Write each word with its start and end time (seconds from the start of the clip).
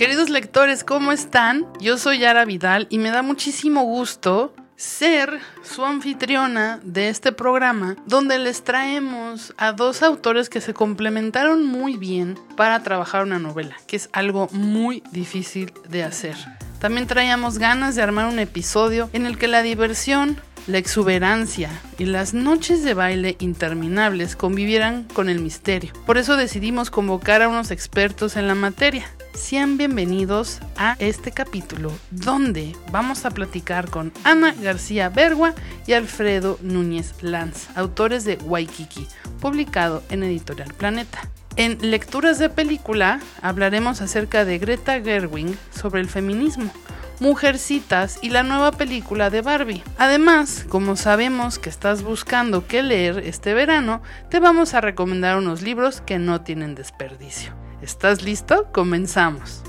Queridos 0.00 0.30
lectores, 0.30 0.82
¿cómo 0.82 1.12
están? 1.12 1.66
Yo 1.78 1.98
soy 1.98 2.20
Yara 2.20 2.46
Vidal 2.46 2.86
y 2.88 2.96
me 2.96 3.10
da 3.10 3.20
muchísimo 3.20 3.82
gusto 3.82 4.54
ser 4.74 5.40
su 5.62 5.84
anfitriona 5.84 6.80
de 6.82 7.10
este 7.10 7.32
programa 7.32 7.96
donde 8.06 8.38
les 8.38 8.64
traemos 8.64 9.52
a 9.58 9.72
dos 9.72 10.02
autores 10.02 10.48
que 10.48 10.62
se 10.62 10.72
complementaron 10.72 11.66
muy 11.66 11.98
bien 11.98 12.38
para 12.56 12.82
trabajar 12.82 13.24
una 13.24 13.38
novela, 13.38 13.76
que 13.86 13.96
es 13.96 14.08
algo 14.14 14.48
muy 14.52 15.02
difícil 15.12 15.70
de 15.90 16.02
hacer. 16.02 16.34
También 16.78 17.06
traíamos 17.06 17.58
ganas 17.58 17.94
de 17.94 18.00
armar 18.00 18.24
un 18.24 18.38
episodio 18.38 19.10
en 19.12 19.26
el 19.26 19.36
que 19.36 19.48
la 19.48 19.60
diversión, 19.60 20.40
la 20.70 20.78
exuberancia 20.78 21.70
y 21.98 22.04
las 22.04 22.32
noches 22.32 22.84
de 22.84 22.94
baile 22.94 23.36
interminables 23.40 24.36
convivieran 24.36 25.04
con 25.12 25.28
el 25.28 25.40
misterio. 25.40 25.92
Por 26.06 26.16
eso 26.16 26.36
decidimos 26.36 26.90
convocar 26.90 27.42
a 27.42 27.48
unos 27.48 27.70
expertos 27.70 28.36
en 28.36 28.46
la 28.46 28.54
materia. 28.54 29.06
Sean 29.34 29.76
bienvenidos 29.76 30.60
a 30.76 30.96
este 30.98 31.32
capítulo 31.32 31.92
donde 32.10 32.74
vamos 32.92 33.24
a 33.24 33.30
platicar 33.30 33.90
con 33.90 34.12
Ana 34.24 34.54
García 34.60 35.08
Bergua 35.08 35.54
y 35.86 35.92
Alfredo 35.92 36.58
Núñez 36.62 37.14
Lanz, 37.22 37.68
autores 37.74 38.24
de 38.24 38.36
Waikiki, 38.36 39.06
publicado 39.40 40.02
en 40.10 40.22
Editorial 40.22 40.72
Planeta. 40.74 41.20
En 41.56 41.90
Lecturas 41.90 42.38
de 42.38 42.48
Película 42.48 43.20
hablaremos 43.42 44.00
acerca 44.00 44.44
de 44.44 44.58
Greta 44.58 45.00
Gerwig 45.00 45.58
sobre 45.70 46.00
el 46.00 46.08
feminismo, 46.08 46.70
Mujercitas 47.18 48.18
y 48.22 48.30
la 48.30 48.42
nueva 48.42 48.72
película 48.72 49.28
de 49.28 49.42
Barbie. 49.42 49.84
Además, 49.98 50.64
como 50.70 50.96
sabemos 50.96 51.58
que 51.58 51.68
estás 51.68 52.02
buscando 52.02 52.66
qué 52.66 52.82
leer 52.82 53.18
este 53.18 53.52
verano, 53.52 54.00
te 54.30 54.40
vamos 54.40 54.72
a 54.72 54.80
recomendar 54.80 55.36
unos 55.36 55.60
libros 55.60 56.00
que 56.00 56.18
no 56.18 56.40
tienen 56.40 56.74
desperdicio. 56.74 57.52
¿Estás 57.82 58.22
listo? 58.22 58.68
Comenzamos. 58.72 59.62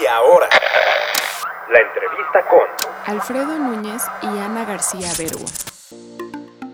Y 0.00 0.06
ahora, 0.06 0.48
la 1.70 1.80
entrevista 1.80 2.46
con 2.48 3.14
Alfredo 3.14 3.58
Núñez 3.58 4.02
y 4.22 4.26
Ana 4.26 4.64
García 4.64 5.10
Bergua. 5.18 5.50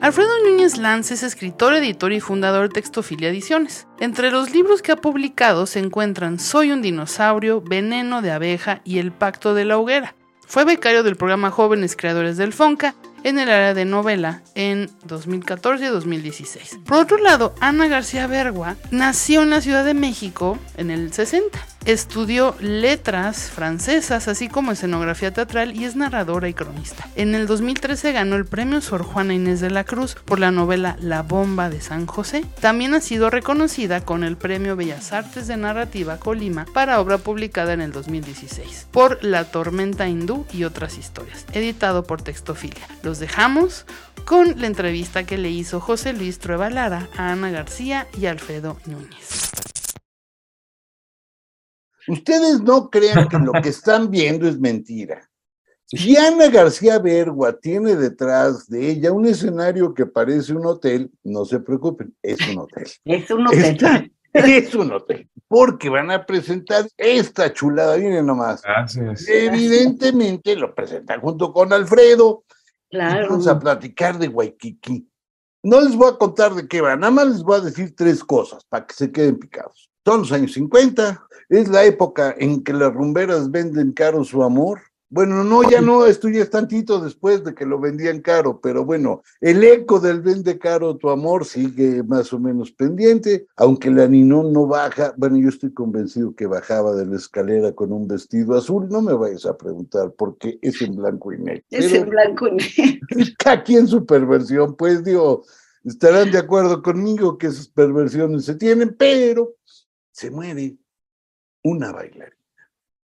Alfredo 0.00 0.28
Núñez 0.44 0.76
Lanz 0.76 1.10
es 1.10 1.22
escritor, 1.22 1.72
editor 1.72 2.12
y 2.12 2.20
fundador 2.20 2.68
de 2.68 2.74
Textofilia 2.74 3.30
Ediciones. 3.30 3.86
Entre 3.98 4.30
los 4.30 4.52
libros 4.52 4.82
que 4.82 4.92
ha 4.92 4.96
publicado 4.96 5.66
se 5.66 5.78
encuentran 5.78 6.38
Soy 6.38 6.70
un 6.70 6.82
dinosaurio, 6.82 7.62
Veneno 7.62 8.20
de 8.20 8.30
abeja 8.30 8.82
y 8.84 8.98
El 8.98 9.10
pacto 9.10 9.54
de 9.54 9.64
la 9.64 9.78
hoguera. 9.78 10.14
Fue 10.46 10.64
becario 10.64 11.02
del 11.02 11.16
programa 11.16 11.50
Jóvenes 11.50 11.96
Creadores 11.96 12.36
del 12.36 12.52
FONCA 12.52 12.94
en 13.26 13.40
el 13.40 13.50
área 13.50 13.74
de 13.74 13.84
novela 13.84 14.40
en 14.54 14.88
2014 15.04 15.84
y 15.84 15.88
2016. 15.88 16.78
Por 16.86 16.98
otro 16.98 17.18
lado, 17.18 17.56
Ana 17.60 17.88
García 17.88 18.28
Bergua 18.28 18.76
nació 18.92 19.42
en 19.42 19.50
la 19.50 19.60
Ciudad 19.60 19.84
de 19.84 19.94
México 19.94 20.60
en 20.76 20.92
el 20.92 21.12
60. 21.12 21.58
Estudió 21.86 22.56
letras 22.58 23.48
francesas, 23.48 24.26
así 24.26 24.48
como 24.48 24.72
escenografía 24.72 25.32
teatral 25.32 25.76
y 25.76 25.84
es 25.84 25.94
narradora 25.94 26.48
y 26.48 26.54
cronista. 26.54 27.08
En 27.14 27.36
el 27.36 27.46
2013 27.46 28.10
ganó 28.10 28.34
el 28.34 28.44
premio 28.44 28.80
Sor 28.80 29.04
Juana 29.04 29.34
Inés 29.34 29.60
de 29.60 29.70
la 29.70 29.84
Cruz 29.84 30.16
por 30.24 30.40
la 30.40 30.50
novela 30.50 30.96
La 31.00 31.22
bomba 31.22 31.70
de 31.70 31.80
San 31.80 32.06
José. 32.06 32.44
También 32.60 32.94
ha 32.94 33.00
sido 33.00 33.30
reconocida 33.30 34.04
con 34.04 34.24
el 34.24 34.36
premio 34.36 34.74
Bellas 34.74 35.12
Artes 35.12 35.46
de 35.46 35.56
Narrativa 35.56 36.18
Colima 36.18 36.66
para 36.74 36.98
obra 37.00 37.18
publicada 37.18 37.72
en 37.72 37.80
el 37.80 37.92
2016 37.92 38.88
por 38.90 39.22
La 39.22 39.44
tormenta 39.44 40.08
hindú 40.08 40.44
y 40.52 40.64
otras 40.64 40.98
historias, 40.98 41.46
editado 41.52 42.02
por 42.02 42.20
Textofilia. 42.20 42.88
Los 43.04 43.15
dejamos 43.18 43.86
con 44.24 44.60
la 44.60 44.66
entrevista 44.66 45.24
que 45.24 45.38
le 45.38 45.50
hizo 45.50 45.80
José 45.80 46.12
Luis 46.12 46.38
Trueba 46.38 46.70
Lara 46.70 47.08
a 47.16 47.32
Ana 47.32 47.50
García 47.50 48.06
y 48.18 48.26
Alfredo 48.26 48.76
Núñez. 48.86 49.52
Ustedes 52.08 52.60
no 52.60 52.88
crean 52.90 53.28
que 53.28 53.38
lo 53.38 53.52
que 53.52 53.68
están 53.68 54.10
viendo 54.10 54.48
es 54.48 54.58
mentira. 54.58 55.28
Si 55.88 56.16
Ana 56.16 56.48
García 56.48 56.98
Bergua 56.98 57.58
tiene 57.58 57.94
detrás 57.96 58.68
de 58.68 58.90
ella 58.90 59.12
un 59.12 59.26
escenario 59.26 59.94
que 59.94 60.06
parece 60.06 60.52
un 60.52 60.66
hotel, 60.66 61.10
no 61.22 61.44
se 61.44 61.60
preocupen, 61.60 62.14
es 62.22 62.38
un 62.48 62.58
hotel. 62.58 62.86
Es 63.04 63.30
un 63.30 63.46
hotel. 63.46 63.64
Está- 63.64 64.06
es 64.34 64.74
un 64.74 64.92
hotel, 64.92 65.30
porque 65.48 65.88
van 65.88 66.10
a 66.10 66.26
presentar 66.26 66.86
esta 66.96 67.52
chulada, 67.52 67.96
miren 67.96 68.26
nomás. 68.26 68.60
Gracias. 68.62 69.26
Evidentemente 69.28 70.54
lo 70.56 70.74
presentan 70.74 71.20
junto 71.20 71.52
con 71.52 71.72
Alfredo. 71.72 72.44
Y 72.90 72.96
Claro. 72.96 73.28
Vamos 73.30 73.46
a 73.46 73.58
platicar 73.58 74.18
de 74.18 74.28
Waikiki. 74.28 75.08
No 75.62 75.80
les 75.80 75.96
voy 75.96 76.12
a 76.12 76.16
contar 76.16 76.54
de 76.54 76.68
qué 76.68 76.80
va, 76.80 76.94
nada 76.96 77.10
más 77.10 77.26
les 77.26 77.42
voy 77.42 77.58
a 77.58 77.62
decir 77.62 77.94
tres 77.96 78.22
cosas 78.22 78.64
para 78.68 78.86
que 78.86 78.94
se 78.94 79.10
queden 79.10 79.38
picados. 79.38 79.90
Son 80.04 80.20
los 80.20 80.30
años 80.30 80.52
50, 80.52 81.26
es 81.48 81.68
la 81.68 81.84
época 81.84 82.34
en 82.38 82.62
que 82.62 82.72
las 82.72 82.92
rumberas 82.92 83.50
venden 83.50 83.92
caro 83.92 84.22
su 84.22 84.44
amor. 84.44 84.80
Bueno, 85.08 85.44
no, 85.44 85.62
ya 85.68 85.80
no, 85.80 86.04
esto 86.04 86.28
ya 86.28 86.42
es 86.42 86.50
tantito 86.50 87.00
después 87.00 87.44
de 87.44 87.54
que 87.54 87.64
lo 87.64 87.78
vendían 87.78 88.20
caro, 88.20 88.60
pero 88.60 88.84
bueno, 88.84 89.22
el 89.40 89.62
eco 89.62 90.00
del 90.00 90.20
vende 90.20 90.58
caro 90.58 90.96
tu 90.96 91.10
amor 91.10 91.44
sigue 91.44 92.02
más 92.02 92.32
o 92.32 92.40
menos 92.40 92.72
pendiente, 92.72 93.46
aunque 93.56 93.88
la 93.90 94.08
Ninón 94.08 94.52
no 94.52 94.66
baja, 94.66 95.14
bueno, 95.16 95.36
yo 95.36 95.48
estoy 95.48 95.72
convencido 95.72 96.34
que 96.34 96.46
bajaba 96.46 96.92
de 96.96 97.06
la 97.06 97.16
escalera 97.16 97.72
con 97.72 97.92
un 97.92 98.08
vestido 98.08 98.56
azul, 98.56 98.88
no 98.88 99.00
me 99.00 99.12
vayas 99.12 99.46
a 99.46 99.56
preguntar 99.56 100.12
porque 100.18 100.58
es 100.60 100.82
en 100.82 100.96
blanco 100.96 101.32
y 101.32 101.38
negro. 101.38 101.62
Es 101.70 101.92
en 101.92 102.08
blanco 102.08 102.48
y 102.48 102.56
negro. 102.56 103.06
aquí 103.46 103.76
en 103.76 103.86
su 103.86 104.04
perversión, 104.04 104.74
pues 104.74 105.04
digo, 105.04 105.44
estarán 105.84 106.32
de 106.32 106.38
acuerdo 106.38 106.82
conmigo 106.82 107.38
que 107.38 107.46
esas 107.46 107.68
perversiones 107.68 108.44
se 108.44 108.56
tienen, 108.56 108.96
pero 108.98 109.54
se 110.10 110.32
muere 110.32 110.76
una 111.62 111.92
bailarina, 111.92 112.34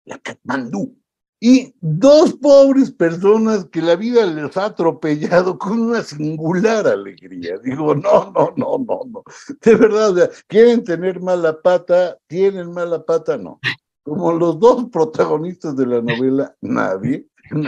la 0.05 0.19
Katmandú, 0.19 0.97
y 1.40 1.75
dos 1.81 2.35
pobres 2.35 2.90
personas 2.90 3.64
que 3.67 3.81
la 3.81 3.96
vida 3.96 4.26
les 4.26 4.56
ha 4.56 4.67
atropellado 4.67 5.58
con 5.58 5.81
una 5.81 6.02
singular 6.02 6.87
alegría. 6.87 7.58
Digo, 7.58 7.94
no, 7.94 8.32
no, 8.32 8.52
no, 8.56 8.79
no, 8.79 9.00
no. 9.06 9.23
De 9.62 9.75
verdad, 9.76 10.11
o 10.11 10.17
sea, 10.17 10.31
quieren 10.49 10.82
tener 10.82 11.20
mala 11.20 11.61
pata, 11.61 12.19
tienen 12.26 12.73
mala 12.73 13.05
pata, 13.05 13.37
no. 13.37 13.61
Como 14.02 14.32
los 14.32 14.58
dos 14.58 14.87
protagonistas 14.90 15.76
de 15.76 15.87
la 15.87 16.00
novela, 16.00 16.56
nadie, 16.61 17.26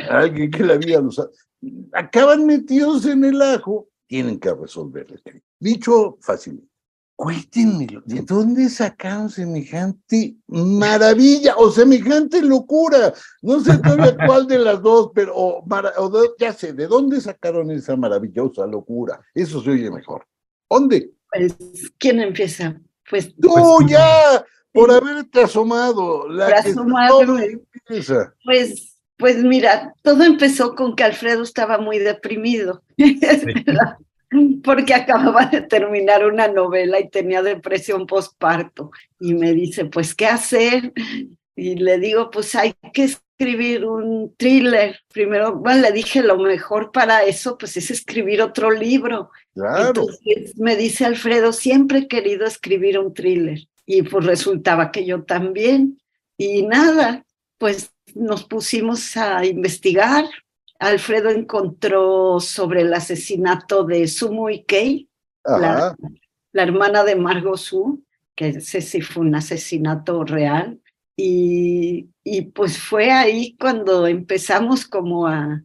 alguien 0.08 0.50
que 0.50 0.64
la 0.64 0.76
vida 0.76 1.00
los 1.00 1.18
ha 1.18 1.28
acaban 1.92 2.46
metidos 2.46 3.06
en 3.06 3.24
el 3.24 3.40
ajo, 3.42 3.88
tienen 4.06 4.40
que 4.40 4.52
resolver 4.52 5.06
el 5.10 5.22
crimen. 5.22 5.42
Dicho 5.58 6.18
fácilmente. 6.20 6.69
Cuéntenmelo, 7.20 8.00
¿de 8.06 8.22
dónde 8.22 8.70
sacaron 8.70 9.28
semejante 9.28 10.36
maravilla 10.46 11.54
o 11.58 11.70
semejante 11.70 12.40
locura? 12.40 13.12
No 13.42 13.60
sé 13.60 13.76
todavía 13.76 14.16
cuál 14.26 14.46
de 14.46 14.58
las 14.58 14.80
dos, 14.80 15.10
pero 15.14 15.36
o 15.36 15.62
o 15.62 16.36
ya 16.38 16.54
sé, 16.54 16.72
¿de 16.72 16.86
dónde 16.86 17.20
sacaron 17.20 17.70
esa 17.72 17.94
maravillosa 17.94 18.66
locura? 18.66 19.20
Eso 19.34 19.62
se 19.62 19.68
oye 19.68 19.90
mejor. 19.90 20.26
¿Dónde? 20.70 21.10
Pues, 21.30 21.54
¿quién 21.98 22.20
empieza? 22.20 22.80
Pues 23.10 23.34
¡Tú 23.36 23.52
Pues, 23.52 23.90
ya! 23.90 24.42
Por 24.72 24.90
haberte 24.90 25.42
asomado. 25.42 26.26
La 26.26 26.46
Por 26.46 26.62
que 26.62 26.70
asomarme. 26.70 27.60
Pues, 28.46 28.96
pues 29.18 29.44
mira, 29.44 29.92
todo 30.00 30.24
empezó 30.24 30.74
con 30.74 30.96
que 30.96 31.04
Alfredo 31.04 31.42
estaba 31.42 31.76
muy 31.76 31.98
deprimido, 31.98 32.82
porque 34.64 34.94
acababa 34.94 35.46
de 35.46 35.62
terminar 35.62 36.24
una 36.24 36.48
novela 36.48 37.00
y 37.00 37.08
tenía 37.08 37.42
depresión 37.42 38.06
postparto. 38.06 38.90
Y 39.18 39.34
me 39.34 39.52
dice, 39.52 39.86
pues, 39.86 40.14
¿qué 40.14 40.26
hacer? 40.26 40.92
Y 41.56 41.76
le 41.76 41.98
digo, 41.98 42.30
pues 42.30 42.54
hay 42.54 42.74
que 42.92 43.04
escribir 43.04 43.84
un 43.84 44.34
thriller. 44.36 44.98
Primero, 45.12 45.56
bueno, 45.56 45.82
le 45.82 45.92
dije, 45.92 46.22
lo 46.22 46.38
mejor 46.38 46.92
para 46.92 47.24
eso, 47.24 47.58
pues 47.58 47.76
es 47.76 47.90
escribir 47.90 48.40
otro 48.42 48.70
libro. 48.70 49.30
Claro. 49.54 49.88
Entonces 49.88 50.56
me 50.56 50.76
dice 50.76 51.04
Alfredo, 51.04 51.52
siempre 51.52 52.00
he 52.00 52.08
querido 52.08 52.46
escribir 52.46 52.98
un 52.98 53.12
thriller. 53.12 53.60
Y 53.84 54.02
pues 54.02 54.24
resultaba 54.24 54.92
que 54.92 55.04
yo 55.04 55.24
también. 55.24 56.00
Y 56.36 56.62
nada, 56.62 57.24
pues 57.58 57.92
nos 58.14 58.44
pusimos 58.44 59.16
a 59.16 59.44
investigar. 59.44 60.24
Alfredo 60.80 61.28
encontró 61.28 62.40
sobre 62.40 62.80
el 62.80 62.92
asesinato 62.94 63.84
de 63.84 64.08
Sumo 64.08 64.48
Ikei, 64.48 65.08
la, 65.44 65.94
la 66.52 66.62
hermana 66.62 67.04
de 67.04 67.16
Margot 67.16 67.58
Su, 67.58 68.02
que 68.34 68.48
ese 68.48 68.80
sí 68.80 69.02
fue 69.02 69.24
un 69.24 69.34
asesinato 69.34 70.24
real. 70.24 70.80
Y, 71.16 72.08
y 72.24 72.42
pues 72.42 72.78
fue 72.78 73.10
ahí 73.10 73.54
cuando 73.60 74.06
empezamos 74.06 74.86
como 74.86 75.26
a 75.26 75.62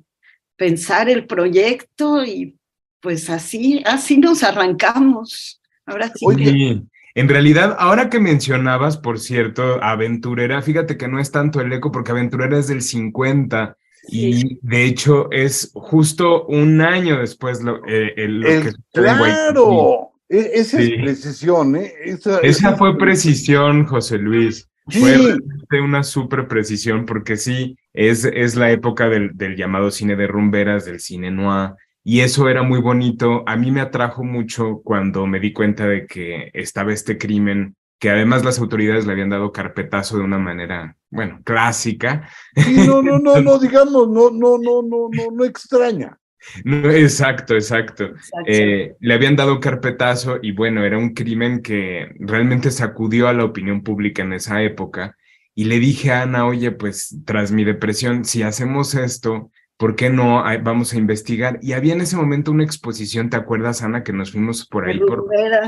pensar 0.58 1.10
el 1.10 1.26
proyecto 1.26 2.26
y 2.26 2.58
pues 3.00 3.30
así, 3.30 3.82
así 3.86 4.18
nos 4.18 4.44
arrancamos. 4.44 5.62
Ahora 5.86 6.12
sí. 6.14 6.26
Oye. 6.26 6.84
En 7.14 7.30
realidad, 7.30 7.78
ahora 7.80 8.10
que 8.10 8.20
mencionabas, 8.20 8.98
por 8.98 9.20
cierto, 9.20 9.82
Aventurera, 9.82 10.62
fíjate 10.62 10.98
que 10.98 11.08
no 11.08 11.20
es 11.20 11.32
tanto 11.32 11.62
el 11.62 11.72
eco 11.72 11.90
porque 11.90 12.12
Aventurera 12.12 12.60
es 12.60 12.68
del 12.68 12.82
50 12.82 13.78
Sí. 14.08 14.42
y 14.46 14.60
de 14.62 14.86
hecho 14.86 15.30
es 15.32 15.72
justo 15.74 16.46
un 16.46 16.82
año 16.82 17.20
después 17.20 17.62
lo, 17.62 17.86
eh, 17.88 18.14
el- 18.18 18.40
lo 18.42 18.48
que 18.48 18.72
claro. 18.94 20.10
E- 20.30 20.52
esa 20.56 20.80
Sí. 20.80 20.94
es 20.96 21.02
precisión, 21.04 21.76
¿eh? 21.76 21.94
Esa, 22.04 22.40
Esa 22.40 22.76
fue 22.76 22.98
precisión, 22.98 23.86
José 23.86 24.18
Luis. 24.18 24.68
Sí. 24.90 25.00
Fue 25.00 25.12
realmente 25.18 25.82
una 25.84 26.04
súper 26.04 26.48
precisión 26.48 27.06
porque 27.06 27.38
sí, 27.38 27.78
es, 27.94 28.26
es 28.26 28.56
la 28.56 28.72
época 28.72 29.10
del, 29.10 29.32
del 29.36 29.56
llamado 29.56 29.90
cine 29.92 30.16
de 30.16 30.28
rumberas, 30.28 30.86
del 30.86 31.00
cine 31.00 31.32
noir, 31.32 31.72
y 32.04 32.20
eso 32.22 32.50
era 32.50 32.62
muy 32.64 32.80
bonito. 32.82 33.44
A 33.48 33.56
mí 33.56 33.72
me 33.72 33.82
atrajo 33.82 34.24
mucho 34.24 34.82
cuando 34.84 35.26
me 35.26 35.40
di 35.40 35.54
cuenta 35.54 35.88
de 35.88 36.06
que 36.06 36.52
estaba 36.54 36.94
este 36.94 37.18
crimen, 37.18 37.76
que 38.00 38.10
además 38.10 38.44
las 38.44 38.60
autoridades 38.60 39.06
le 39.06 39.14
habían 39.14 39.30
dado 39.30 39.52
carpetazo 39.52 40.18
de 40.18 40.24
una 40.24 40.38
manera, 40.38 40.98
bueno, 41.10 41.42
clásica. 41.44 42.30
Sí, 42.56 42.86
no, 42.86 43.02
no, 43.02 43.20
no, 43.20 43.42
no, 43.42 43.60
digamos, 43.60 44.10
no, 44.10 44.30
no, 44.32 44.58
no, 44.58 44.82
no, 44.82 45.10
no, 45.12 45.32
no 45.32 45.46
extraña. 45.46 46.18
No, 46.64 46.92
exacto, 46.92 47.56
exacto. 47.56 48.06
Exacto. 48.06 48.44
Eh, 48.46 48.96
le 49.00 49.14
habían 49.14 49.36
dado 49.36 49.60
carpetazo 49.60 50.38
y 50.42 50.52
bueno, 50.52 50.84
era 50.84 50.98
un 50.98 51.14
crimen 51.14 51.62
que 51.62 52.14
realmente 52.20 52.72
sacudió 52.72 53.28
a 53.28 53.34
la 53.34 53.46
opinión 53.46 53.82
pública 53.82 54.22
en 54.22 54.34
esa 54.34 54.62
época. 54.62 55.16
Y 55.56 55.66
le 55.66 55.80
dije 55.80 56.12
a 56.12 56.24
Ana, 56.24 56.46
oye, 56.46 56.72
pues 56.72 57.18
tras 57.26 57.52
mi 57.52 57.64
depresión, 57.64 58.26
si 58.26 58.44
hacemos 58.44 58.94
esto, 58.94 59.52
¿por 59.78 59.96
qué 59.96 60.10
no 60.10 60.44
vamos 60.64 60.94
a 60.94 60.98
investigar? 60.98 61.60
Y 61.62 61.74
había 61.74 61.94
en 61.94 62.02
ese 62.02 62.16
momento 62.16 62.52
una 62.52 62.64
exposición, 62.64 63.30
¿te 63.30 63.38
acuerdas, 63.38 63.82
Ana, 63.82 64.04
que 64.04 64.14
nos 64.14 64.32
fuimos 64.32 64.66
por 64.68 64.88
ahí, 64.88 65.00
por, 65.00 65.26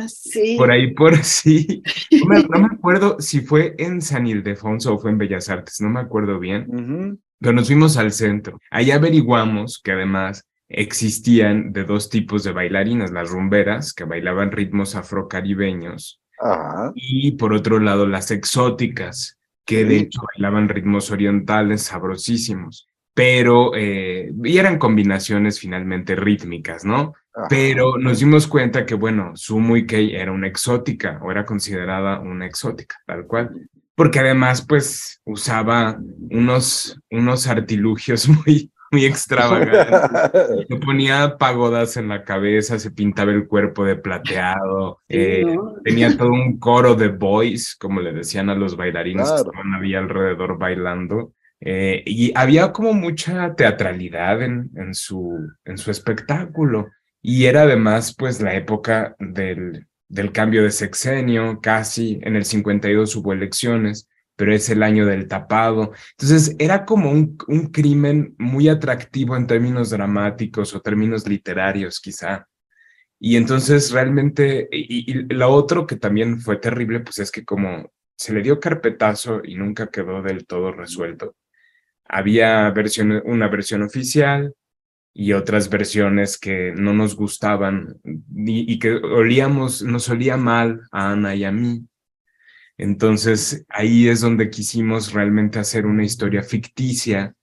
sí. 0.07 0.55
por 0.57 0.71
ahí, 0.71 0.93
por 0.93 1.15
sí? 1.23 1.83
No 2.23 2.25
me, 2.27 2.43
no 2.43 2.59
me 2.59 2.67
acuerdo 2.75 3.17
si 3.19 3.41
fue 3.41 3.75
en 3.77 4.01
San 4.01 4.27
Ildefonso 4.27 4.93
o 4.95 4.99
fue 4.99 5.11
en 5.11 5.17
Bellas 5.17 5.49
Artes, 5.49 5.81
no 5.81 5.89
me 5.89 5.99
acuerdo 5.99 6.39
bien. 6.39 6.65
Ujú. 6.67 7.19
Pero 7.39 7.53
nos 7.53 7.67
fuimos 7.67 7.97
al 7.97 8.11
centro. 8.13 8.59
Ahí 8.71 8.89
averiguamos 8.91 9.79
que 9.83 9.91
además 9.91 10.47
existían 10.69 11.71
de 11.71 11.83
dos 11.83 12.09
tipos 12.09 12.43
de 12.43 12.51
bailarinas, 12.51 13.11
las 13.11 13.29
rumberas, 13.29 13.93
que 13.93 14.03
bailaban 14.05 14.51
ritmos 14.51 14.95
afrocaribeños, 14.95 16.19
Ajá. 16.39 16.91
y 16.95 17.31
por 17.33 17.53
otro 17.53 17.79
lado 17.79 18.07
las 18.07 18.31
exóticas, 18.31 19.37
que 19.65 19.85
de 19.85 19.95
Sí. 19.99 20.03
hecho 20.05 20.21
bailaban 20.33 20.67
ritmos 20.69 21.11
orientales 21.11 21.83
sabrosísimos, 21.83 22.87
pero, 23.17 23.71
eh, 23.75 24.31
y 24.43 24.57
eran 24.59 24.77
combinaciones 24.77 25.59
finalmente 25.59 26.15
rítmicas, 26.15 26.85
¿no? 26.85 27.15
ajá. 27.33 27.47
Pero 27.49 27.97
nos 27.97 28.19
dimos 28.19 28.45
cuenta 28.45 28.85
que, 28.85 28.93
bueno, 28.93 29.31
Sumo 29.33 29.73
Ikei 29.73 30.15
era 30.15 30.31
una 30.31 30.45
exótica, 30.45 31.19
o 31.23 31.31
era 31.31 31.43
considerada 31.43 32.19
una 32.19 32.45
exótica, 32.45 32.97
tal 33.07 33.25
cual. 33.25 33.69
Porque 33.95 34.19
además, 34.19 34.63
pues, 34.67 35.19
usaba 35.25 35.97
unos, 36.29 37.01
unos 37.09 37.47
artilugios 37.47 38.29
muy, 38.45 38.71
muy 38.91 39.05
extravagantes. 39.05 39.87
Se 40.69 40.75
ponía 40.75 41.37
pagodas 41.39 41.97
en 41.97 42.09
la 42.09 42.23
cabeza, 42.23 42.77
se 42.77 42.91
pintaba 42.91 43.31
el 43.31 43.47
cuerpo 43.47 43.83
de 43.83 43.95
plateado, 43.95 44.99
eh, 45.09 45.43
¿no? 45.43 45.73
tenía 45.83 46.15
todo 46.15 46.29
un 46.29 46.59
coro 46.59 46.93
de 46.93 47.07
boys, 47.07 47.75
como 47.77 47.99
le 47.99 48.13
decían 48.13 48.51
a 48.51 48.55
los 48.55 48.77
bailarines 48.77 49.27
Claro. 49.27 49.43
que 49.43 49.49
estaban 49.49 49.73
ahí 49.83 49.95
alrededor 49.95 50.59
bailando. 50.59 51.33
Eh, 51.59 52.03
y 52.05 52.31
había 52.35 52.71
como 52.71 52.93
mucha 52.93 53.55
teatralidad 53.55 54.41
en, 54.41 54.69
en, 54.75 54.93
su, 54.93 55.49
en 55.65 55.77
su 55.77 55.91
espectáculo. 55.91 56.89
Y 57.21 57.45
era 57.45 57.63
además, 57.63 58.15
pues, 58.17 58.41
la 58.41 58.55
época 58.55 59.15
del, 59.19 59.87
del 60.07 60.31
cambio 60.31 60.63
de 60.63 60.71
sexenio, 60.71 61.59
casi 61.61 62.19
en 62.23 62.35
el 62.35 62.45
52 62.45 63.15
hubo 63.15 63.33
elecciones, 63.33 64.07
pero 64.35 64.53
es 64.53 64.69
el 64.69 64.83
año 64.83 65.05
del 65.05 65.27
tapado. 65.27 65.93
Entonces, 66.11 66.55
era 66.59 66.85
como 66.85 67.11
un, 67.11 67.37
un 67.47 67.67
crimen 67.71 68.35
muy 68.37 68.69
atractivo 68.69 69.35
en 69.35 69.47
términos 69.47 69.89
dramáticos 69.89 70.75
o 70.75 70.81
términos 70.81 71.27
literarios, 71.27 71.99
quizá. 71.99 72.47
Y 73.19 73.35
entonces 73.35 73.91
realmente, 73.91 74.67
y, 74.71 75.11
y 75.11 75.13
lo 75.33 75.49
otro 75.49 75.87
que 75.87 75.95
también 75.95 76.39
fue 76.39 76.57
terrible, 76.57 76.99
pues 76.99 77.17
es 77.17 77.31
que 77.31 77.43
como 77.43 77.91
se 78.15 78.31
le 78.33 78.43
dio 78.43 78.59
carpetazo 78.59 79.41
y 79.43 79.55
nunca 79.55 79.87
quedó 79.87 80.21
del 80.21 80.45
todo 80.45 80.71
resuelto, 80.71 81.35
había 82.09 82.73
una 83.25 83.47
versión 83.47 83.81
oficial 83.81 84.53
y 85.13 85.33
otras 85.33 85.69
versiones 85.69 86.37
que 86.37 86.73
no 86.75 86.93
nos 86.93 87.15
gustaban 87.15 87.99
y, 88.03 88.71
y 88.71 88.79
que 88.79 88.93
olíamos, 88.93 89.81
nos 89.81 90.09
olía 90.09 90.37
mal 90.37 90.81
a 90.91 91.11
Ana 91.11 91.35
y 91.35 91.43
a 91.43 91.51
mí. 91.51 91.85
Entonces 92.77 93.65
ahí 93.69 94.07
es 94.07 94.21
donde 94.21 94.49
quisimos 94.49 95.13
realmente 95.13 95.59
hacer 95.59 95.85
una 95.85 96.03
historia 96.03 96.43
ficticia 96.43 97.33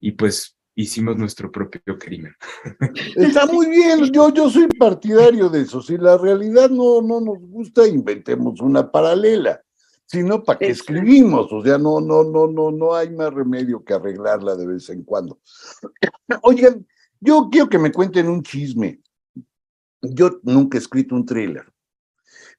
y 0.00 0.12
pues 0.12 0.56
hicimos 0.76 1.16
nuestro 1.16 1.50
propio 1.50 1.98
crimen. 1.98 2.34
Está 3.16 3.46
muy 3.46 3.68
bien, 3.68 4.12
yo, 4.12 4.32
yo 4.32 4.50
soy 4.50 4.68
partidario 4.68 5.48
de 5.48 5.62
eso. 5.62 5.82
Si 5.82 5.96
la 5.96 6.16
realidad 6.16 6.70
no, 6.70 7.00
no 7.02 7.20
nos 7.20 7.40
gusta, 7.40 7.86
inventemos 7.86 8.60
una 8.60 8.90
paralela. 8.90 9.60
Si 10.14 10.22
no, 10.22 10.44
¿para 10.44 10.64
Exacto. 10.64 10.92
escribimos? 10.92 11.52
O 11.52 11.60
sea, 11.60 11.76
no, 11.76 12.00
no, 12.00 12.22
no, 12.22 12.46
no, 12.46 12.70
no 12.70 12.94
hay 12.94 13.10
más 13.10 13.34
remedio 13.34 13.84
que 13.84 13.94
arreglarla 13.94 14.54
de 14.54 14.64
vez 14.64 14.88
en 14.88 15.02
cuando. 15.02 15.40
Oigan, 16.42 16.86
yo 17.18 17.48
quiero 17.50 17.68
que 17.68 17.80
me 17.80 17.90
cuenten 17.90 18.28
un 18.28 18.40
chisme. 18.44 19.00
Yo 20.00 20.38
nunca 20.44 20.78
he 20.78 20.80
escrito 20.80 21.16
un 21.16 21.26
thriller. 21.26 21.64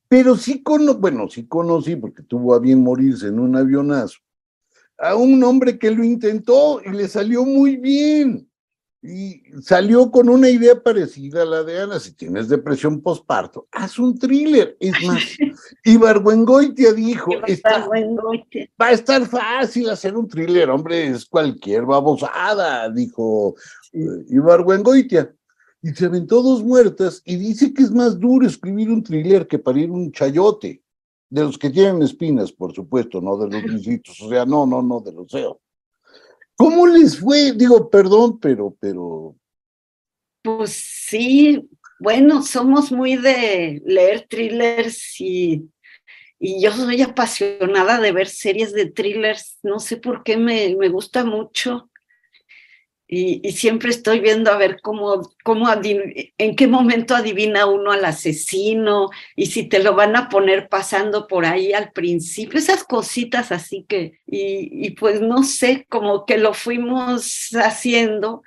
Pero 0.10 0.36
sí 0.36 0.64
cono, 0.64 0.96
bueno, 0.96 1.30
sí 1.30 1.48
conocí, 1.48 1.96
porque 1.96 2.24
tuvo 2.24 2.54
a 2.54 2.60
bien 2.60 2.84
morirse 2.84 3.28
en 3.28 3.40
un 3.40 3.56
avionazo, 3.56 4.20
a 4.98 5.16
un 5.16 5.42
hombre 5.42 5.80
que 5.80 5.92
lo 5.92 6.04
intentó 6.04 6.82
y 6.84 6.90
le 6.90 7.08
salió 7.08 7.46
muy 7.46 7.78
bien. 7.78 8.50
Y 9.08 9.44
salió 9.62 10.10
con 10.10 10.30
una 10.30 10.50
idea 10.50 10.82
parecida 10.82 11.44
a 11.44 11.46
la 11.46 11.64
de 11.64 11.80
Ana. 11.80 12.00
Si 12.00 12.14
tienes 12.14 12.50
depresión 12.50 13.02
postparto, 13.02 13.68
haz 13.72 14.00
un 14.00 14.18
thriller. 14.18 14.76
Es 14.80 14.94
más, 15.06 15.22
Ibargüengoitia 15.84 16.92
dijo, 16.92 17.32
está, 17.46 17.88
va 17.88 18.88
a 18.88 18.92
estar 18.92 19.26
fácil 19.28 19.90
hacer 19.92 20.18
un 20.18 20.28
thriller, 20.28 20.72
hombre, 20.72 21.08
es 21.08 21.26
cualquier 21.26 21.86
babosada, 21.86 22.90
dijo 22.90 23.56
eh, 23.94 24.26
Ibargüengoitia. 24.30 25.32
Y 25.84 25.90
se 25.90 26.06
aventó 26.06 26.42
dos 26.42 26.64
muertas 26.64 27.22
y 27.26 27.36
dice 27.36 27.72
que 27.72 27.84
es 27.84 27.92
más 27.92 28.20
duro 28.20 28.48
escribir 28.48 28.90
un 28.90 29.04
thriller 29.04 29.46
que 29.46 29.60
parir 29.60 29.92
un 29.92 30.12
chayote. 30.12 30.82
De 31.30 31.44
los 31.44 31.58
que 31.58 31.70
tienen 31.70 32.02
espinas, 32.02 32.52
por 32.52 32.74
supuesto, 32.74 33.22
no 33.22 33.38
de 33.38 33.50
los 33.50 33.64
lisitos. 33.72 34.20
O 34.22 34.30
sea, 34.30 34.46
no, 34.46 34.66
no, 34.66 34.82
no, 34.82 35.00
de 35.00 35.12
los 35.12 35.32
feos. 35.32 35.58
¿Cómo 36.58 36.88
les 36.88 37.20
fue? 37.20 37.52
Digo, 37.54 37.90
perdón, 37.90 38.40
pero, 38.40 38.76
pero, 38.80 39.36
Pues 40.42 40.72
sí, 40.72 41.70
bueno, 42.00 42.42
somos 42.44 42.92
muy 42.92 43.18
de 43.18 43.82
leer 43.86 44.28
thrillers 44.30 45.20
y, 45.20 45.70
y 46.40 46.62
yo 46.62 46.72
soy 46.72 47.02
apasionada 47.02 48.00
de 48.00 48.12
ver 48.12 48.28
series 48.28 48.74
de 48.74 48.92
thrillers, 48.92 49.60
no 49.64 49.80
sé 49.80 49.98
por 49.98 50.24
qué 50.24 50.38
me, 50.38 50.76
me 50.76 50.90
gusta 50.90 51.26
mucho. 51.26 51.90
Y, 53.08 53.48
y, 53.48 53.52
siempre 53.52 53.92
estoy 53.92 54.20
viendo 54.20 54.52
a 54.52 54.58
ver 54.58 54.80
cómo, 54.82 55.30
cómo 55.44 55.68
en 55.72 56.56
qué 56.56 56.68
momento 56.68 57.16
adivina 57.16 57.68
uno 57.68 57.92
al 57.92 58.04
asesino 58.04 59.12
y 59.36 59.46
si 59.46 59.70
te 59.70 59.78
lo 59.78 59.94
van 59.94 60.16
a 60.16 60.28
poner 60.28 60.70
pasando 60.70 61.28
por 61.28 61.46
ahí 61.46 61.72
al 61.72 61.92
principio, 61.92 62.58
esas 62.58 62.84
cositas 62.84 63.52
así 63.52 63.86
que, 63.88 64.20
y, 64.26 64.88
y 64.88 64.92
pues 64.92 65.22
no 65.22 65.44
sé, 65.44 65.86
como 65.88 66.26
que 66.26 66.40
lo 66.40 66.56
fuimos 66.56 67.50
haciendo 67.54 68.42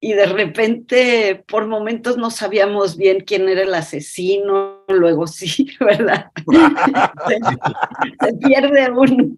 y 0.00 0.12
de 0.12 0.26
repente 0.26 1.44
por 1.48 1.66
momentos 1.66 2.16
no 2.16 2.30
sabíamos 2.30 2.96
bien 2.96 3.24
quién 3.26 3.48
era 3.48 3.62
el 3.62 3.74
asesino, 3.74 4.84
luego 4.88 5.26
sí, 5.26 5.68
¿verdad? 5.80 6.30
se, 8.20 8.34
pierde 8.34 8.90
uno. 8.92 9.36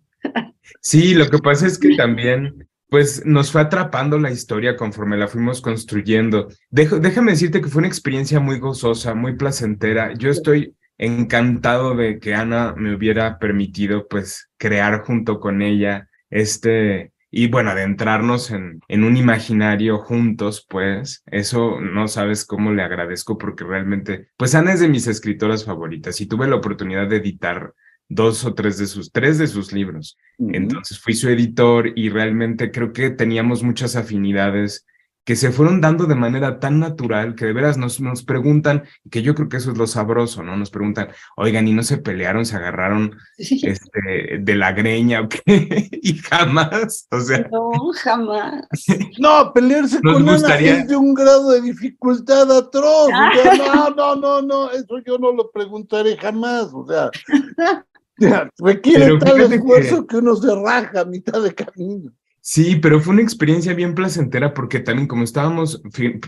Sí, 0.83 1.15
lo 1.15 1.31
que 1.31 1.39
pasa 1.39 1.67
es 1.67 1.79
que 1.79 1.97
también 1.97 2.68
pues 2.89 3.25
nos 3.27 3.53
fue 3.53 3.61
atrapando 3.61 4.19
la 4.19 4.31
historia 4.31 4.77
conforme 4.77 5.17
la 5.17 5.29
fuimos 5.29 5.61
construyendo. 5.61 6.49
déjame 6.71 7.33
decirte 7.33 7.61
que 7.61 7.69
fue 7.69 7.81
una 7.81 7.89
experiencia 7.89 8.41
muy 8.41 8.59
gozosa, 8.59 9.15
muy 9.15 9.37
placentera. 9.37 10.15
Yo 10.15 10.31
estoy 10.31 10.75
encantado 10.97 11.95
de 11.95 12.19
que 12.19 12.35
Ana 12.35 12.75
me 12.77 12.95
hubiera 12.95 13.39
permitido 13.39 14.09
pues 14.09 14.51
crear 14.57 15.05
junto 15.05 15.39
con 15.39 15.63
ella 15.63 16.09
este 16.31 17.13
y 17.31 17.49
bueno, 17.49 17.71
adentrarnos 17.71 18.51
en, 18.51 18.81
en 18.89 19.05
un 19.05 19.17
imaginario 19.19 19.99
juntos, 19.99 20.67
pues 20.69 21.23
eso 21.27 21.79
no 21.79 22.09
sabes 22.09 22.47
cómo 22.47 22.73
le 22.73 22.83
agradezco 22.83 23.37
porque 23.37 23.65
realmente, 23.65 24.29
pues 24.39 24.55
Ana 24.55 24.73
es 24.73 24.81
de 24.81 24.89
mis 24.89 25.07
escritoras 25.07 25.65
favoritas 25.65 26.21
y 26.23 26.27
tuve 26.27 26.49
la 26.49 26.57
oportunidad 26.57 27.07
de 27.07 27.17
editar 27.17 27.75
dos 28.09 28.45
o 28.45 28.55
tres 28.55 28.79
de 28.79 28.87
sus, 28.87 29.13
tres 29.13 29.39
de 29.39 29.47
sus 29.47 29.73
libros. 29.73 30.17
Entonces 30.39 30.99
fui 30.99 31.15
su 31.15 31.29
editor 31.29 31.93
y 31.97 32.09
realmente 32.09 32.71
creo 32.71 32.93
que 32.93 33.11
teníamos 33.11 33.63
muchas 33.63 33.97
afinidades 33.97 34.87
que 35.29 35.37
se 35.37 35.53
fueron 35.53 35.83
dando 35.83 36.07
de 36.07 36.15
manera 36.15 36.59
tan 36.59 36.81
natural 36.81 37.35
que 37.35 37.45
de 37.45 37.53
veras 37.53 37.77
nos, 37.77 38.01
nos 38.01 38.23
preguntan, 38.23 38.85
que 39.11 39.21
yo 39.21 39.35
creo 39.35 39.51
que 39.51 39.59
eso 39.59 39.73
es 39.73 39.77
lo 39.77 39.87
sabroso, 39.87 40.43
¿no? 40.43 40.57
Nos 40.57 40.71
preguntan, 40.71 41.09
oigan, 41.37 41.69
¿y 41.69 41.75
no 41.75 41.83
se 41.83 41.99
pelearon, 41.99 42.47
se 42.47 42.57
agarraron 42.57 43.15
este, 43.37 44.39
de 44.41 44.55
la 44.55 44.73
greña 44.73 45.29
y 45.47 46.17
jamás, 46.17 47.09
o 47.11 47.21
sea... 47.21 47.47
No, 47.53 47.71
jamás. 48.03 48.65
No, 49.19 49.53
pelearse 49.53 50.01
con 50.01 50.25
gustaría... 50.25 50.73
Ana 50.73 50.81
es 50.81 50.89
de 50.89 50.97
un 50.97 51.13
grado 51.13 51.51
de 51.51 51.61
dificultad 51.61 52.51
atroz. 52.51 53.11
no, 53.11 53.91
no, 53.91 54.17
no, 54.17 54.41
no, 54.41 54.71
eso 54.71 54.99
yo 55.05 55.19
no 55.19 55.31
lo 55.33 55.51
preguntaré 55.51 56.17
jamás, 56.17 56.71
o 56.73 56.87
sea... 56.87 57.11
requiere 58.59 59.19
tal 59.19 59.53
esfuerzo 59.53 60.07
que... 60.07 60.09
que 60.09 60.17
uno 60.17 60.37
se 60.37 60.55
raja 60.55 61.01
a 61.01 61.05
mitad 61.05 61.43
de 61.43 61.55
camino. 61.55 62.13
Sí, 62.41 62.77
pero 62.77 62.99
fue 63.01 63.13
una 63.13 63.23
experiencia 63.23 63.75
bien 63.75 63.95
placentera 63.95 64.55
porque 64.55 64.81
también 64.81 65.07
como 65.07 65.25
estábamos, 65.25 65.83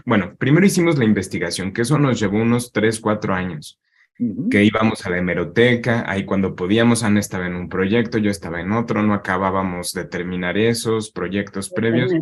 bueno, 0.05 0.35
primero 0.39 0.67
hicimos 0.67 0.99
la 0.99 1.07
investigación, 1.07 1.73
que 1.73 1.81
eso 1.83 1.99
nos 1.99 2.21
llevó 2.21 2.43
unos 2.43 2.73
tres, 2.73 3.01
cuatro 3.01 3.33
años, 3.33 3.81
que 4.51 4.63
íbamos 4.63 5.07
a 5.07 5.09
la 5.11 5.17
hemeroteca, 5.17 6.05
ahí 6.07 6.27
cuando 6.27 6.55
podíamos, 6.55 7.05
Ana 7.05 7.21
estaba 7.21 7.47
en 7.47 7.55
un 7.55 7.71
proyecto, 7.71 8.19
yo 8.19 8.31
estaba 8.31 8.61
en 8.61 8.73
otro, 8.73 9.03
no 9.03 9.15
acabábamos 9.15 9.93
de 9.93 10.05
terminar 10.05 10.59
esos 10.59 11.11
proyectos 11.11 11.71
previos. 11.71 12.13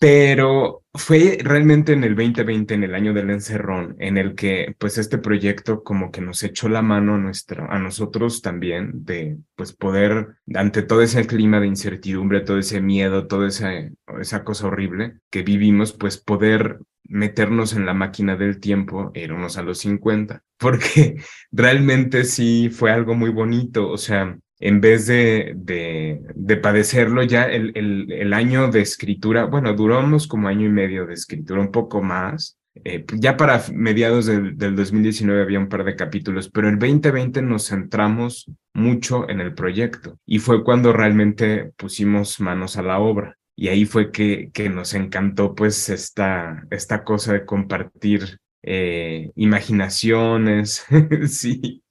Pero 0.00 0.81
fue 0.94 1.38
realmente 1.42 1.92
en 1.94 2.04
el 2.04 2.14
2020, 2.14 2.74
en 2.74 2.84
el 2.84 2.94
año 2.94 3.14
del 3.14 3.30
encerrón, 3.30 3.96
en 3.98 4.18
el 4.18 4.34
que 4.34 4.74
pues 4.78 4.98
este 4.98 5.16
proyecto 5.18 5.82
como 5.82 6.10
que 6.10 6.20
nos 6.20 6.42
echó 6.42 6.68
la 6.68 6.82
mano 6.82 7.14
a, 7.14 7.74
a 7.74 7.78
nosotros 7.78 8.42
también 8.42 9.04
de 9.04 9.38
pues 9.54 9.72
poder, 9.72 10.36
ante 10.54 10.82
todo 10.82 11.00
ese 11.02 11.26
clima 11.26 11.60
de 11.60 11.68
incertidumbre, 11.68 12.40
todo 12.40 12.58
ese 12.58 12.82
miedo, 12.82 13.26
toda 13.26 13.48
esa, 13.48 13.72
esa 14.20 14.44
cosa 14.44 14.66
horrible 14.66 15.18
que 15.30 15.42
vivimos, 15.42 15.94
pues 15.94 16.18
poder 16.18 16.80
meternos 17.04 17.72
en 17.72 17.86
la 17.86 17.94
máquina 17.94 18.36
del 18.36 18.60
tiempo, 18.60 19.12
irnos 19.14 19.56
a 19.56 19.62
los 19.62 19.78
50, 19.78 20.42
porque 20.58 21.16
realmente 21.52 22.24
sí 22.24 22.68
fue 22.70 22.90
algo 22.90 23.14
muy 23.14 23.30
bonito, 23.30 23.88
o 23.88 23.98
sea, 23.98 24.38
en 24.62 24.80
vez 24.80 25.06
de, 25.06 25.54
de, 25.56 26.56
padecerlo 26.56 27.24
ya 27.24 27.46
el, 27.46 28.32
año 28.32 28.70
de 28.70 28.80
escritura, 28.80 29.44
bueno, 29.46 29.74
duramos 29.74 30.28
como 30.28 30.46
año 30.46 30.66
y 30.66 30.70
medio 30.70 31.04
de 31.04 31.14
escritura, 31.14 31.60
un 31.60 31.72
poco 31.72 32.00
más. 32.00 32.58
Eh, 32.84 33.04
ya 33.14 33.36
para 33.36 33.62
mediados 33.74 34.26
del, 34.26 34.56
del 34.56 34.76
2019 34.76 35.42
había 35.42 35.58
un 35.58 35.68
par 35.68 35.84
de 35.84 35.96
capítulos, 35.96 36.48
pero 36.48 36.68
el 36.68 36.78
2020 36.78 37.42
nos 37.42 37.68
centramos 37.68 38.50
mucho 38.72 39.28
en 39.28 39.40
el 39.40 39.52
proyecto 39.52 40.18
y 40.24 40.38
fue 40.38 40.62
cuando 40.62 40.92
realmente 40.92 41.72
pusimos 41.76 42.40
manos 42.40 42.76
a 42.76 42.82
la 42.82 43.00
obra. 43.00 43.36
Y 43.56 43.66
ahí 43.68 43.84
fue 43.84 44.12
que, 44.12 44.50
que 44.54 44.68
nos 44.70 44.94
encantó 44.94 45.56
pues 45.56 45.88
esta, 45.88 46.64
esta 46.70 47.02
cosa 47.02 47.32
de 47.32 47.44
compartir 47.44 48.38
eh, 48.62 49.32
imaginaciones, 49.34 50.86
sí, 51.26 51.82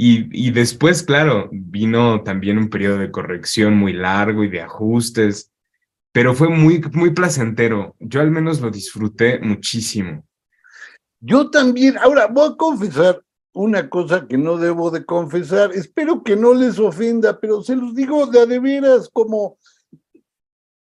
y, 0.00 0.52
después, 0.52 1.02
claro, 1.02 1.48
vino 1.50 2.22
también 2.22 2.56
un 2.56 2.70
periodo 2.70 2.98
de 2.98 3.10
corrección 3.10 3.76
muy 3.76 3.92
largo 3.92 4.44
y 4.44 4.48
de 4.48 4.62
ajustes, 4.62 5.50
pero 6.12 6.36
fue 6.36 6.48
muy, 6.48 6.80
muy 6.92 7.10
placentero. 7.10 7.96
Yo 7.98 8.20
al 8.20 8.30
menos 8.30 8.60
lo 8.60 8.70
disfruté 8.70 9.40
muchísimo. 9.40 10.24
Yo 11.18 11.50
también, 11.50 11.98
ahora 11.98 12.28
voy 12.28 12.52
a 12.52 12.56
confesar 12.56 13.24
una 13.52 13.90
cosa 13.90 14.28
que 14.28 14.38
no 14.38 14.56
debo 14.56 14.92
de 14.92 15.04
confesar, 15.04 15.72
espero 15.72 16.22
que 16.22 16.36
no 16.36 16.54
les 16.54 16.78
ofenda, 16.78 17.40
pero 17.40 17.60
se 17.64 17.74
los 17.74 17.92
digo 17.92 18.24
de 18.26 18.42
a 18.42 18.60
veras 18.60 19.10
como 19.12 19.58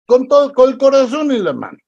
con 0.07 0.29
todo, 0.29 0.52
con 0.52 0.71
el 0.71 0.79
corazón 0.79 1.33
en 1.33 1.43
la 1.43 1.52
mano. 1.52 1.79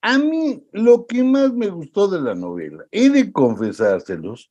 A 0.00 0.16
mí 0.16 0.64
lo 0.72 1.04
que 1.06 1.22
más 1.22 1.52
me 1.52 1.68
gustó 1.68 2.08
de 2.08 2.22
la 2.22 2.34
novela, 2.34 2.86
he 2.90 3.10
de 3.10 3.30
confesárselos, 3.30 4.50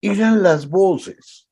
eran 0.00 0.42
las 0.42 0.68
voces. 0.68 1.46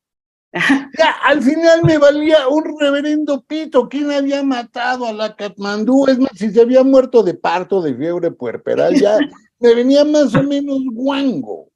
Ya, 0.99 1.11
al 1.25 1.43
final 1.43 1.83
me 1.85 1.99
valía 1.99 2.49
un 2.49 2.65
reverendo 2.79 3.45
pito. 3.45 3.89
¿Quién 3.89 4.11
había 4.11 4.43
matado 4.43 5.07
a 5.07 5.13
la 5.13 5.37
Katmandú? 5.37 6.07
Es 6.09 6.19
más, 6.19 6.31
si 6.35 6.51
se 6.51 6.63
había 6.63 6.83
muerto 6.83 7.23
de 7.23 7.35
parto, 7.35 7.83
de 7.83 7.95
fiebre 7.95 8.31
puerperal, 8.31 8.95
ya 8.95 9.19
me 9.61 9.75
venía 9.75 10.05
más 10.05 10.35
o 10.35 10.43
menos 10.43 10.81
guango. 10.93 11.71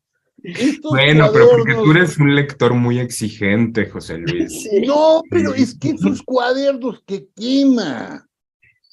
bueno, 0.91 1.31
pero 1.33 1.51
porque 1.51 1.75
tú 1.75 1.91
eres 1.93 2.19
un 2.19 2.35
lector 2.35 2.75
muy 2.75 2.99
exigente, 2.99 3.87
José 3.87 4.19
Luis. 4.19 4.69
No, 4.87 5.23
pero 5.31 5.55
es 5.55 5.79
que 5.79 5.91
esos 5.91 6.23
cuadernos 6.23 7.03
que 7.07 7.29
quema. 7.37 8.27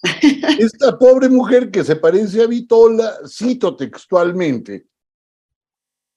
Esta 0.59 0.97
pobre 0.97 1.29
mujer 1.29 1.71
que 1.71 1.83
se 1.83 1.95
parece 1.95 2.43
a 2.43 2.47
Vitola, 2.47 3.13
cito 3.27 3.75
textualmente. 3.75 4.85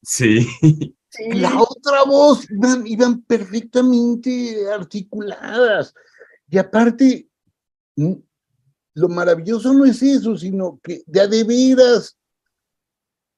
Sí. 0.02 0.47
La 1.35 1.61
otra 1.61 2.04
voz 2.04 2.47
iban, 2.87 3.23
perfectamente 3.23 4.71
articuladas. 4.73 5.95
Y 6.49 6.59
aparte, 6.59 7.28
lo 7.97 9.09
maravilloso 9.09 9.73
no 9.73 9.85
es 9.85 10.02
eso, 10.02 10.37
sino 10.37 10.81
que 10.83 11.02
de 11.07 11.21
a 11.21 11.26
de 11.26 11.45
veras 11.45 12.16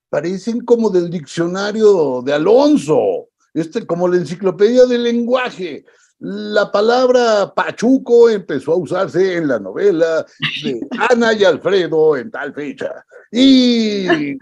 parecen 0.08 0.60
como 0.60 0.90
del 0.90 1.10
diccionario 1.10 2.22
de 2.22 2.32
Alonso, 2.32 3.28
este, 3.52 3.84
como 3.86 4.06
la 4.06 4.16
enciclopedia 4.18 4.86
del 4.86 5.02
lenguaje. 5.02 5.84
La 6.20 6.70
palabra 6.70 7.52
pachuco 7.54 8.30
empezó 8.30 8.72
a 8.72 8.76
usarse 8.76 9.36
en 9.36 9.48
la 9.48 9.58
novela 9.58 10.24
de 10.62 10.80
Ana 11.10 11.32
y 11.32 11.44
Alfredo 11.44 12.16
en 12.16 12.30
tal 12.30 12.54
fecha. 12.54 13.04
Y 13.32 14.06
Mm, 14.06 14.38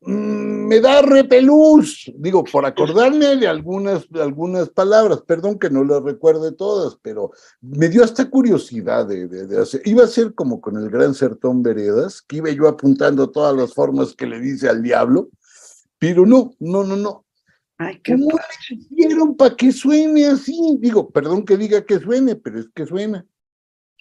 me 0.00 0.80
da 0.80 1.02
repelús, 1.02 2.12
digo, 2.16 2.44
por 2.44 2.64
acordarme 2.64 3.36
de 3.36 3.48
algunas, 3.48 4.06
algunas 4.14 4.68
palabras, 4.68 5.22
perdón 5.22 5.58
que 5.58 5.70
no 5.70 5.82
las 5.82 6.02
recuerde 6.02 6.52
todas, 6.52 6.96
pero 7.02 7.32
me 7.60 7.88
dio 7.88 8.04
hasta 8.04 8.30
curiosidad 8.30 9.06
de, 9.06 9.58
hacer, 9.60 9.82
iba 9.84 10.04
a 10.04 10.08
ser 10.08 10.34
como 10.34 10.60
con 10.60 10.76
el 10.76 10.88
gran 10.88 11.14
Sertón 11.14 11.62
Veredas, 11.62 12.22
que 12.22 12.36
iba 12.36 12.50
yo 12.50 12.68
apuntando 12.68 13.30
todas 13.30 13.56
las 13.56 13.74
formas 13.74 14.14
que 14.14 14.26
le 14.26 14.40
dice 14.40 14.68
al 14.68 14.82
diablo, 14.82 15.30
pero 15.98 16.24
no, 16.24 16.52
no, 16.60 16.84
no, 16.84 16.96
no. 16.96 17.24
Ay, 17.78 18.00
¿Cómo 18.04 18.28
le 18.28 18.76
hicieron 18.76 19.36
para 19.36 19.56
que 19.56 19.72
suene 19.72 20.26
así? 20.26 20.76
Digo, 20.80 21.10
perdón 21.10 21.44
que 21.44 21.56
diga 21.56 21.84
que 21.84 21.98
suene, 21.98 22.36
pero 22.36 22.60
es 22.60 22.68
que 22.74 22.86
suena. 22.86 23.24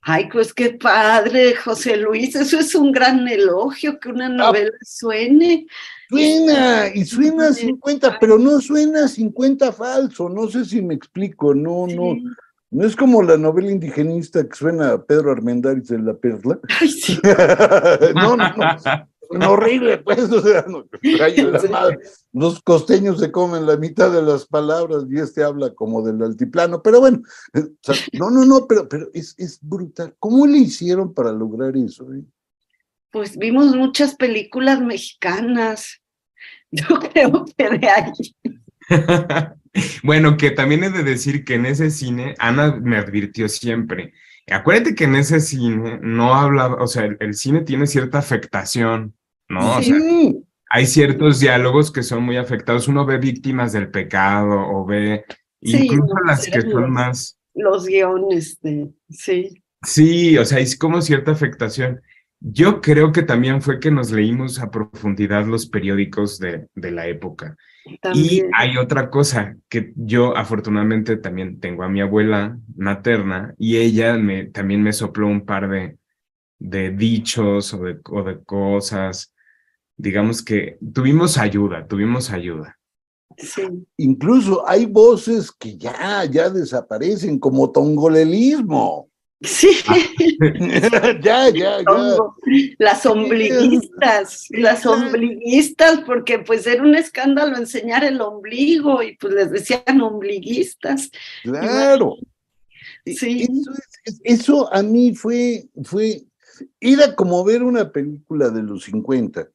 Ay, 0.09 0.29
pues 0.31 0.53
qué 0.53 0.69
padre, 0.69 1.53
José 1.53 1.97
Luis, 1.97 2.33
eso 2.33 2.59
es 2.59 2.73
un 2.75 2.93
gran 2.93 3.27
elogio, 3.27 3.99
que 3.99 4.07
una 4.07 4.27
ah. 4.27 4.29
novela 4.29 4.71
suene. 4.81 5.67
Suena, 6.07 6.87
y 6.95 7.03
suena 7.03 7.51
50, 7.51 8.17
pero 8.17 8.39
no 8.39 8.61
suena 8.61 9.09
50 9.09 9.73
falso, 9.73 10.29
no 10.29 10.47
sé 10.47 10.63
si 10.63 10.81
me 10.81 10.93
explico, 10.93 11.53
no, 11.53 11.87
no, 11.87 12.15
no 12.71 12.87
es 12.87 12.95
como 12.95 13.21
la 13.21 13.35
novela 13.35 13.69
indigenista 13.69 14.47
que 14.47 14.55
suena 14.55 14.93
a 14.93 15.03
Pedro 15.03 15.29
Armendáriz 15.29 15.91
en 15.91 16.05
La 16.05 16.13
Perla. 16.13 16.57
Ay, 16.79 16.87
sí. 16.87 17.19
no, 18.15 18.37
no, 18.37 18.47
no. 18.55 19.07
Horrible, 19.29 19.97
pues, 19.99 20.31
o 20.31 20.41
sea, 20.41 20.65
no, 20.67 20.85
la 21.01 21.69
madre. 21.69 21.99
Los 22.33 22.61
costeños 22.61 23.19
se 23.19 23.31
comen 23.31 23.65
la 23.65 23.77
mitad 23.77 24.11
de 24.11 24.21
las 24.21 24.45
palabras 24.45 25.05
y 25.09 25.19
este 25.19 25.43
habla 25.43 25.73
como 25.73 26.01
del 26.05 26.21
altiplano, 26.21 26.81
pero 26.81 26.99
bueno, 26.99 27.21
eh, 27.53 27.65
no, 28.13 28.29
no, 28.29 28.45
no, 28.45 28.67
pero, 28.67 28.87
pero 28.87 29.09
es, 29.13 29.35
es 29.37 29.59
brutal. 29.61 30.15
¿Cómo 30.19 30.45
le 30.47 30.57
hicieron 30.57 31.13
para 31.13 31.31
lograr 31.31 31.75
eso? 31.77 32.13
Eh? 32.13 32.23
Pues 33.11 33.37
vimos 33.37 33.75
muchas 33.75 34.15
películas 34.15 34.81
mexicanas. 34.81 36.01
Yo 36.71 36.85
creo 37.13 37.45
que 37.57 37.69
de 37.77 37.89
ahí. 37.89 38.11
bueno, 40.03 40.37
que 40.37 40.51
también 40.51 40.83
he 40.83 40.89
de 40.89 41.03
decir 41.03 41.43
que 41.43 41.55
en 41.55 41.65
ese 41.65 41.89
cine, 41.89 42.35
Ana 42.39 42.75
me 42.81 42.97
advirtió 42.97 43.49
siempre, 43.49 44.13
acuérdate 44.49 44.95
que 44.95 45.05
en 45.05 45.15
ese 45.15 45.39
cine 45.39 45.99
no 46.01 46.33
habla, 46.33 46.67
o 46.75 46.87
sea, 46.87 47.03
el, 47.19 47.33
cine 47.33 47.61
tiene 47.61 47.87
cierta 47.87 48.19
afectación, 48.19 49.15
¿no? 49.49 49.77
O 49.77 49.81
sea, 49.81 49.97
hay 50.69 50.85
ciertos 50.85 51.39
diálogos 51.39 51.91
que 51.91 52.03
son 52.03 52.23
muy 52.23 52.37
afectados. 52.37 52.87
Uno 52.87 53.05
ve 53.05 53.17
víctimas 53.17 53.73
del 53.73 53.89
pecado 53.89 54.59
o 54.59 54.85
ve 54.85 55.25
incluso 55.61 56.13
las 56.25 56.47
que 56.47 56.61
son 56.61 56.91
más... 56.91 57.39
Los 57.53 57.85
guiones, 57.85 58.59
de, 58.61 58.89
sí. 59.09 59.63
Sí, 59.81 60.37
o 60.37 60.45
sea, 60.45 60.59
es 60.59 60.77
como 60.77 61.01
cierta 61.01 61.31
afectación. 61.31 62.01
Yo 62.39 62.81
creo 62.81 63.11
que 63.11 63.23
también 63.23 63.61
fue 63.63 63.79
que 63.79 63.89
nos 63.89 64.11
leímos 64.11 64.59
a 64.59 64.69
profundidad 64.69 65.45
los 65.47 65.65
periódicos 65.65 66.37
de, 66.37 66.67
de 66.75 66.91
la 66.91 67.07
época. 67.07 67.57
Y 68.13 68.43
hay 68.53 68.77
otra 68.77 69.09
cosa 69.09 69.55
que 69.69 69.93
yo 69.95 70.35
afortunadamente 70.35 71.17
también 71.17 71.59
tengo 71.59 71.83
a 71.83 71.89
mi 71.89 72.01
abuela 72.01 72.59
materna 72.75 73.55
y 73.57 73.77
ella 73.77 74.17
me, 74.17 74.45
también 74.45 74.83
me 74.83 74.93
sopló 74.93 75.27
un 75.27 75.45
par 75.45 75.69
de, 75.69 75.97
de 76.59 76.91
dichos 76.91 77.73
o 77.73 77.83
de, 77.83 77.97
o 78.03 78.23
de 78.23 78.43
cosas. 78.43 79.33
Digamos 79.97 80.43
que 80.43 80.77
tuvimos 80.93 81.37
ayuda, 81.37 81.87
tuvimos 81.87 82.31
ayuda. 82.31 82.77
Sí. 83.37 83.63
Incluso 83.97 84.67
hay 84.67 84.85
voces 84.85 85.51
que 85.51 85.77
ya, 85.77 86.23
ya 86.25 86.49
desaparecen, 86.49 87.39
como 87.39 87.71
tongolelismo. 87.71 89.09
Sí. 89.41 89.69
Ah. 89.87 89.95
ya, 91.21 91.49
ya, 91.49 91.79
ya. 91.79 92.17
Las 92.79 93.05
ombliguistas, 93.05 94.47
las 94.49 94.85
ombliguistas, 94.85 96.01
porque 96.01 96.39
pues 96.39 96.65
era 96.65 96.81
un 96.81 96.95
escándalo 96.95 97.57
enseñar 97.57 98.03
el 98.03 98.19
ombligo 98.21 99.03
y 99.03 99.15
pues 99.17 99.33
les 99.33 99.51
decían 99.51 100.01
ombliguistas. 100.01 101.11
Claro. 101.43 102.15
Sí. 103.05 103.47
Eso, 104.23 104.73
a 104.73 104.81
mí 104.81 105.13
fue, 105.13 105.65
fue, 105.83 106.23
era 106.79 107.15
como 107.15 107.43
ver 107.43 107.61
una 107.61 107.91
película 107.91 108.49
de 108.49 108.63
los 108.63 108.85
50. 108.85 109.47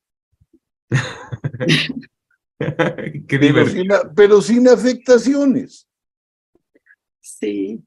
Qué 3.29 3.55
pero 4.15 4.41
sin 4.41 4.69
afectaciones. 4.69 5.89
Sí 7.21 7.85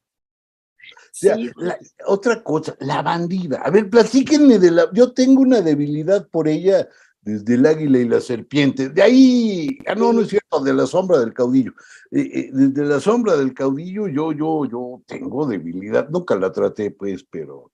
otra 2.08 2.44
cosa, 2.44 2.76
la 2.80 3.02
bandida. 3.02 3.62
A 3.62 3.70
ver, 3.70 3.90
platíquenme 3.90 4.60
de 4.60 4.72
la. 4.72 4.92
Yo 4.94 5.14
tengo 5.14 5.42
una 5.42 5.62
debilidad 5.62 6.28
por 6.30 6.48
ella 6.48 6.88
desde 7.22 7.56
el 7.56 7.66
águila 7.66 8.00
y 8.00 8.08
la 8.08 8.22
serpiente. 8.22 8.90
De 8.90 9.02
ahí, 9.02 9.78
ah, 9.88 9.96
no, 9.96 10.14
no 10.14 10.22
es 10.22 10.30
cierto, 10.30 10.62
de 10.62 10.74
la 10.74 10.86
sombra 10.86 11.20
del 11.20 11.34
caudillo. 11.34 11.74
Eh, 12.12 12.22
eh, 12.22 12.50
desde 12.52 12.86
la 12.86 13.00
sombra 13.00 13.36
del 13.38 13.54
caudillo, 13.54 14.08
yo, 14.08 14.32
yo, 14.32 14.66
yo 14.66 15.02
tengo 15.06 15.48
debilidad. 15.48 16.10
Nunca 16.10 16.36
la 16.36 16.52
traté, 16.52 16.92
pues, 16.92 17.26
pero. 17.30 17.72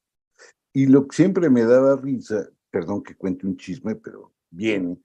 Y 0.73 0.85
lo 0.85 1.07
que 1.07 1.15
siempre 1.15 1.49
me 1.49 1.65
daba 1.65 1.97
risa, 1.97 2.47
perdón 2.69 3.03
que 3.03 3.15
cuente 3.15 3.45
un 3.45 3.57
chisme, 3.57 3.95
pero 3.95 4.31
viene. 4.49 4.97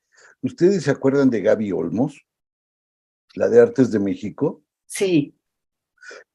¿Ustedes 0.42 0.84
se 0.84 0.90
acuerdan 0.90 1.30
de 1.30 1.40
Gaby 1.40 1.72
Olmos? 1.72 2.26
La 3.34 3.48
de 3.48 3.60
Artes 3.60 3.90
de 3.90 3.98
México. 3.98 4.62
Sí. 4.86 5.34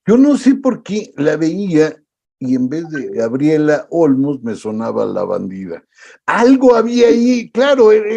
Yo 0.05 0.17
no 0.17 0.37
sé 0.37 0.55
por 0.55 0.83
qué 0.83 1.13
la 1.15 1.37
veía 1.37 1.95
y 2.41 2.55
en 2.55 2.69
vez 2.69 2.89
de 2.89 3.09
Gabriela 3.09 3.87
Olmos 3.91 4.41
me 4.41 4.55
sonaba 4.55 5.05
la 5.05 5.23
bandida. 5.23 5.83
Algo 6.25 6.75
había 6.75 7.07
ahí, 7.07 7.51
claro, 7.51 7.91
era, 7.91 8.09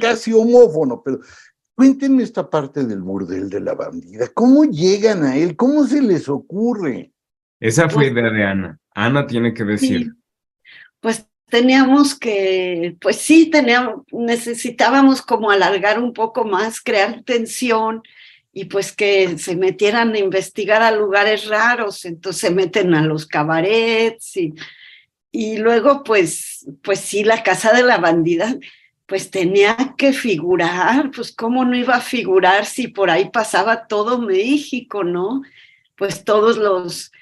casi 0.00 0.32
homófono, 0.32 1.00
pero 1.02 1.20
cuéntenme 1.76 2.24
esta 2.24 2.50
parte 2.50 2.84
del 2.84 3.02
burdel 3.02 3.48
de 3.48 3.60
la 3.60 3.74
bandida. 3.74 4.26
¿Cómo 4.34 4.64
llegan 4.64 5.22
a 5.22 5.36
él? 5.36 5.54
¿Cómo 5.54 5.86
se 5.86 6.02
les 6.02 6.28
ocurre? 6.28 7.12
Esa 7.60 7.88
fue 7.88 8.08
idea 8.08 8.30
de 8.30 8.44
Ana. 8.44 8.80
Ana 8.94 9.28
tiene 9.28 9.54
que 9.54 9.64
decir. 9.64 10.12
Pues 10.98 11.24
teníamos 11.52 12.14
que, 12.14 12.96
pues 12.98 13.16
sí, 13.16 13.50
teníamos, 13.50 14.06
necesitábamos 14.10 15.20
como 15.20 15.50
alargar 15.50 15.98
un 15.98 16.14
poco 16.14 16.46
más, 16.46 16.80
crear 16.80 17.24
tensión 17.24 18.02
y 18.54 18.64
pues 18.64 18.92
que 18.92 19.36
se 19.36 19.54
metieran 19.54 20.14
a 20.14 20.18
investigar 20.18 20.80
a 20.80 20.92
lugares 20.92 21.48
raros, 21.48 22.06
entonces 22.06 22.40
se 22.40 22.50
meten 22.50 22.94
a 22.94 23.04
los 23.04 23.26
cabarets 23.26 24.34
y, 24.38 24.54
y 25.30 25.58
luego 25.58 26.02
pues, 26.04 26.66
pues 26.82 27.00
sí, 27.00 27.22
la 27.22 27.42
casa 27.42 27.74
de 27.74 27.82
la 27.82 27.98
bandida 27.98 28.56
pues 29.04 29.30
tenía 29.30 29.76
que 29.98 30.14
figurar, 30.14 31.10
pues 31.10 31.32
cómo 31.32 31.66
no 31.66 31.76
iba 31.76 31.96
a 31.96 32.00
figurar 32.00 32.64
si 32.64 32.88
por 32.88 33.10
ahí 33.10 33.28
pasaba 33.28 33.86
todo 33.88 34.18
México, 34.18 35.04
¿no? 35.04 35.42
Pues 35.96 36.24
todos 36.24 36.56
los, 36.56 37.12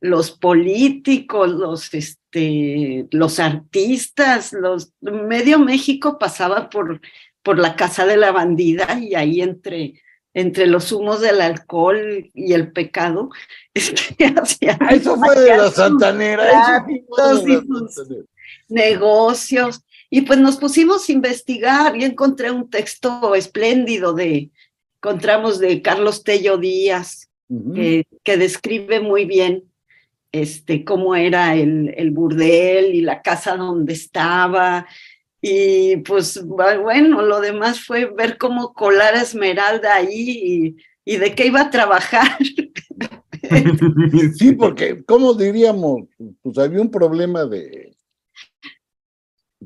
los 0.00 0.32
políticos, 0.32 1.50
los, 1.50 1.88
este, 2.36 3.08
los 3.10 3.38
artistas, 3.40 4.52
los, 4.52 4.92
medio 5.00 5.58
México 5.58 6.18
pasaba 6.18 6.68
por, 6.68 7.00
por 7.42 7.58
la 7.58 7.76
casa 7.76 8.06
de 8.06 8.16
la 8.16 8.32
bandida 8.32 8.98
y 9.00 9.14
ahí 9.14 9.40
entre 9.40 10.02
entre 10.34 10.66
los 10.66 10.92
humos 10.92 11.22
del 11.22 11.40
alcohol 11.40 12.30
y 12.34 12.52
el 12.52 12.70
pecado. 12.72 13.30
Ah, 14.78 14.94
eso 14.94 15.16
fue 15.16 15.40
de 15.40 15.56
la 15.56 15.70
santanera. 15.70 16.84
negocios. 18.68 19.80
Y 20.10 20.22
pues 20.22 20.38
nos 20.38 20.58
pusimos 20.58 21.08
a 21.08 21.12
investigar 21.12 21.96
y 21.96 22.04
encontré 22.04 22.50
un 22.50 22.68
texto 22.68 23.34
espléndido 23.34 24.12
de, 24.12 24.50
encontramos 24.96 25.58
de 25.58 25.80
Carlos 25.80 26.22
Tello 26.22 26.58
Díaz, 26.58 27.30
que 27.48 28.36
describe 28.36 29.00
muy 29.00 29.24
bien 29.24 29.64
este, 30.42 30.84
cómo 30.84 31.14
era 31.14 31.54
el, 31.54 31.94
el 31.96 32.10
burdel 32.10 32.94
y 32.94 33.00
la 33.00 33.22
casa 33.22 33.56
donde 33.56 33.92
estaba 33.92 34.86
y 35.48 35.98
pues 35.98 36.44
bueno, 36.44 37.22
lo 37.22 37.40
demás 37.40 37.80
fue 37.80 38.06
ver 38.06 38.36
cómo 38.36 38.72
colar 38.72 39.14
a 39.14 39.22
Esmeralda 39.22 39.94
ahí 39.94 40.76
y, 41.04 41.16
de 41.16 41.34
qué 41.36 41.46
iba 41.46 41.60
a 41.60 41.70
trabajar. 41.70 42.36
sí, 44.36 44.52
porque, 44.52 45.04
¿cómo 45.04 45.34
diríamos? 45.34 46.08
Pues 46.42 46.58
había 46.58 46.80
un 46.80 46.90
problema 46.90 47.44
de... 47.44 47.96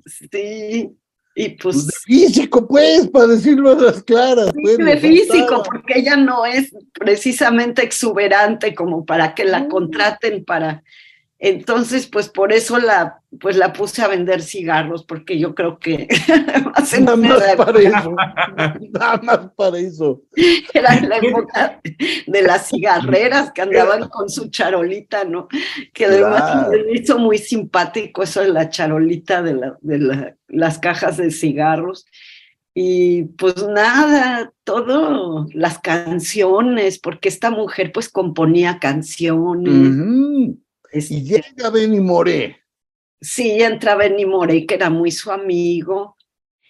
Sí, 0.04 0.94
y 1.40 1.48
pues... 1.50 1.76
pues 1.76 1.86
de 1.86 1.92
físico, 2.04 2.68
pues, 2.68 3.08
para 3.08 3.28
decirlo 3.28 3.70
a 3.70 3.74
las 3.80 4.02
claras. 4.02 4.50
Pues, 4.62 4.78
de 4.78 4.96
físico, 4.98 5.62
porque 5.64 6.00
ella 6.00 6.16
no 6.16 6.44
es 6.44 6.72
precisamente 6.92 7.82
exuberante 7.82 8.74
como 8.74 9.04
para 9.04 9.34
que 9.34 9.44
la 9.44 9.68
contraten 9.68 10.44
para 10.44 10.82
entonces, 11.42 12.06
pues 12.06 12.28
por 12.28 12.52
eso 12.52 12.78
la, 12.78 13.22
pues 13.40 13.56
la 13.56 13.72
puse 13.72 14.02
a 14.02 14.08
vender 14.08 14.42
cigarros, 14.42 15.04
porque 15.04 15.38
yo 15.38 15.54
creo 15.54 15.78
que 15.78 16.06
nada 17.00 17.16
más 17.16 17.56
para 17.56 17.80
eso, 17.80 18.14
nada 18.92 19.20
más 19.22 19.38
para 19.56 19.78
eso. 19.78 20.22
Era 20.74 21.00
la 21.00 21.16
época 21.16 21.80
de 22.26 22.42
las 22.42 22.68
cigarreras 22.68 23.52
que 23.52 23.62
andaban 23.62 24.10
con 24.10 24.28
su 24.28 24.50
charolita, 24.50 25.24
¿no? 25.24 25.48
Que 25.94 26.04
además 26.04 26.68
me 26.68 26.92
hizo 26.92 27.18
muy 27.18 27.38
simpático 27.38 28.22
eso 28.22 28.42
de 28.42 28.50
la 28.50 28.68
charolita 28.68 29.42
de, 29.42 29.54
la, 29.54 29.78
de 29.80 30.34
las 30.48 30.78
cajas 30.78 31.16
de 31.16 31.30
cigarros. 31.30 32.04
Y 32.74 33.24
pues 33.38 33.66
nada, 33.66 34.52
todo, 34.64 35.46
las 35.54 35.78
canciones, 35.78 36.98
porque 36.98 37.30
esta 37.30 37.50
mujer 37.50 37.92
pues 37.92 38.10
componía 38.10 38.78
canciones. 38.78 40.54
Este, 40.90 41.14
y 41.14 41.22
llega 41.24 41.70
Benny 41.70 42.00
Moré. 42.00 42.60
Sí, 43.20 43.62
entra 43.62 43.94
Benny 43.94 44.24
Moré, 44.24 44.66
que 44.66 44.74
era 44.74 44.90
muy 44.90 45.10
su 45.10 45.30
amigo. 45.30 46.16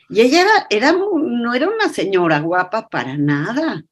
Y 0.08 0.20
ella 0.20 0.66
era, 0.68 0.92
no 0.92 1.54
era 1.54 1.68
una 1.68 1.88
señora 1.88 2.40
guapa 2.40 2.88
para 2.88 3.16
nada. 3.16 3.84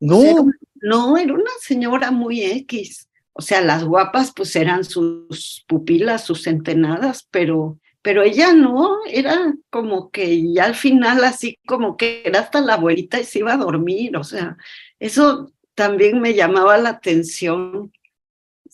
No. 0.00 0.46
no, 0.80 1.16
era 1.16 1.34
una 1.34 1.50
señora 1.60 2.10
muy 2.10 2.42
X. 2.42 3.08
O 3.32 3.42
sea, 3.42 3.60
las 3.60 3.84
guapas 3.84 4.32
pues 4.34 4.54
eran 4.54 4.84
sus 4.84 5.64
pupilas, 5.66 6.24
sus 6.24 6.44
centenadas, 6.44 7.26
pero, 7.30 7.80
pero 8.00 8.22
ella 8.22 8.52
no, 8.52 8.98
era 9.06 9.54
como 9.70 10.10
que 10.10 10.52
ya 10.52 10.66
al 10.66 10.76
final 10.76 11.24
así 11.24 11.58
como 11.66 11.96
que 11.96 12.22
era 12.24 12.40
hasta 12.40 12.60
la 12.60 12.74
abuelita 12.74 13.18
y 13.18 13.24
se 13.24 13.40
iba 13.40 13.54
a 13.54 13.58
dormir. 13.58 14.16
O 14.16 14.22
sea, 14.22 14.56
eso 15.00 15.50
también 15.74 16.20
me 16.20 16.34
llamaba 16.34 16.78
la 16.78 16.90
atención 16.90 17.92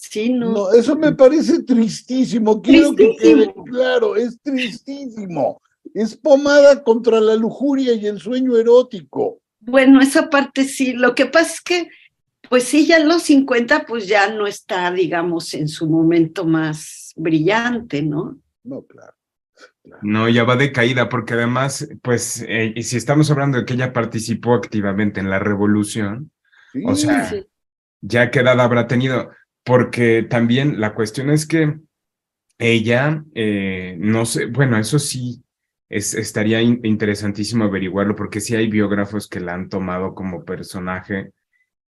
Sí, 0.01 0.33
no. 0.33 0.73
eso 0.73 0.97
me 0.97 1.13
parece 1.13 1.63
tristísimo. 1.63 2.63
Quiero 2.63 2.95
que 2.97 3.15
quede 3.17 3.55
claro, 3.67 4.17
es 4.17 4.41
tristísimo. 4.41 5.61
es 5.93 6.17
pomada 6.17 6.83
contra 6.83 7.21
la 7.21 7.37
lujuria 7.37 7.93
y 7.93 8.07
el 8.07 8.19
sueño 8.19 8.57
erótico. 8.57 9.41
Bueno, 9.61 10.01
esa 10.01 10.31
parte 10.31 10.65
sí. 10.65 10.95
Lo 10.95 11.15
que 11.15 11.27
pasa 11.27 11.53
es 11.53 11.61
que, 11.61 11.89
pues 12.49 12.65
sí, 12.65 12.87
ya 12.87 12.97
en 12.97 13.09
los 13.09 13.25
50, 13.25 13.85
pues 13.87 14.09
ya 14.09 14.33
no 14.33 14.47
está, 14.47 14.91
digamos, 14.91 15.53
en 15.53 15.69
su 15.69 15.87
momento 15.87 16.47
más 16.47 17.13
brillante, 17.15 18.01
¿no? 18.03 18.39
No, 18.65 18.83
claro. 18.83 19.13
No, 20.01 20.31
ya 20.31 20.45
va 20.45 20.57
de 20.57 20.73
caída, 20.73 21.11
porque 21.11 21.35
además, 21.35 21.87
pues, 22.03 22.43
eh, 22.49 22.73
y 22.75 22.83
si 22.85 22.97
estamos 22.97 23.31
hablando 23.31 23.59
de 23.59 23.65
que 23.67 23.75
ella 23.75 23.93
participó 23.93 24.55
activamente 24.55 25.21
en 25.21 25.29
la 25.29 25.39
revolución, 25.39 26.31
o 26.87 26.95
sea, 26.95 27.31
ya 28.01 28.31
qué 28.31 28.41
edad 28.41 28.61
habrá 28.61 28.87
tenido, 28.87 29.31
porque 29.65 30.23
también 30.23 30.81
la 30.81 30.95
cuestión 30.95 31.31
es 31.31 31.47
que 31.47 31.79
ella, 32.59 33.25
eh, 33.35 33.97
no 33.99 34.27
sé, 34.27 34.47
bueno, 34.47 34.79
eso 34.79 34.99
sí, 34.99 35.43
es, 35.89 36.15
estaría 36.15 36.63
interesantísimo 36.63 37.65
averiguarlo, 37.65 38.15
porque 38.15 38.41
sí 38.41 38.55
hay 38.55 38.69
biógrafos 38.69 39.29
que 39.29 39.41
la 39.41 39.55
han 39.55 39.69
tomado 39.69 40.15
como 40.15 40.45
personaje, 40.45 41.33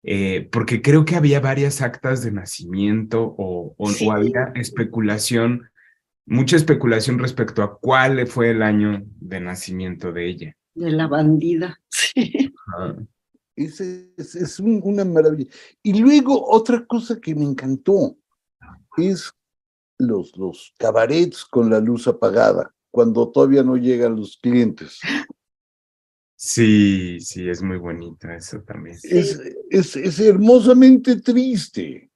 eh, 0.03 0.47
porque 0.51 0.82
creo 0.82 1.05
que 1.05 1.15
había 1.15 1.39
varias 1.39 1.82
actas 1.82 2.23
de 2.23 2.32
nacimiento 2.32 3.36
o, 3.38 3.75
o 3.77 4.12
había 4.12 4.51
especulación 4.55 5.69
mucha 6.29 6.55
especulación 6.55 7.19
respecto 7.19 7.63
a 7.63 7.77
cuál 7.79 8.25
fue 8.27 8.51
el 8.51 8.62
año 8.62 9.03
de 9.19 9.41
nacimiento 9.41 10.12
de 10.12 10.27
ella. 10.27 10.55
De 10.75 10.91
la 10.91 11.08
bandida, 11.08 11.79
sí. 11.89 12.53
Es, 13.65 13.82
es, 13.82 14.60
una 14.60 15.04
maravilla. 15.04 15.52
Y 15.84 16.00
luego 16.00 16.50
otra 16.50 16.86
cosa 16.86 17.19
que 17.19 17.36
me 17.36 17.43
encantó 17.43 18.17
es 18.98 19.32
los, 19.98 20.36
los 20.38 20.74
cabarets 20.78 21.43
con 21.45 21.69
la 21.69 21.80
luz 21.80 22.08
apagada, 22.08 22.74
cuando 22.89 23.30
todavía 23.30 23.63
no 23.63 23.76
llegan 23.76 24.15
los 24.15 24.38
clientes. 24.38 25.00
Sí, 26.36 27.19
sí, 27.19 27.50
es 27.50 27.62
muy 27.62 27.78
bonito 27.78 28.30
eso 28.30 28.62
también. 28.62 28.98
Es, 29.04 29.39
es, 29.69 29.95
es 29.98 30.19
hermosamente 30.22 31.19
triste 31.19 32.10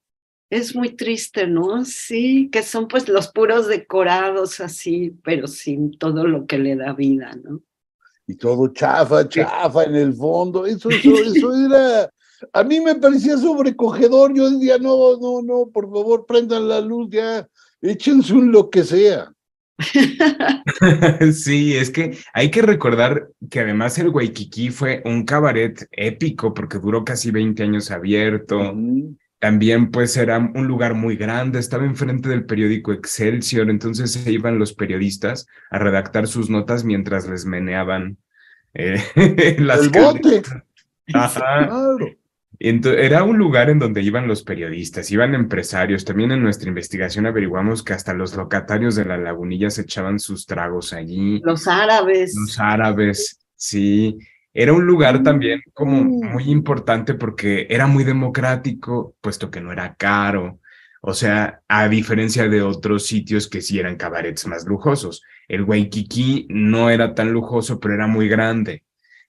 es 0.53 0.75
muy 0.75 0.95
triste, 0.95 1.47
¿no? 1.47 1.83
Sí, 1.83 2.49
que 2.51 2.61
son 2.61 2.87
pues 2.87 3.09
los 3.09 3.31
puros 3.31 3.67
decorados 3.67 4.59
así, 4.59 5.17
pero 5.23 5.47
sin 5.47 5.97
todo 5.97 6.27
lo 6.27 6.45
que 6.45 6.59
le 6.59 6.75
da 6.75 6.93
vida, 6.93 7.35
¿no? 7.43 7.63
Y 8.27 8.35
todo 8.35 8.67
chafa, 8.69 9.27
chafa 9.27 9.83
en 9.83 9.95
el 9.95 10.13
fondo. 10.13 10.65
Eso, 10.65 10.89
eso, 10.91 11.13
eso 11.15 11.65
era. 11.65 12.09
A 12.51 12.63
mí 12.63 12.79
me 12.79 12.95
parecía 12.95 13.37
sobrecogedor. 13.37 14.33
Yo 14.33 14.49
decía, 14.49 14.77
no, 14.77 15.17
no, 15.17 15.41
no, 15.41 15.69
por 15.71 15.85
favor, 15.85 16.25
prendan 16.25 16.67
la 16.67 16.81
luz 16.81 17.09
ya, 17.11 17.47
échense 17.81 18.33
un 18.33 18.51
lo 18.51 18.69
que 18.69 18.83
sea. 18.83 19.31
sí, 21.33 21.75
es 21.75 21.89
que 21.89 22.17
hay 22.33 22.51
que 22.51 22.61
recordar 22.61 23.29
que 23.49 23.61
además 23.61 23.97
el 23.97 24.09
Waikiki 24.09 24.69
fue 24.69 25.01
un 25.05 25.25
cabaret 25.25 25.87
épico 25.91 26.53
porque 26.53 26.77
duró 26.77 27.03
casi 27.03 27.31
20 27.31 27.63
años 27.63 27.91
abierto. 27.91 28.75
También 29.43 29.91
pues 29.91 30.15
era 30.15 30.37
un 30.37 30.67
lugar 30.67 30.93
muy 30.93 31.17
grande, 31.17 31.59
estaba 31.59 31.83
enfrente 31.83 32.29
del 32.29 32.45
periódico 32.45 32.93
Excelsior, 32.93 33.69
entonces 33.69 34.13
se 34.13 34.31
iban 34.31 34.57
los 34.57 34.73
periodistas 34.73 35.47
a 35.69 35.79
redactar 35.79 36.27
sus 36.27 36.49
notas 36.49 36.85
mientras 36.85 37.27
les 37.27 37.45
meneaban 37.45 38.15
eh, 38.73 39.03
las 39.59 39.81
El 39.81 39.89
bote. 39.89 40.43
era 42.97 43.23
un 43.23 43.37
lugar 43.37 43.69
en 43.69 43.79
donde 43.79 44.01
iban 44.01 44.29
los 44.29 44.43
periodistas, 44.43 45.11
iban 45.11 45.35
empresarios. 45.35 46.05
También 46.05 46.31
en 46.31 46.41
nuestra 46.41 46.69
investigación 46.69 47.25
averiguamos 47.25 47.83
que 47.83 47.91
hasta 47.91 48.13
los 48.13 48.37
locatarios 48.37 48.95
de 48.95 49.03
la 49.03 49.17
lagunilla 49.17 49.69
se 49.69 49.81
echaban 49.81 50.19
sus 50.19 50.45
tragos 50.45 50.93
allí. 50.93 51.41
Los 51.43 51.67
árabes. 51.67 52.33
Los 52.33 52.57
árabes, 52.61 53.41
sí. 53.57 54.17
Era 54.53 54.73
un 54.73 54.85
lugar 54.85 55.23
también 55.23 55.61
como 55.73 56.03
Mm. 56.03 56.31
muy 56.33 56.43
importante 56.51 57.13
porque 57.15 57.67
era 57.69 57.87
muy 57.87 58.03
democrático, 58.03 59.15
puesto 59.21 59.49
que 59.51 59.61
no 59.61 59.71
era 59.71 59.95
caro. 59.95 60.59
O 61.01 61.13
sea, 61.13 61.61
a 61.67 61.89
diferencia 61.89 62.47
de 62.47 62.61
otros 62.61 63.05
sitios 63.05 63.49
que 63.49 63.61
sí 63.61 63.79
eran 63.79 63.97
cabarets 63.97 64.47
más 64.47 64.65
lujosos. 64.65 65.21
El 65.47 65.63
Waikiki 65.63 66.47
no 66.49 66.89
era 66.89 67.13
tan 67.15 67.31
lujoso, 67.33 67.79
pero 67.79 67.93
era 67.95 68.07
muy 68.07 68.29
grande. 68.29 68.83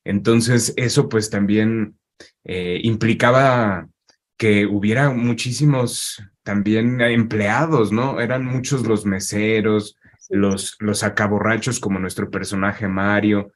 Entonces, 0.04 0.72
eso 0.76 1.08
pues 1.08 1.30
también 1.30 1.96
eh, 2.44 2.80
implicaba 2.84 3.88
que 4.37 4.66
hubiera 4.66 5.10
muchísimos 5.10 6.22
también 6.42 7.00
empleados, 7.00 7.92
¿no? 7.92 8.20
Eran 8.20 8.44
muchos 8.44 8.87
los 8.87 9.06
meseros, 9.06 9.96
los, 10.28 10.76
los 10.80 11.02
acaborrachos 11.02 11.80
como 11.80 11.98
nuestro 11.98 12.30
personaje 12.30 12.87
Mario, 12.88 13.52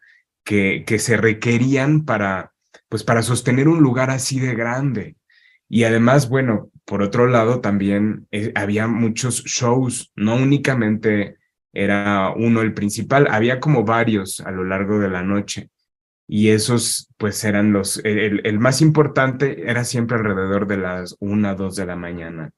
que, 0.48 0.98
se 0.98 1.18
requerían 1.18 2.06
para, 2.06 2.54
pues 2.88 3.04
para 3.04 3.22
sostener 3.22 3.68
un 3.68 3.80
lugar 3.80 4.08
así 4.08 4.40
de 4.40 4.54
grande. 4.54 5.16
Y 5.68 5.84
además, 5.84 6.30
bueno, 6.30 6.70
por 6.87 7.02
otro 7.02 7.26
lado, 7.26 7.61
también 7.61 8.26
eh, 8.30 8.52
había 8.54 8.88
muchos 8.88 9.44
shows, 9.44 10.11
no 10.16 10.37
únicamente 10.37 11.37
era 11.74 12.32
uno 12.34 12.62
el 12.62 12.72
principal, 12.72 13.28
había 13.30 13.61
como 13.61 13.84
varios 13.84 14.40
a 14.40 14.50
lo 14.50 14.64
largo 14.64 14.98
de 14.98 15.11
la 15.11 15.22
noche. 15.22 15.68
Y 16.26 16.48
esos, 16.48 17.11
pues 17.18 17.44
eran 17.44 17.74
los, 17.74 18.02
el, 18.04 18.40
el 18.44 18.58
más 18.58 18.80
importante 18.80 19.70
era 19.70 19.84
siempre 19.84 20.16
alrededor 20.16 20.66
de 20.66 20.78
las 20.78 21.14
una, 21.20 21.54
dos 21.54 21.76
de 21.76 21.84
la 21.84 21.96
mañana, 21.96 22.52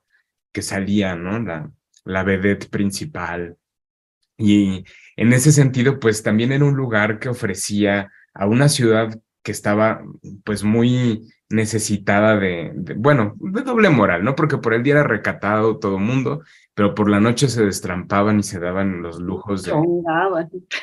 que 0.52 0.62
salía, 0.62 1.16
¿no? 1.16 1.40
La, 1.40 1.68
la 2.04 2.22
vedette 2.22 2.68
principal. 2.68 3.56
Y 4.38 4.84
en 5.16 5.32
ese 5.32 5.52
sentido, 5.52 6.00
pues 6.00 6.22
también 6.22 6.52
era 6.52 6.64
un 6.64 6.76
lugar 6.76 7.18
que 7.18 7.28
ofrecía 7.28 8.10
a 8.34 8.46
una 8.46 8.68
ciudad 8.68 9.18
que 9.42 9.52
estaba 9.52 10.02
pues 10.44 10.64
muy 10.64 11.28
necesitada 11.48 12.38
de, 12.38 12.70
de, 12.74 12.94
bueno, 12.94 13.34
de 13.38 13.62
doble 13.62 13.90
moral, 13.90 14.22
¿no? 14.22 14.36
Porque 14.36 14.58
por 14.58 14.72
el 14.72 14.82
día 14.82 14.94
era 14.94 15.02
recatado 15.02 15.78
todo 15.78 15.96
el 15.96 16.04
mundo, 16.04 16.42
pero 16.74 16.94
por 16.94 17.10
la 17.10 17.20
noche 17.20 17.48
se 17.48 17.64
destrampaban 17.64 18.38
y 18.38 18.42
se 18.44 18.60
daban 18.60 19.02
los 19.02 19.20
lujos 19.20 19.64
de, 19.64 19.72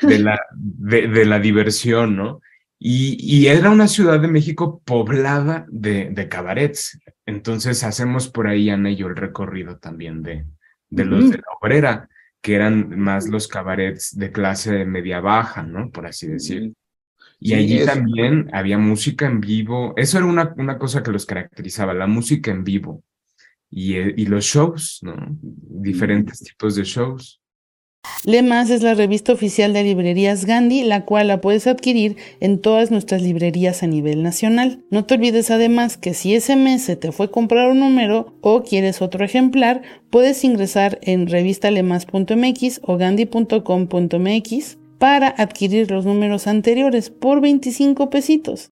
de, 0.01 0.19
la, 0.19 0.39
de, 0.53 1.07
de 1.07 1.25
la 1.25 1.39
diversión, 1.39 2.15
¿no? 2.17 2.41
Y, 2.79 3.17
y, 3.19 3.47
era 3.47 3.71
una 3.71 3.87
ciudad 3.87 4.19
de 4.19 4.27
México 4.27 4.83
poblada 4.85 5.65
de, 5.67 6.11
de 6.11 6.29
cabarets. 6.29 6.99
Entonces 7.25 7.83
hacemos 7.83 8.29
por 8.29 8.47
ahí, 8.47 8.69
Ana 8.69 8.91
y 8.91 8.97
yo, 8.97 9.07
el 9.07 9.15
recorrido 9.15 9.77
también 9.77 10.21
de, 10.21 10.45
de 10.89 11.05
los 11.05 11.23
mm. 11.23 11.29
de 11.29 11.37
la 11.37 11.43
obrera 11.59 12.09
que 12.41 12.56
eran 12.56 12.97
más 13.00 13.28
los 13.28 13.47
cabarets 13.47 14.17
de 14.17 14.32
clase 14.32 14.86
media 14.86 15.19
baja, 15.19 15.63
¿no? 15.63 15.89
Por 15.91 16.06
así 16.06 16.28
decir. 16.28 16.73
Y 17.39 17.50
sí, 17.50 17.54
allí 17.54 17.86
también 17.86 18.50
había 18.54 18.78
música 18.78 19.26
en 19.26 19.39
vivo. 19.39 19.93
Eso 19.95 20.17
era 20.17 20.26
una, 20.26 20.54
una 20.58 20.78
cosa 20.78 21.04
que 21.04 21.12
los 21.12 21.26
caracterizaba, 21.26 21.93
la 21.93 22.08
música 22.08 22.52
en 22.52 22.63
vivo. 22.63 23.04
Y, 23.69 23.95
eh, 23.95 24.13
y 24.15 24.26
los 24.26 24.45
shows, 24.45 25.00
¿no? 25.02 25.15
Diferentes 25.41 26.39
tipos 26.39 26.76
de 26.76 26.84
shows. 26.84 27.41
Lemas 28.23 28.69
es 28.69 28.81
la 28.81 28.93
revista 28.93 29.31
oficial 29.31 29.73
de 29.73 29.83
librerías 29.83 30.45
Gandhi, 30.45 30.83
la 30.83 31.05
cual 31.05 31.27
la 31.27 31.39
puedes 31.39 31.67
adquirir 31.67 32.17
en 32.39 32.59
todas 32.59 32.91
nuestras 32.91 33.21
librerías 33.21 33.83
a 33.83 33.87
nivel 33.87 34.23
nacional. 34.23 34.83
No 34.89 35.05
te 35.05 35.15
olvides 35.15 35.49
además 35.51 35.97
que 35.97 36.13
si 36.13 36.35
ese 36.35 36.55
mes 36.55 36.83
se 36.83 36.95
te 36.95 37.11
fue 37.11 37.31
comprar 37.31 37.69
un 37.69 37.79
número 37.79 38.37
o 38.41 38.63
quieres 38.63 39.01
otro 39.01 39.23
ejemplar, 39.23 39.81
puedes 40.09 40.43
ingresar 40.43 40.99
en 41.01 41.27
revistalemas.mx 41.27 42.81
o 42.83 42.97
gandhi.com.mx 42.97 44.77
para 44.97 45.27
adquirir 45.27 45.91
los 45.91 46.05
números 46.05 46.47
anteriores 46.47 47.09
por 47.09 47.41
25 47.41 48.09
pesitos. 48.09 48.71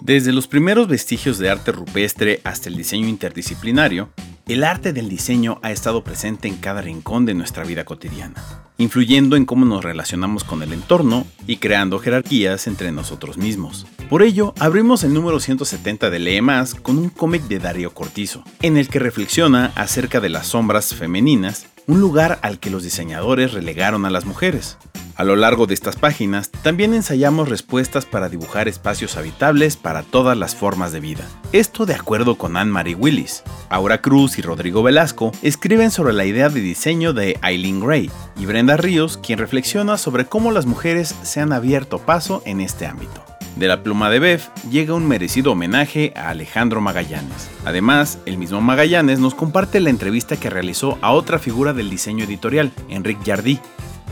Desde 0.00 0.32
los 0.32 0.46
primeros 0.46 0.88
vestigios 0.88 1.38
de 1.38 1.50
arte 1.50 1.72
rupestre 1.72 2.40
hasta 2.44 2.68
el 2.68 2.76
diseño 2.76 3.08
interdisciplinario, 3.08 4.10
el 4.48 4.64
arte 4.64 4.94
del 4.94 5.10
diseño 5.10 5.58
ha 5.62 5.70
estado 5.70 6.02
presente 6.02 6.48
en 6.48 6.56
cada 6.56 6.80
rincón 6.80 7.26
de 7.26 7.34
nuestra 7.34 7.64
vida 7.64 7.84
cotidiana, 7.84 8.42
influyendo 8.78 9.36
en 9.36 9.44
cómo 9.44 9.66
nos 9.66 9.84
relacionamos 9.84 10.42
con 10.42 10.62
el 10.62 10.72
entorno 10.72 11.26
y 11.46 11.58
creando 11.58 11.98
jerarquías 11.98 12.66
entre 12.66 12.90
nosotros 12.90 13.36
mismos. 13.36 13.86
Por 14.08 14.22
ello, 14.22 14.54
abrimos 14.58 15.04
el 15.04 15.12
número 15.12 15.38
170 15.38 16.08
de 16.08 16.18
Lee 16.18 16.40
Más 16.40 16.74
con 16.74 16.96
un 16.96 17.10
cómic 17.10 17.42
de 17.42 17.58
Darío 17.58 17.92
Cortizo, 17.92 18.42
en 18.62 18.78
el 18.78 18.88
que 18.88 18.98
reflexiona 18.98 19.70
acerca 19.74 20.18
de 20.18 20.30
las 20.30 20.46
sombras 20.46 20.94
femeninas, 20.94 21.66
un 21.86 22.00
lugar 22.00 22.38
al 22.40 22.58
que 22.58 22.70
los 22.70 22.82
diseñadores 22.82 23.52
relegaron 23.52 24.06
a 24.06 24.10
las 24.10 24.24
mujeres. 24.24 24.78
A 25.18 25.24
lo 25.24 25.34
largo 25.34 25.66
de 25.66 25.74
estas 25.74 25.96
páginas 25.96 26.48
también 26.62 26.94
ensayamos 26.94 27.48
respuestas 27.48 28.06
para 28.06 28.28
dibujar 28.28 28.68
espacios 28.68 29.16
habitables 29.16 29.76
para 29.76 30.04
todas 30.04 30.38
las 30.38 30.54
formas 30.54 30.92
de 30.92 31.00
vida. 31.00 31.26
Esto 31.50 31.86
de 31.86 31.94
acuerdo 31.94 32.36
con 32.36 32.56
Anne-Marie 32.56 32.94
Willis. 32.94 33.42
Aura 33.68 34.00
Cruz 34.00 34.37
Rodrigo 34.42 34.82
Velasco 34.82 35.32
escriben 35.42 35.90
sobre 35.90 36.12
la 36.12 36.24
idea 36.24 36.48
de 36.48 36.60
diseño 36.60 37.12
de 37.12 37.38
Eileen 37.42 37.80
Gray 37.80 38.10
y 38.36 38.46
Brenda 38.46 38.76
Ríos 38.76 39.18
quien 39.18 39.38
reflexiona 39.38 39.98
sobre 39.98 40.26
cómo 40.26 40.50
las 40.50 40.66
mujeres 40.66 41.14
se 41.22 41.40
han 41.40 41.52
abierto 41.52 41.98
paso 41.98 42.42
en 42.44 42.60
este 42.60 42.86
ámbito. 42.86 43.24
De 43.56 43.66
la 43.66 43.82
pluma 43.82 44.08
de 44.10 44.20
Bev 44.20 44.42
llega 44.70 44.94
un 44.94 45.08
merecido 45.08 45.52
homenaje 45.52 46.12
a 46.14 46.28
Alejandro 46.28 46.80
Magallanes. 46.80 47.50
Además, 47.64 48.18
el 48.24 48.38
mismo 48.38 48.60
Magallanes 48.60 49.18
nos 49.18 49.34
comparte 49.34 49.80
la 49.80 49.90
entrevista 49.90 50.36
que 50.36 50.50
realizó 50.50 50.96
a 51.00 51.12
otra 51.12 51.38
figura 51.38 51.72
del 51.72 51.90
diseño 51.90 52.24
editorial, 52.24 52.70
Enrique 52.88 53.30
Jardí, 53.30 53.60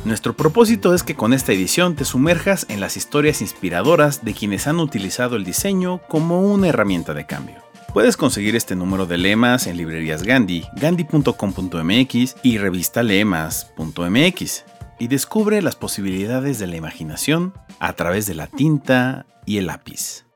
Nuestro 0.07 0.37
propósito 0.37 0.95
es 0.95 1.03
que 1.03 1.17
con 1.17 1.33
esta 1.33 1.53
edición 1.53 1.97
te 1.97 2.05
sumerjas 2.05 2.67
en 2.69 2.79
las 2.79 2.97
historias 2.97 3.41
inspiradoras 3.41 4.25
de 4.25 4.35
quienes 4.35 4.69
han 4.69 4.79
utilizado 4.79 5.35
el 5.35 5.43
diseño 5.43 6.01
como 6.07 6.43
una 6.43 6.69
herramienta 6.69 7.12
de 7.12 7.27
cambio. 7.27 7.66
Puedes 7.97 8.19
conseguir 8.19 8.55
este 8.57 8.77
número 8.77 9.07
de 9.07 9.17
lemas 9.17 9.67
en 9.67 9.79
librerías 9.79 10.23
Gandhi, 10.23 10.65
gandhi.com.mx 10.79 12.37
y 12.43 12.59
revistalemas.mx 12.59 14.65
y 14.99 15.09
descubre 15.09 15.63
las 15.63 15.77
posibilidades 15.77 16.59
de 16.59 16.67
la 16.67 16.77
imaginación 16.77 17.55
a 17.81 17.95
través 17.95 18.27
de 18.27 18.35
la 18.35 18.49
tinta 18.49 19.25
y 19.47 19.57
el 19.57 19.69
lápiz. 19.69 20.27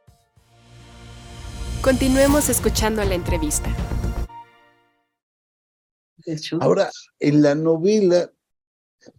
Continuemos 1.83 2.49
escuchando 2.49 3.05
la 3.05 3.15
entrevista. 3.15 3.69
Ahora, 6.63 6.89
en 7.19 7.43
la 7.43 7.55
novela 7.55 8.33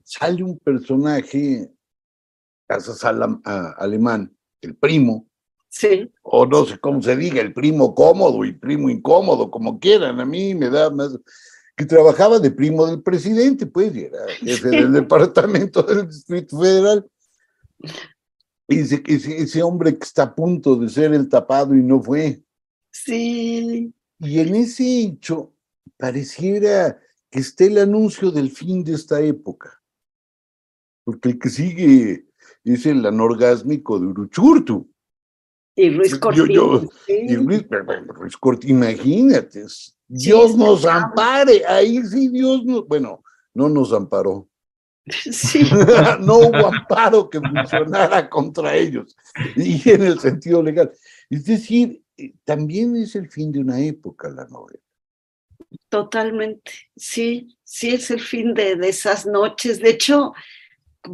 sale 0.03 0.43
un 0.43 0.57
personaje, 0.57 1.69
casas 2.67 3.05
alemán, 3.05 4.35
el 4.61 4.75
primo. 4.77 5.30
Sí. 5.71 6.11
O 6.21 6.45
no 6.45 6.65
sé 6.65 6.77
cómo 6.79 7.01
se 7.01 7.15
diga, 7.15 7.41
el 7.41 7.53
primo 7.53 7.95
cómodo 7.95 8.43
y 8.43 8.51
primo 8.51 8.89
incómodo, 8.89 9.49
como 9.49 9.79
quieran. 9.79 10.19
A 10.19 10.25
mí 10.25 10.53
me 10.53 10.69
da 10.69 10.89
más. 10.89 11.17
Que 11.77 11.85
trabajaba 11.85 12.39
de 12.39 12.51
primo 12.51 12.85
del 12.85 13.01
presidente, 13.01 13.65
pues, 13.65 13.95
y 13.95 14.01
era 14.01 14.19
jefe 14.41 14.69
del 14.69 14.91
departamento 14.91 15.81
del 15.81 16.07
Distrito 16.07 16.59
Federal. 16.59 17.09
Y 18.67 18.75
dice 18.75 19.01
que 19.01 19.15
ese 19.15 19.63
hombre 19.63 19.97
que 19.97 20.03
está 20.03 20.23
a 20.23 20.35
punto 20.35 20.75
de 20.75 20.89
ser 20.89 21.13
el 21.13 21.29
tapado 21.29 21.73
y 21.73 21.81
no 21.81 22.03
fue. 22.03 22.43
Sí. 22.91 23.93
Y 24.19 24.39
en 24.39 24.55
ese 24.55 24.83
hecho 25.03 25.53
pareciera 25.97 26.99
que 27.29 27.39
esté 27.39 27.67
el 27.67 27.77
anuncio 27.77 28.29
del 28.29 28.51
fin 28.51 28.83
de 28.83 28.93
esta 28.93 29.21
época. 29.21 29.81
Porque 31.05 31.29
el 31.29 31.39
que 31.39 31.49
sigue 31.49 32.25
es 32.65 32.85
el 32.85 33.05
anorgásmico 33.05 33.97
de 33.99 34.07
Uruchurtu. 34.07 34.90
Y 35.75 35.89
Ruiz 35.89 36.17
Cortines. 36.17 36.89
Y 37.07 37.35
Ruiz, 37.35 37.65
Ruiz 37.69 38.37
imagínate. 38.63 39.65
Dios 40.07 40.55
nos 40.57 40.85
ampare. 40.85 41.63
Ahí 41.65 42.03
sí 42.03 42.27
Dios 42.27 42.65
nos, 42.65 42.87
bueno, 42.87 43.23
no 43.53 43.69
nos 43.69 43.93
amparó. 43.93 44.47
Sí. 45.31 45.63
no 46.19 46.37
hubo 46.37 46.67
amparo 46.67 47.27
que 47.27 47.39
funcionara 47.39 48.29
contra 48.29 48.75
ellos. 48.75 49.15
Y 49.55 49.89
en 49.89 50.03
el 50.03 50.19
sentido 50.19 50.61
legal. 50.61 50.91
Es 51.29 51.45
decir, 51.45 52.03
eh, 52.17 52.33
también 52.43 52.95
es 52.95 53.15
el 53.15 53.29
fin 53.29 53.51
de 53.51 53.59
una 53.59 53.79
época 53.79 54.29
la 54.29 54.45
novela. 54.45 54.79
Totalmente, 55.89 56.71
sí, 56.95 57.57
sí 57.63 57.93
es 57.93 58.11
el 58.11 58.21
fin 58.21 58.53
de, 58.53 58.75
de, 58.75 58.89
esas 58.89 59.25
noches. 59.25 59.79
De 59.79 59.89
hecho, 59.89 60.33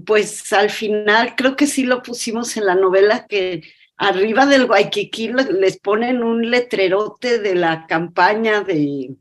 pues 0.06 0.52
al 0.54 0.70
final 0.70 1.36
creo 1.36 1.56
que 1.56 1.68
sí 1.68 1.84
lo 1.84 2.04
pusimos 2.04 2.58
en 2.58 2.66
la 2.66 2.76
novela 2.76 3.26
que 3.28 3.64
arriba 3.98 4.46
del 4.46 4.66
Waikiki 4.66 5.34
les 5.34 5.78
ponen 5.80 6.24
un 6.24 6.50
letrerote 6.50 7.40
de 7.40 7.56
la 7.56 7.86
campaña 7.88 8.62
de, 8.62 9.16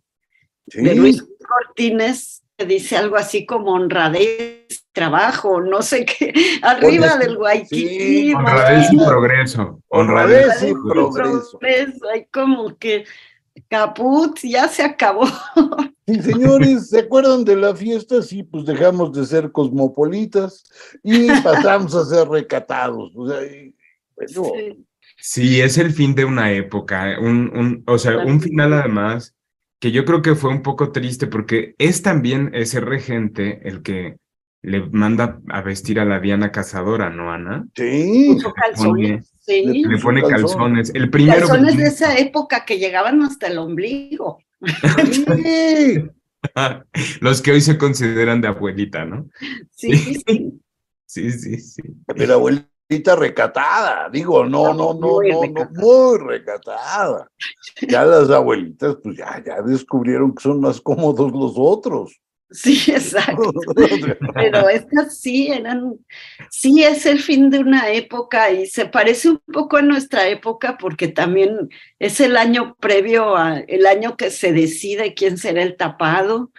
Sí. 0.69 0.83
de 0.83 0.95
Luis 0.97 1.23
Cortines 1.47 2.43
que 2.57 2.65
dice 2.65 2.97
algo 2.97 3.17
así 3.17 3.45
como 3.45 3.73
honradez, 3.73 4.87
trabajo, 4.93 5.61
no 5.61 5.83
sé 5.83 6.07
qué, 6.07 6.33
arriba 6.63 7.17
del 7.19 7.37
Waikiki. 7.37 7.89
sí, 7.89 8.35
Honradez 8.35 8.93
y 8.93 8.97
progreso. 8.97 9.83
Honradez 9.89 10.47
Honradez 10.47 10.63
y 10.63 10.71
y 10.71 10.73
progreso. 10.75 11.59
Progreso, 11.59 12.09
hay 12.13 12.25
como 12.33 12.77
que 12.79 13.05
caput, 13.69 14.39
ya 14.43 14.69
se 14.69 14.83
acabó. 14.83 15.27
Sí, 16.09 16.23
señores, 16.23 16.91
¿se 16.91 17.01
acuerdan 17.01 17.45
de 17.45 17.57
la 17.57 17.75
fiesta? 17.75 18.23
Sí, 18.23 18.45
pues 18.45 18.65
dejamos 18.65 19.13
de 19.13 19.27
ser 19.27 19.51
cosmopolitas 19.51 20.63
y 21.03 21.27
pasamos 21.43 21.97
a 21.97 22.05
ser 22.05 22.29
recatados. 22.29 23.11
O 23.17 23.29
sea, 23.29 23.43
y, 23.43 23.75
bueno, 24.17 24.53
Sí. 24.55 24.87
Sí, 25.19 25.61
es 25.61 25.79
el 25.79 25.93
fin 25.93 26.15
de 26.15 26.25
una 26.25 26.53
época, 26.53 27.17
un, 27.21 27.51
un, 27.57 27.83
o 27.87 27.99
sea, 27.99 28.19
un 28.19 28.41
final 28.41 28.73
además 28.75 29.35
que 29.81 29.91
yo 29.91 30.05
creo 30.05 30.23
que 30.23 30.35
fue 30.35 30.51
un 30.51 30.63
poco 30.63 30.93
triste 30.93 31.27
porque 31.27 31.75
es 31.79 32.03
también 32.03 32.51
ese 32.55 32.81
regente 32.81 33.61
el 33.69 33.83
que 33.83 34.17
le 34.63 34.81
manda 34.91 35.41
a 35.49 35.61
vestir 35.63 36.01
a 36.01 36.05
la 36.05 36.19
Diana 36.19 36.51
Cazadora, 36.51 37.11
¿no, 37.11 37.33
Ana? 37.33 37.67
sí, 37.75 38.31
Puso 38.35 38.53
calzones, 38.53 39.33
sí. 39.41 39.85
Le 39.85 39.99
pone 39.99 40.23
calzones. 40.23 40.91
El 40.95 41.09
primero. 41.09 41.47
Calzones 41.47 41.77
de 41.77 41.87
esa 41.87 42.19
época 42.19 42.65
que 42.65 42.79
llegaban 42.79 43.23
hasta 43.23 43.47
el 43.47 43.59
ombligo. 43.59 44.39
sí. 45.13 46.11
Los 47.21 47.43
que 47.43 47.53
hoy 47.53 47.61
se 47.61 47.79
consideran 47.79 48.41
de 48.41 48.49
abuelita, 48.49 49.05
¿no? 49.05 49.29
Sí, 49.71 49.93
sí. 49.97 50.61
Sí, 51.07 51.31
sí, 51.31 51.61
sí. 51.61 51.83
Pero 52.17 52.35
abuelita 52.35 52.69
recatada, 52.89 54.09
digo, 54.11 54.45
no, 54.45 54.73
no, 54.73 54.95
no, 54.95 55.09
Muy 55.17 55.31
no, 55.31 55.37
no, 55.37 55.43
recatada. 55.43 55.81
muy 55.81 56.19
recatada. 56.19 57.31
Ya 57.89 58.05
las 58.05 58.31
abuelitas, 58.31 58.97
pues 59.03 59.17
ya, 59.17 59.43
ya 59.45 59.63
descubrieron 59.63 60.35
que 60.35 60.43
son 60.43 60.61
más 60.61 60.81
cómodos 60.81 61.33
los 61.33 61.55
otros. 61.57 62.21
Sí, 62.51 62.93
exacto. 62.93 63.53
Pero 64.35 64.69
estas 64.69 65.19
sí 65.19 65.49
eran, 65.49 65.95
sí 66.49 66.85
es 66.85 67.05
el 67.05 67.19
fin 67.19 67.51
de 67.51 67.59
una 67.59 67.91
época 67.91 68.51
y 68.53 68.67
se 68.67 68.87
parece 68.87 69.31
un 69.31 69.41
poco 69.53 69.79
a 69.79 69.83
nuestra 69.83 70.29
época 70.29 70.79
porque 70.79 71.09
también 71.09 71.69
es 71.99 72.21
el 72.21 72.37
año 72.37 72.77
previo 72.79 73.37
a 73.37 73.59
el 73.59 73.85
año 73.85 74.17
que 74.17 74.31
se 74.31 74.53
decide 74.53 75.15
quién 75.15 75.39
será 75.39 75.63
el 75.63 75.77
tapado. 75.77 76.53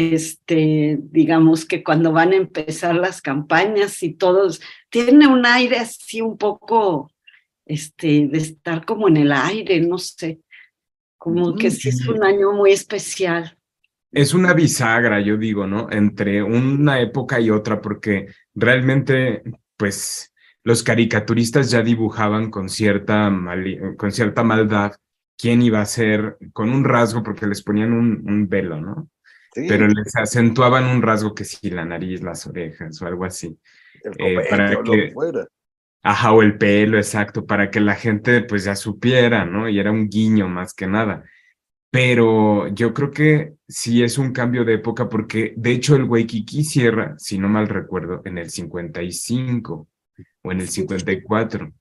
Este, 0.00 0.96
digamos 1.10 1.64
que 1.64 1.82
cuando 1.82 2.12
van 2.12 2.32
a 2.32 2.36
empezar 2.36 2.94
las 2.94 3.20
campañas 3.20 4.00
y 4.04 4.14
todos, 4.14 4.60
tiene 4.90 5.26
un 5.26 5.44
aire 5.44 5.78
así 5.78 6.20
un 6.20 6.38
poco, 6.38 7.10
este, 7.66 8.28
de 8.28 8.38
estar 8.38 8.84
como 8.84 9.08
en 9.08 9.16
el 9.16 9.32
aire, 9.32 9.80
no 9.80 9.98
sé, 9.98 10.38
como 11.16 11.56
que 11.56 11.72
sí 11.72 11.88
es 11.88 12.06
un 12.06 12.22
año 12.22 12.52
muy 12.52 12.70
especial. 12.70 13.58
Es 14.12 14.34
una 14.34 14.54
bisagra, 14.54 15.20
yo 15.20 15.36
digo, 15.36 15.66
¿no? 15.66 15.88
Entre 15.90 16.44
una 16.44 17.00
época 17.00 17.40
y 17.40 17.50
otra, 17.50 17.80
porque 17.80 18.28
realmente, 18.54 19.42
pues, 19.76 20.32
los 20.62 20.84
caricaturistas 20.84 21.72
ya 21.72 21.82
dibujaban 21.82 22.52
con 22.52 22.68
cierta, 22.68 23.32
con 23.96 24.12
cierta 24.12 24.44
maldad 24.44 24.92
quién 25.36 25.60
iba 25.60 25.80
a 25.80 25.86
ser, 25.86 26.38
con 26.52 26.70
un 26.70 26.84
rasgo, 26.84 27.24
porque 27.24 27.48
les 27.48 27.64
ponían 27.64 27.92
un, 27.92 28.22
un 28.30 28.48
velo, 28.48 28.80
¿no? 28.80 29.08
Sí, 29.62 29.66
Pero 29.68 29.86
les 29.88 30.14
acentuaban 30.16 30.84
un 30.84 31.02
rasgo 31.02 31.34
que 31.34 31.44
sí, 31.44 31.70
la 31.70 31.84
nariz, 31.84 32.22
las 32.22 32.46
orejas 32.46 33.00
o 33.02 33.06
algo 33.06 33.24
así. 33.24 33.58
el 34.04 34.12
eh, 34.18 34.46
para 34.48 34.70
que- 34.82 34.90
que 35.06 35.10
fuera. 35.12 35.46
Ajá, 36.02 36.32
o 36.32 36.42
el 36.42 36.56
pelo, 36.58 36.96
exacto, 36.98 37.44
para 37.46 37.70
que 37.70 37.80
la 37.80 37.94
gente 37.96 38.42
pues 38.42 38.64
ya 38.64 38.76
supiera, 38.76 39.44
¿no? 39.44 39.68
Y 39.68 39.78
era 39.80 39.90
un 39.90 40.08
guiño 40.08 40.48
más 40.48 40.72
que 40.74 40.86
nada. 40.86 41.24
Pero 41.90 42.68
yo 42.68 42.92
creo 42.94 43.10
que 43.10 43.54
sí 43.66 44.02
es 44.02 44.18
un 44.18 44.32
cambio 44.32 44.64
de 44.64 44.74
época 44.74 45.08
porque 45.08 45.54
de 45.56 45.72
hecho 45.72 45.96
el 45.96 46.04
Waikiki 46.04 46.64
cierra, 46.64 47.14
si 47.18 47.38
no 47.38 47.48
mal 47.48 47.68
recuerdo, 47.68 48.22
en 48.24 48.38
el 48.38 48.50
55 48.50 49.88
o 50.42 50.52
en 50.52 50.60
el 50.60 50.68
54. 50.68 51.72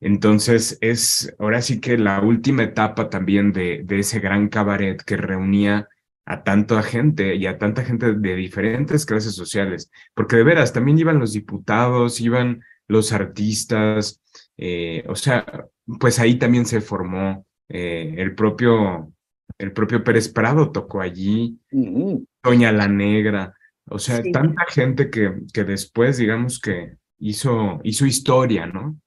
Entonces 0.00 0.76
es 0.80 1.34
ahora 1.38 1.62
sí 1.62 1.80
que 1.80 1.96
la 1.98 2.20
última 2.20 2.64
etapa 2.64 3.08
también 3.08 3.52
de, 3.52 3.82
de 3.84 4.00
ese 4.00 4.20
gran 4.20 4.48
cabaret 4.48 5.02
que 5.02 5.16
reunía 5.16 5.88
a 6.26 6.42
tanta 6.42 6.82
gente 6.82 7.34
y 7.36 7.46
a 7.46 7.58
tanta 7.58 7.84
gente 7.84 8.14
de 8.14 8.34
diferentes 8.34 9.04
clases 9.04 9.34
sociales, 9.34 9.90
porque 10.14 10.36
de 10.36 10.44
veras 10.44 10.72
también 10.72 10.98
iban 10.98 11.18
los 11.18 11.32
diputados, 11.32 12.20
iban 12.20 12.62
los 12.88 13.12
artistas, 13.12 14.22
eh, 14.56 15.04
o 15.08 15.16
sea, 15.16 15.66
pues 16.00 16.18
ahí 16.18 16.36
también 16.38 16.64
se 16.66 16.80
formó 16.80 17.46
eh, 17.68 18.14
el 18.18 18.34
propio, 18.34 19.12
el 19.58 19.72
propio 19.72 20.02
Pérez 20.02 20.28
Prado 20.28 20.70
tocó 20.72 21.00
allí, 21.00 21.58
Ujú. 21.72 22.26
Doña 22.42 22.72
la 22.72 22.88
Negra, 22.88 23.54
o 23.88 23.98
sea, 23.98 24.22
Sí. 24.22 24.32
tanta 24.32 24.64
gente 24.68 25.10
que, 25.10 25.42
que 25.52 25.64
después, 25.64 26.16
digamos 26.18 26.58
que 26.58 26.96
hizo, 27.18 27.80
hizo 27.84 28.06
historia, 28.06 28.66
¿no? 28.66 28.98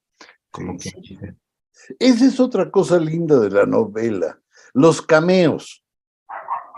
Como 0.52 0.78
que 0.78 0.92
Esa 2.00 2.26
es 2.26 2.40
otra 2.40 2.70
cosa 2.72 3.00
linda 3.00 3.40
de 3.40 3.50
la 3.50 3.66
novela, 3.66 4.40
los 4.74 5.02
cameos. 5.02 5.84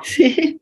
Sí. 0.04 0.62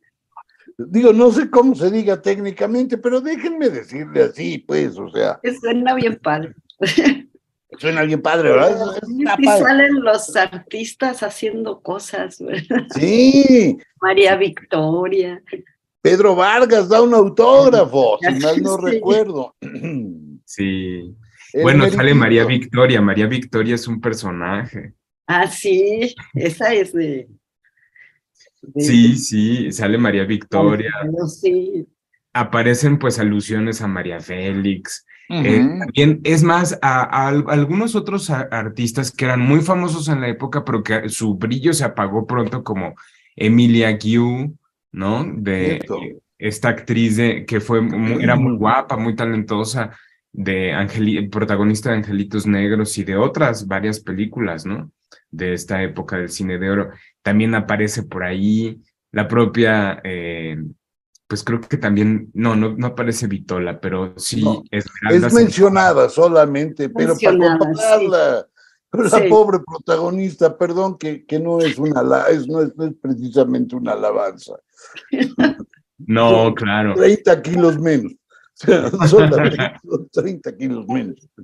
Digo, 0.78 1.12
no 1.12 1.32
sé 1.32 1.50
cómo 1.50 1.74
se 1.74 1.90
diga 1.90 2.22
técnicamente, 2.22 3.00
pero 3.00 3.20
déjenme 3.20 3.68
decirle 3.70 4.24
así, 4.26 4.60
pues, 4.60 4.96
o 5.00 5.10
sea, 5.10 5.40
Que 5.42 5.56
suena 5.56 5.96
bien 5.96 6.20
padre. 6.22 6.54
suena 7.80 8.04
bien 8.04 8.22
padre, 8.22 8.52
¿verdad? 8.52 8.96
Sí, 9.08 9.24
padre. 9.24 9.64
salen 9.64 10.04
los 10.04 10.36
artistas 10.36 11.24
haciendo 11.24 11.82
cosas. 11.82 12.38
¿verdad? 12.40 12.86
Sí, 12.94 13.76
María 14.02 14.36
Victoria. 14.36 15.42
Pedro 16.04 16.36
Vargas 16.36 16.88
da 16.90 17.02
un 17.02 17.14
autógrafo, 17.16 18.20
si 18.22 18.40
mal 18.40 18.62
no 18.62 18.78
Sí. 18.78 18.82
recuerdo. 18.84 19.56
sí. 20.46 21.16
El 21.54 21.64
Bueno, 21.64 21.90
sale. 21.90 22.14
María 22.14 22.46
Victoria, 22.46 23.02
María 23.02 23.26
Victoria 23.26 23.74
es 23.76 23.88
un 23.88 24.00
personaje. 24.00 24.94
Ah, 25.26 25.48
sí, 25.48 26.14
esa 26.36 26.72
es 26.74 26.94
de. 26.94 27.28
De- 28.62 28.84
Sí, 28.84 29.16
sí, 29.16 29.72
sale 29.72 29.98
María 29.98 30.26
Victoria. 30.26 30.92
Sí, 31.28 31.88
aparecen 32.34 33.00
pues 33.00 33.20
alusiones 33.20 33.82
a 33.82 33.88
María 33.88 34.20
Félix. 34.20 35.06
Eh, 35.30 35.60
también, 35.80 36.22
es 36.24 36.42
más, 36.42 36.80
a, 36.82 37.28
algunos 37.28 37.96
otros 37.96 38.30
artistas 38.30 39.12
que 39.12 39.26
eran 39.26 39.42
muy 39.42 39.60
famosos 39.60 40.08
en 40.08 40.22
la 40.22 40.30
época, 40.30 40.64
pero 40.64 40.84
que 40.84 41.10
su 41.10 41.36
brillo 41.36 41.74
se 41.74 41.84
apagó 41.84 42.26
pronto, 42.26 42.64
como 42.64 42.96
Emilia 43.36 43.92
Guiu, 43.92 44.58
¿no? 44.94 45.26
De 45.26 45.82
esta 46.38 46.70
actriz 46.70 47.18
de, 47.18 47.46
que 47.46 47.60
fue 47.60 47.86
era 48.22 48.36
muy 48.36 48.56
guapa, 48.56 48.96
muy 48.96 49.16
talentosa, 49.16 49.98
de 50.32 50.72
Angeli, 50.72 51.28
protagonista 51.30 51.90
de 51.90 51.98
Angelitos 51.98 52.46
Negros 52.46 52.98
y 52.98 53.04
de 53.04 53.18
otras 53.18 53.68
varias 53.68 54.00
películas, 54.00 54.66
¿no? 54.66 54.92
De 55.30 55.54
esta 55.54 55.82
época 55.84 56.18
del 56.18 56.30
cine 56.30 56.58
de 56.58 56.70
oro. 56.70 56.92
También 57.28 57.56
aparece 57.56 58.04
por 58.04 58.24
ahí 58.24 58.82
la 59.12 59.28
propia 59.28 60.00
eh, 60.02 60.56
pues 61.28 61.44
creo 61.44 61.60
que 61.60 61.76
también, 61.76 62.32
no, 62.34 62.56
no, 62.56 62.74
no 62.74 62.88
aparece 62.88 63.28
Vitola, 63.28 63.82
pero 63.82 64.14
sí 64.16 64.46
Es 64.72 65.34
mencionada 65.34 66.08
solamente, 66.08 66.88
pero 66.88 67.16
para 67.22 67.58
compararla. 67.58 68.48
La 68.94 69.30
pobre 69.30 69.60
protagonista, 69.60 70.58
perdón, 70.58 70.98
que, 70.98 71.26
que 71.26 71.38
no 71.38 71.60
es 71.60 71.78
una 71.78 72.00
es, 72.30 72.48
no, 72.48 72.62
es, 72.62 72.74
no 72.78 72.86
es 72.86 72.94
precisamente 73.02 73.76
una 73.76 73.92
alabanza. 73.92 74.54
No, 75.98 76.54
claro. 76.56 76.94
30 76.96 77.42
kilos 77.42 77.78
menos. 77.78 78.14
Son 79.08 79.30
30 80.12 80.58
kilos 80.58 80.88
menos. 80.88 81.30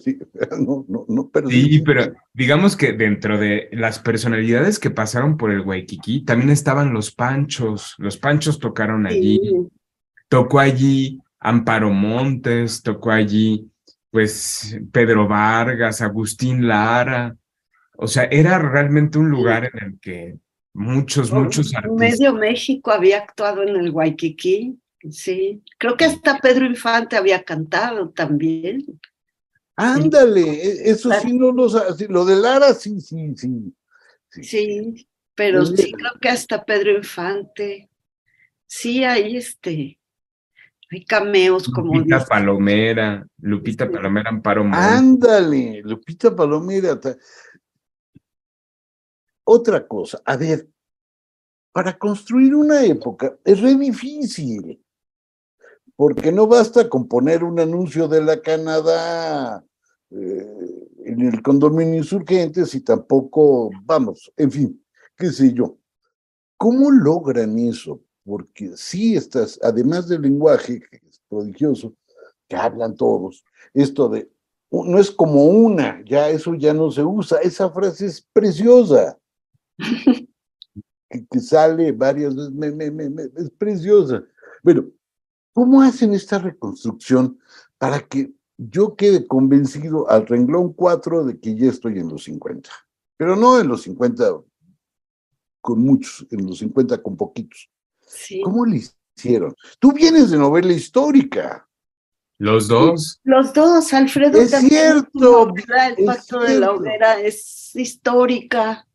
Sí. 0.00 1.80
pero... 1.84 2.12
digamos 2.34 2.76
que 2.76 2.92
dentro 2.92 3.38
de 3.38 3.68
las 3.72 3.98
personalidades 3.98 4.78
que 4.78 4.90
pasaron 4.90 5.36
por 5.36 5.50
el 5.50 5.60
Waikiki, 5.60 6.24
también 6.24 6.50
estaban 6.50 6.92
los 6.92 7.12
Panchos. 7.12 7.94
Los 7.98 8.16
Panchos 8.16 8.58
tocaron 8.58 9.06
allí. 9.06 9.40
Tocó 10.28 10.60
allí 10.60 11.20
Amparo 11.40 11.90
Montes, 11.90 12.82
tocó 12.82 13.10
allí, 13.10 13.68
pues, 14.10 14.78
Pedro 14.92 15.26
Vargas, 15.26 16.00
Agustín 16.00 16.68
Lara. 16.68 17.36
O 17.96 18.06
sea, 18.06 18.24
era 18.24 18.58
realmente 18.58 19.18
un 19.18 19.30
lugar 19.30 19.70
en 19.72 19.84
el 19.84 20.00
que 20.00 20.36
muchos, 20.72 21.32
muchos 21.32 21.74
artistas. 21.74 21.98
Medio 21.98 22.34
México 22.34 22.90
había 22.92 23.18
actuado 23.18 23.62
en 23.62 23.76
el 23.76 23.90
Waikiki. 23.90 24.78
Sí, 25.10 25.62
creo 25.78 25.96
que 25.96 26.04
hasta 26.04 26.38
Pedro 26.38 26.66
Infante 26.66 27.16
había 27.16 27.42
cantado 27.42 28.10
también. 28.10 29.00
Ándale, 29.74 30.42
e, 30.42 30.90
eso 30.90 31.10
sí 31.20 31.32
no 31.32 31.50
lo 31.50 31.66
lo 32.08 32.24
de 32.24 32.36
Lara 32.36 32.72
sí, 32.74 33.00
sí, 33.00 33.34
sí. 33.36 33.74
Sí, 34.30 35.06
pero 35.34 35.66
sí 35.66 35.92
creo 35.92 36.12
que 36.20 36.28
hasta 36.28 36.64
Pedro 36.64 36.96
Infante. 36.96 37.88
Sí, 38.66 39.02
hay 39.02 39.36
este, 39.36 39.98
hay 40.90 41.04
cameos 41.04 41.68
como. 41.68 41.94
Lupita 41.94 42.24
Palomera, 42.24 43.26
Lupita 43.38 43.90
Palomera 43.90 44.30
Amparo 44.30 44.64
Ándale, 44.72 45.82
Lupita 45.82 46.34
Palomera. 46.34 46.98
Otra 49.44 49.86
cosa, 49.86 50.22
a 50.24 50.36
ver, 50.36 50.68
para 51.72 51.98
construir 51.98 52.54
una 52.54 52.84
época 52.84 53.36
es 53.44 53.60
re 53.60 53.74
difícil 53.74 54.81
porque 56.02 56.32
no 56.32 56.48
basta 56.48 56.88
con 56.88 57.06
poner 57.06 57.44
un 57.44 57.60
anuncio 57.60 58.08
de 58.08 58.20
la 58.20 58.42
Canadá 58.42 59.64
eh, 60.10 60.88
en 61.04 61.20
el 61.20 61.40
condominio 61.40 61.98
insurgentes 61.98 62.74
y 62.74 62.80
tampoco, 62.80 63.70
vamos, 63.84 64.32
en 64.36 64.50
fin, 64.50 64.84
qué 65.16 65.30
sé 65.30 65.52
yo. 65.52 65.78
¿Cómo 66.56 66.90
logran 66.90 67.56
eso? 67.56 68.02
Porque 68.24 68.72
sí, 68.74 69.14
estás, 69.14 69.60
además 69.62 70.08
del 70.08 70.22
lenguaje, 70.22 70.80
que 70.90 70.96
es 71.08 71.20
prodigioso, 71.28 71.94
que 72.48 72.56
hablan 72.56 72.96
todos, 72.96 73.44
esto 73.72 74.08
de, 74.08 74.28
no 74.72 74.98
es 74.98 75.08
como 75.08 75.44
una, 75.44 76.02
ya 76.04 76.30
eso 76.30 76.56
ya 76.56 76.74
no 76.74 76.90
se 76.90 77.04
usa, 77.04 77.38
esa 77.42 77.70
frase 77.70 78.06
es 78.06 78.26
preciosa. 78.32 79.16
que, 81.30 81.38
sale 81.38 81.92
varias 81.92 82.34
veces, 82.54 83.30
es 83.36 83.50
preciosa. 83.50 84.24
Bueno, 84.64 84.90
¿Cómo 85.52 85.82
hacen 85.82 86.14
esta 86.14 86.38
reconstrucción 86.38 87.38
para 87.78 88.00
que 88.00 88.32
yo 88.56 88.96
quede 88.96 89.26
convencido 89.26 90.08
al 90.08 90.26
renglón 90.26 90.72
4 90.72 91.24
de 91.24 91.38
que 91.38 91.54
ya 91.54 91.68
estoy 91.68 91.98
en 91.98 92.08
los 92.08 92.24
50? 92.24 92.70
Pero 93.16 93.36
no 93.36 93.60
en 93.60 93.68
los 93.68 93.82
50 93.82 94.40
con 95.60 95.80
muchos, 95.80 96.26
en 96.30 96.46
los 96.46 96.58
50 96.58 97.02
con 97.02 97.16
poquitos. 97.16 97.70
¿Cómo 98.42 98.64
le 98.64 98.82
hicieron? 99.16 99.54
Tú 99.78 99.92
vienes 99.92 100.30
de 100.30 100.38
novela 100.38 100.72
histórica. 100.72 101.68
Los 102.38 102.66
dos. 102.66 103.20
Los 103.22 103.52
dos, 103.52 103.92
Alfredo. 103.92 104.40
Es 104.40 104.50
cierto. 104.50 105.54
el 105.54 106.04
pacto 106.04 106.40
de 106.40 106.58
la 106.58 106.72
hoguera 106.72 107.20
es 107.20 107.74
histórica. 107.76 108.86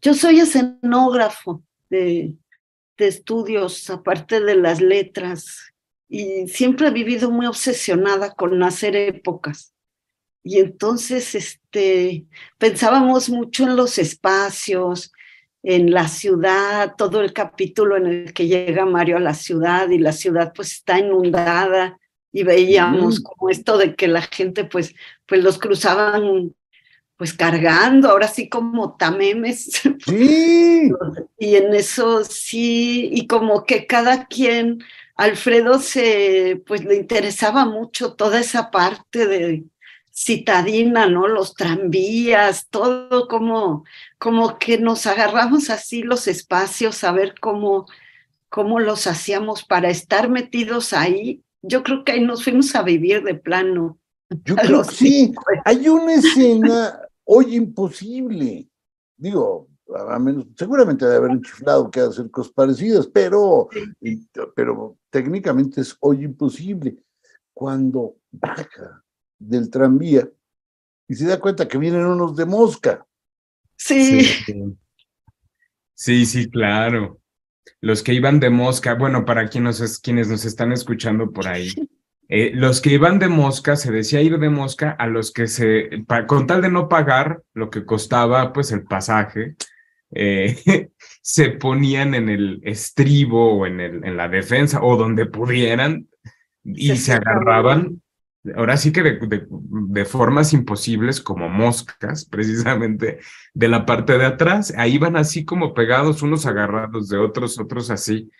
Yo 0.00 0.14
soy 0.14 0.40
escenógrafo 0.40 1.62
de, 1.88 2.36
de 2.96 3.08
estudios, 3.08 3.90
aparte 3.90 4.40
de 4.40 4.54
las 4.54 4.80
letras 4.80 5.69
y 6.10 6.48
siempre 6.48 6.88
he 6.88 6.90
vivido 6.90 7.30
muy 7.30 7.46
obsesionada 7.46 8.34
con 8.34 8.60
hacer 8.64 8.96
épocas. 8.96 9.72
Y 10.42 10.58
entonces 10.58 11.36
este, 11.36 12.26
pensábamos 12.58 13.30
mucho 13.30 13.62
en 13.62 13.76
los 13.76 13.96
espacios, 13.96 15.12
en 15.62 15.92
la 15.92 16.08
ciudad, 16.08 16.96
todo 16.96 17.20
el 17.20 17.32
capítulo 17.32 17.96
en 17.96 18.06
el 18.06 18.32
que 18.34 18.48
llega 18.48 18.84
Mario 18.86 19.18
a 19.18 19.20
la 19.20 19.34
ciudad 19.34 19.88
y 19.90 19.98
la 19.98 20.12
ciudad 20.12 20.52
pues 20.52 20.72
está 20.72 20.98
inundada 20.98 21.96
y 22.32 22.42
veíamos 22.42 23.20
como 23.20 23.48
esto 23.48 23.78
de 23.78 23.94
que 23.94 24.08
la 24.08 24.22
gente 24.22 24.64
pues, 24.64 24.94
pues 25.26 25.44
los 25.44 25.58
cruzaban 25.58 26.54
pues 27.20 27.34
cargando, 27.34 28.08
ahora 28.08 28.28
sí 28.28 28.48
como 28.48 28.96
tamemes. 28.96 29.82
Sí. 30.06 30.90
y 31.38 31.56
en 31.56 31.74
eso 31.74 32.24
sí, 32.24 33.10
y 33.12 33.26
como 33.26 33.64
que 33.64 33.86
cada 33.86 34.24
quien 34.24 34.82
Alfredo 35.16 35.80
se, 35.80 36.62
pues 36.66 36.82
le 36.82 36.96
interesaba 36.96 37.66
mucho 37.66 38.14
toda 38.14 38.40
esa 38.40 38.70
parte 38.70 39.26
de 39.26 39.64
citadina, 40.10 41.08
¿no? 41.08 41.28
Los 41.28 41.54
tranvías, 41.54 42.68
todo 42.70 43.28
como, 43.28 43.84
como 44.16 44.58
que 44.58 44.78
nos 44.78 45.06
agarramos 45.06 45.68
así 45.68 46.02
los 46.02 46.26
espacios 46.26 47.04
a 47.04 47.12
ver 47.12 47.34
cómo, 47.38 47.84
cómo 48.48 48.80
los 48.80 49.06
hacíamos 49.06 49.62
para 49.64 49.90
estar 49.90 50.30
metidos 50.30 50.94
ahí. 50.94 51.42
Yo 51.60 51.82
creo 51.82 52.02
que 52.02 52.12
ahí 52.12 52.22
nos 52.22 52.44
fuimos 52.44 52.74
a 52.74 52.82
vivir 52.82 53.22
de 53.22 53.34
plano. 53.34 53.98
Yo 54.30 54.56
creo 54.56 54.82
que 54.84 54.94
sí. 54.94 55.34
Hay 55.66 55.86
una 55.86 56.14
escena 56.14 56.98
hoy 57.32 57.54
imposible. 57.54 58.68
Digo, 59.16 59.68
menos, 60.18 60.46
seguramente 60.56 61.04
debe 61.04 61.18
haber 61.18 61.30
un 61.30 61.42
chiflado 61.42 61.90
que 61.90 62.00
hacer 62.00 62.28
cosas 62.30 62.52
parecidas, 62.52 63.06
pero, 63.06 63.68
pero 64.56 64.98
técnicamente 65.10 65.80
es 65.80 65.96
hoy 66.00 66.24
imposible. 66.24 66.96
Cuando 67.54 68.16
baja 68.32 69.04
del 69.38 69.70
tranvía 69.70 70.28
y 71.06 71.14
se 71.14 71.26
da 71.26 71.38
cuenta 71.38 71.68
que 71.68 71.78
vienen 71.78 72.04
unos 72.04 72.34
de 72.34 72.46
mosca. 72.46 73.06
Sí. 73.76 74.26
Sí, 75.94 76.26
sí, 76.26 76.50
claro. 76.50 77.20
Los 77.80 78.02
que 78.02 78.14
iban 78.14 78.40
de 78.40 78.50
mosca, 78.50 78.94
bueno, 78.94 79.24
para 79.24 79.48
quienes, 79.48 79.98
quienes 80.00 80.28
nos 80.28 80.44
están 80.44 80.72
escuchando 80.72 81.30
por 81.30 81.46
ahí, 81.46 81.68
eh, 82.32 82.52
los 82.54 82.80
que 82.80 82.90
iban 82.90 83.18
de 83.18 83.28
mosca, 83.28 83.74
se 83.74 83.90
decía 83.90 84.22
ir 84.22 84.38
de 84.38 84.50
mosca 84.50 84.92
a 84.92 85.08
los 85.08 85.32
que 85.32 85.48
se, 85.48 86.04
con 86.28 86.46
tal 86.46 86.62
de 86.62 86.70
no 86.70 86.88
pagar 86.88 87.42
lo 87.54 87.70
que 87.70 87.84
costaba 87.84 88.52
pues 88.52 88.70
el 88.70 88.84
pasaje, 88.84 89.56
eh, 90.12 90.56
se 91.22 91.50
ponían 91.50 92.14
en 92.14 92.28
el 92.28 92.60
estribo 92.62 93.58
o 93.58 93.66
en, 93.66 93.80
el, 93.80 94.04
en 94.04 94.16
la 94.16 94.28
defensa 94.28 94.80
o 94.80 94.96
donde 94.96 95.26
pudieran 95.26 96.06
y 96.62 96.94
se, 96.98 97.14
agarraban, 97.14 98.00
ahora 98.54 98.76
sí 98.76 98.92
que 98.92 99.02
de, 99.02 99.46
de, 99.48 100.04
formas 100.04 100.52
imposibles 100.52 101.20
como 101.20 101.48
moscas, 101.48 102.26
precisamente 102.26 103.18
de 103.54 103.68
la 103.68 103.84
parte 103.84 104.18
de 104.18 104.26
atrás, 104.26 104.72
ahí 104.76 104.98
van 104.98 105.16
así 105.16 105.44
como 105.44 105.74
pegados, 105.74 106.22
unos 106.22 106.46
agarrados 106.46 107.08
de 107.08 107.18
otros, 107.18 107.58
otros 107.58 107.90
así, 107.90 108.30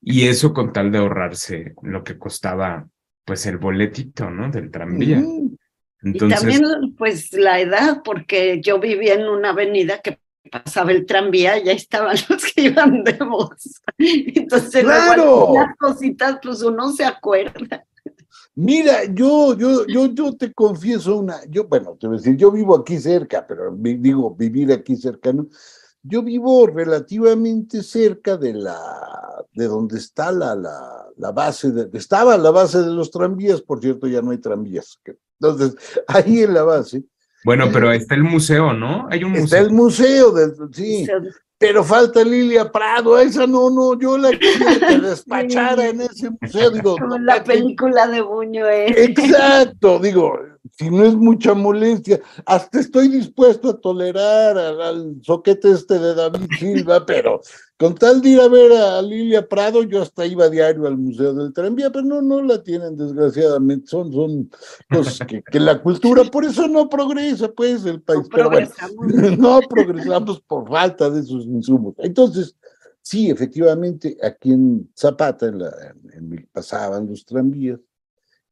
y 0.00 0.28
eso 0.28 0.54
con 0.54 0.72
tal 0.72 0.92
de 0.92 0.98
ahorrarse 0.98 1.74
lo 1.82 2.04
que 2.04 2.16
costaba 2.16 2.86
pues 3.30 3.46
el 3.46 3.58
boletito, 3.58 4.28
¿no? 4.28 4.50
Del 4.50 4.72
tranvía. 4.72 5.22
Entonces, 6.02 6.36
y 6.36 6.40
también 6.40 6.96
pues 6.98 7.32
la 7.32 7.60
edad, 7.60 8.02
porque 8.04 8.60
yo 8.60 8.80
vivía 8.80 9.14
en 9.14 9.28
una 9.28 9.50
avenida 9.50 10.00
que 10.00 10.18
pasaba 10.50 10.90
el 10.90 11.06
tranvía, 11.06 11.56
ya 11.62 11.70
estaban 11.70 12.16
los 12.28 12.44
que 12.44 12.62
iban 12.62 13.04
de 13.04 13.12
voz. 13.12 13.82
Entonces, 13.98 14.82
¡Claro! 14.82 15.54
las 15.54 15.76
cositas, 15.76 16.40
pues 16.42 16.60
uno 16.62 16.90
se 16.90 17.04
acuerda. 17.04 17.84
Mira, 18.56 19.04
yo, 19.04 19.56
yo, 19.56 19.86
yo, 19.86 20.12
yo 20.12 20.36
te 20.36 20.52
confieso 20.52 21.16
una, 21.16 21.36
yo, 21.48 21.68
bueno, 21.68 21.96
te 22.00 22.08
voy 22.08 22.16
a 22.16 22.18
decir, 22.18 22.36
yo 22.36 22.50
vivo 22.50 22.74
aquí 22.74 22.98
cerca, 22.98 23.46
pero 23.46 23.72
digo, 23.78 24.34
vivir 24.34 24.72
aquí 24.72 24.96
cerca, 24.96 25.32
¿no? 25.32 25.46
Yo 26.02 26.22
vivo 26.22 26.66
relativamente 26.66 27.82
cerca 27.82 28.36
de 28.36 28.54
la, 28.54 28.78
de 29.52 29.66
donde 29.66 29.98
está 29.98 30.32
la, 30.32 30.54
la, 30.54 31.06
la 31.16 31.32
base, 31.32 31.70
de, 31.70 31.98
estaba 31.98 32.36
la 32.36 32.50
base 32.50 32.78
de 32.78 32.90
los 32.90 33.10
tranvías, 33.10 33.60
por 33.60 33.80
cierto, 33.80 34.06
ya 34.06 34.22
no 34.22 34.30
hay 34.30 34.38
tranvías. 34.38 34.98
Entonces, 35.40 35.76
ahí 36.06 36.42
en 36.42 36.54
la 36.54 36.64
base. 36.64 37.04
Bueno, 37.44 37.70
pero 37.72 37.90
está 37.92 38.14
el 38.14 38.24
museo, 38.24 38.72
¿no? 38.72 39.06
Hay 39.10 39.24
un 39.24 39.34
está 39.34 39.58
el 39.58 39.70
museo, 39.70 40.30
de, 40.32 40.52
sí. 40.72 41.06
Pero 41.58 41.84
falta 41.84 42.24
Lilia 42.24 42.72
Prado, 42.72 43.18
esa 43.18 43.46
no, 43.46 43.68
no, 43.68 43.98
yo 43.98 44.16
la 44.16 44.30
quiero 44.30 44.80
que 44.88 44.98
despachara 45.08 45.88
en 45.88 46.00
ese 46.00 46.30
museo. 46.40 46.70
Digo, 46.70 46.96
Como 46.96 47.18
la 47.18 47.44
película 47.44 48.06
de 48.06 48.22
Buñuel. 48.22 48.94
Exacto, 48.96 49.98
digo, 49.98 50.38
si 50.72 50.90
no 50.90 51.04
es 51.04 51.14
mucha 51.14 51.54
molestia, 51.54 52.20
hasta 52.44 52.80
estoy 52.80 53.08
dispuesto 53.08 53.70
a 53.70 53.80
tolerar 53.80 54.58
al, 54.58 54.80
al 54.80 55.16
soquete 55.22 55.70
este 55.70 55.98
de 55.98 56.14
David 56.14 56.48
Silva, 56.58 57.04
pero 57.06 57.40
con 57.78 57.94
tal 57.94 58.20
de 58.20 58.28
ir 58.30 58.40
a 58.40 58.48
ver 58.48 58.72
a 58.72 59.00
Lilia 59.00 59.48
Prado, 59.48 59.82
yo 59.82 60.02
hasta 60.02 60.26
iba 60.26 60.50
diario 60.50 60.86
al 60.86 60.98
Museo 60.98 61.32
del 61.32 61.52
Tranvía, 61.54 61.90
pero 61.90 62.04
no, 62.04 62.20
no 62.20 62.42
la 62.42 62.62
tienen, 62.62 62.94
desgraciadamente. 62.96 63.86
Son, 63.88 64.12
son 64.12 64.50
cosas 64.92 65.26
que, 65.26 65.42
que 65.42 65.58
la 65.60 65.80
cultura, 65.82 66.24
por 66.24 66.44
eso 66.44 66.68
no 66.68 66.90
progresa, 66.90 67.50
pues, 67.50 67.86
el 67.86 68.02
país. 68.02 68.20
No 68.24 68.28
pero 68.30 68.50
bueno, 68.50 68.68
no 69.38 69.60
progresamos 69.62 70.40
por 70.42 70.68
falta 70.68 71.08
de 71.08 71.20
esos 71.20 71.46
insumos. 71.46 71.94
Entonces, 71.98 72.54
sí, 73.00 73.30
efectivamente, 73.30 74.18
aquí 74.22 74.52
en 74.52 74.90
Zapata, 74.94 75.46
en 75.46 75.60
la, 75.60 75.72
en 76.12 76.32
el- 76.34 76.46
pasaban 76.52 77.06
los 77.08 77.24
tranvías 77.24 77.80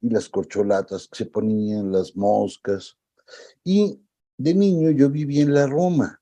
y 0.01 0.09
las 0.09 0.29
corcholatas 0.29 1.07
que 1.07 1.17
se 1.17 1.25
ponían, 1.25 1.91
las 1.91 2.15
moscas. 2.15 2.97
Y 3.63 3.99
de 4.37 4.53
niño 4.53 4.91
yo 4.91 5.09
vivía 5.09 5.43
en 5.43 5.53
la 5.53 5.67
Roma 5.67 6.21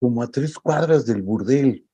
como 0.00 0.22
a 0.22 0.30
tres 0.30 0.54
cuadras 0.58 1.06
del 1.06 1.22
burdel. 1.22 1.86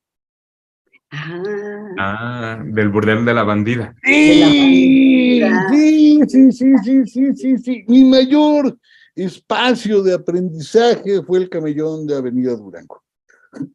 Ah, 1.11 1.61
Ah, 1.97 2.63
del 2.63 2.89
burdel 2.89 3.25
de 3.25 3.33
la 3.33 3.43
bandida. 3.43 3.95
Sí, 4.03 5.41
sí, 5.69 6.21
sí, 6.27 6.51
sí, 6.51 6.73
sí, 6.83 7.05
sí, 7.05 7.35
sí, 7.35 7.57
sí. 7.57 7.85
Mi 7.87 8.05
mayor 8.05 8.77
espacio 9.15 10.01
de 10.01 10.13
aprendizaje 10.13 11.21
fue 11.23 11.39
el 11.39 11.49
camellón 11.49 12.07
de 12.07 12.15
Avenida 12.15 12.55
Durango. 12.55 13.03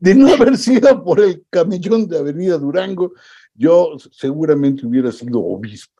De 0.00 0.14
no 0.14 0.28
haber 0.32 0.56
sido 0.56 1.04
por 1.04 1.20
el 1.20 1.44
camellón 1.50 2.08
de 2.08 2.18
Avenida 2.18 2.56
Durango, 2.56 3.12
yo 3.56 3.96
seguramente 4.12 4.86
hubiera 4.86 5.10
sido 5.12 5.40
obispo. 5.40 5.92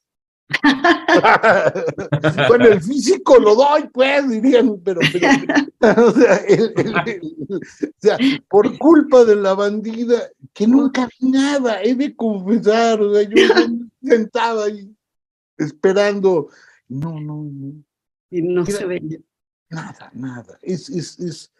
bueno, 2.49 2.67
el 2.67 2.81
físico 2.81 3.37
lo 3.39 3.55
doy, 3.57 3.89
pues, 3.93 4.29
dirían, 4.31 4.81
pero, 4.85 5.01
pero 5.13 5.27
o, 6.09 6.13
sea, 6.13 6.37
el- 6.37 6.73
el- 6.77 6.95
el- 7.07 7.37
o 7.51 7.59
sea, 7.99 8.19
por 8.49 8.77
culpa 8.79 9.25
de 9.25 9.37
la 9.37 9.55
bandida, 9.55 10.23
que 10.53 10.67
nunca 10.67 11.09
vi 11.21 11.31
nada, 11.31 11.83
he 11.83 11.95
de 11.95 12.15
confesar, 12.15 13.01
o 13.01 13.15
sea, 13.15 13.23
yo, 13.29 13.37
sentaba 14.03 14.65
ahí 14.65 14.95
esperando, 15.59 16.49
no, 16.89 17.21
no, 17.21 17.45
no, 17.45 17.73
y 18.31 18.43
no 18.43 18.63
Mira, 18.65 18.79
se 18.79 18.87
veía. 18.87 19.19
nada, 19.71 20.11
nada. 20.15 20.59
Es, 20.63 20.89
es, 20.91 21.19
es, 21.19 21.53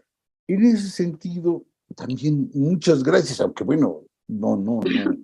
en 0.47 0.65
ese 0.65 0.91
sentido, 0.91 1.65
también 1.97 2.51
muchas 2.55 3.03
gracias, 3.03 3.41
aunque 3.41 3.65
bueno, 3.65 4.03
no, 4.29 4.57
no, 4.57 4.81
no. 4.81 5.17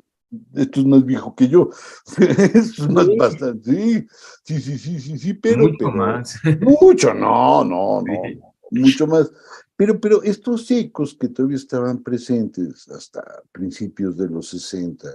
Esto 0.54 0.80
es 0.80 0.86
más 0.86 1.04
viejo 1.04 1.34
que 1.34 1.48
yo. 1.48 1.70
Esto 2.18 2.84
es 2.84 2.88
más 2.90 3.06
Sí. 3.06 3.16
bastante. 3.18 3.70
Sí, 3.72 4.06
sí, 4.44 4.60
sí, 4.60 4.78
sí, 4.78 5.00
sí, 5.00 5.18
sí, 5.18 5.34
pero. 5.34 5.58
Mucho 5.64 5.76
pero- 5.78 5.92
más. 5.92 6.40
Mucho, 6.60 7.14
no, 7.14 7.64
no, 7.64 8.02
no, 8.02 8.22
Sí. 8.24 8.40
mucho 8.70 9.06
más. 9.06 9.30
Pero, 9.76 10.00
pero 10.00 10.22
estos 10.22 10.70
ecos 10.70 11.14
que 11.14 11.28
todavía 11.28 11.56
estaban 11.56 12.02
presentes 12.02 12.88
hasta 12.88 13.22
principios 13.52 14.16
de 14.16 14.28
los 14.28 14.48
60, 14.48 15.08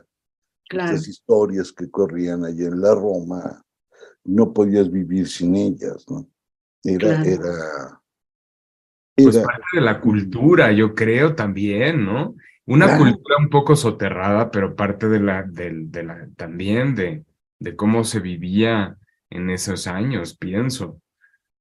Claro. 0.69 0.91
estas 0.93 1.07
historias 1.07 1.71
que 1.71 1.89
corrían 1.89 2.43
allá 2.45 2.67
en 2.67 2.81
la 2.81 2.93
Roma, 2.93 3.63
no 4.25 4.53
podías 4.53 4.91
vivir 4.91 5.27
sin 5.27 5.55
ellas, 5.55 6.05
¿no? 6.09 6.27
Era, 6.83 7.21
Claro. 7.21 7.29
era, 7.29 8.01
Pues 9.15 9.35
era, 9.37 9.45
parte 9.45 9.63
de 9.73 9.81
la 9.81 9.99
cultura, 10.01 10.71
yo 10.73 10.93
creo 10.93 11.33
también, 11.33 12.05
¿no? 12.05 12.35
Una 12.67 12.85
Claro. 12.87 13.03
cultura 13.05 13.35
un 13.39 13.49
poco 13.49 13.75
soterrada, 13.75 14.51
pero 14.51 14.75
parte 14.75 15.07
de 15.07 15.19
la, 15.19 15.41
del- 15.43 15.89
de 15.91 16.03
la, 16.03 16.27
también 16.35 16.93
de, 16.95 17.23
de 17.59 17.75
cómo 17.75 18.03
se 18.03 18.19
vivía 18.19 18.97
en 19.29 19.49
esos 19.49 19.87
años, 19.87 20.35
pienso. 20.37 21.01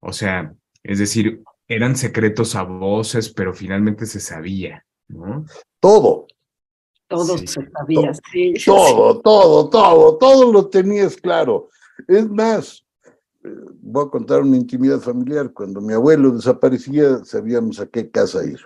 O 0.00 0.12
sea, 0.12 0.52
es 0.82 0.98
decir, 0.98 1.42
eran 1.68 1.96
secretos 1.96 2.54
a 2.56 2.62
voces, 2.62 3.30
pero 3.32 3.54
finalmente 3.54 4.04
se 4.06 4.20
sabía, 4.20 4.84
¿no? 5.08 5.44
todo, 5.80 6.26
Todo 7.08 7.38
Sí, 7.38 7.46
se 7.46 7.70
sabía, 7.70 8.12
sí. 8.14 8.54
sí. 8.56 8.64
todo, 8.66 9.20
todo, 9.20 9.70
todo, 9.70 10.16
todo 10.18 10.52
lo 10.52 10.66
tenías 10.68 11.16
claro. 11.16 11.68
Es 12.08 12.28
más, 12.28 12.84
eh, 13.44 13.48
voy 13.80 14.06
a 14.06 14.10
contar 14.10 14.42
una 14.42 14.56
intimidad 14.56 14.98
familiar. 15.00 15.52
Cuando 15.52 15.80
mi 15.80 15.92
abuelo 15.92 16.32
desaparecía, 16.32 17.24
sabíamos 17.24 17.78
a 17.78 17.86
qué 17.86 18.10
casa 18.10 18.44
ir. 18.44 18.60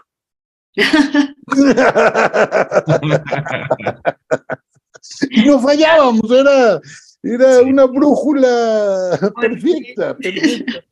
y 5.31 5.45
no 5.45 5.59
fallábamos, 5.61 6.31
era, 6.31 6.81
era 7.23 7.59
Sí. 7.59 7.65
una 7.71 7.85
brújula 7.87 9.33
perfecta, 9.41 10.17
perfecta. 10.17 10.85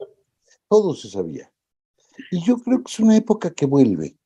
Todo 0.69 0.95
se 0.95 1.09
sabía. 1.09 1.51
Y 2.31 2.45
yo 2.45 2.59
creo 2.59 2.79
que 2.83 2.91
es 2.93 3.01
una 3.01 3.17
época 3.17 3.51
que 3.51 3.67
vuelve. 3.67 4.17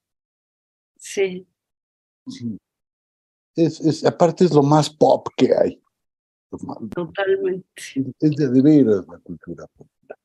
Sí, 0.99 1.47
sí. 2.28 2.59
Es, 3.55 3.80
es, 3.80 4.05
aparte 4.05 4.45
es 4.45 4.53
lo 4.53 4.62
más 4.62 4.89
pop 4.89 5.28
que 5.37 5.51
hay. 5.55 5.80
Totalmente. 6.95 7.66
Es 8.18 8.30
de, 8.33 8.49
de 8.49 8.62
veras 8.62 9.07
la 9.09 9.18
cultura 9.18 9.66
popular. 9.68 10.18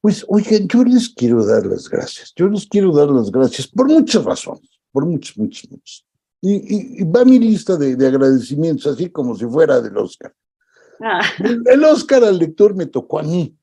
Pues, 0.00 0.24
oigan, 0.28 0.68
yo 0.68 0.84
les 0.84 1.08
quiero 1.08 1.44
dar 1.44 1.64
las 1.66 1.88
gracias. 1.88 2.32
Yo 2.36 2.48
les 2.48 2.66
quiero 2.66 2.92
dar 2.92 3.08
las 3.08 3.30
gracias 3.30 3.66
por 3.66 3.88
muchas 3.88 4.24
razones, 4.24 4.68
por 4.94 5.04
muchas, 5.06 5.36
muchas, 5.36 5.68
muchas. 5.72 6.06
Y, 6.40 6.52
y- 6.54 7.00
y 7.00 7.04
va 7.04 7.24
mi 7.24 7.40
lista 7.40 7.76
de, 7.76 7.96
de 7.96 8.06
agradecimientos, 8.06 8.86
así 8.86 9.10
como 9.10 9.34
si 9.34 9.44
fuera 9.44 9.80
del 9.80 9.96
Oscar. 9.96 10.32
Ah, 11.00 11.20
El, 11.40 11.62
el 11.66 11.82
Oscar 11.84 12.22
al 12.22 12.38
lector 12.38 12.76
me 12.76 12.86
tocó 12.86 13.18
a 13.18 13.24
mí. 13.24 13.58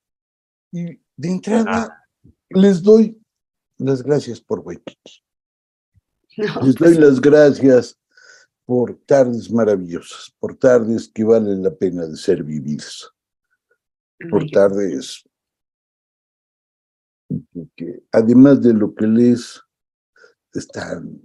Y 0.73 0.83
de 1.15 1.29
entrada 1.29 2.05
les 2.49 2.81
doy 2.83 3.17
las 3.77 4.03
gracias 4.03 4.41
por 4.41 4.59
Waikiki. 4.59 5.23
no, 6.37 6.61
Les 6.63 6.75
doy 6.75 6.95
las 6.95 7.21
gracias 7.21 7.97
por 8.65 8.95
tardes 9.05 9.49
maravillosas, 9.49 10.33
por 10.39 10.57
tardes 10.57 11.07
que 11.07 11.23
valen 11.23 11.63
la 11.63 11.71
pena 11.73 12.05
de 12.07 12.17
ser 12.17 12.43
vividas. 12.43 13.09
por 14.29 14.49
tardes 14.51 15.23
que 17.77 18.03
además 18.11 18.61
de 18.61 18.73
lo 18.73 18.93
que 18.93 19.07
lees 19.07 19.61
están 20.59 21.21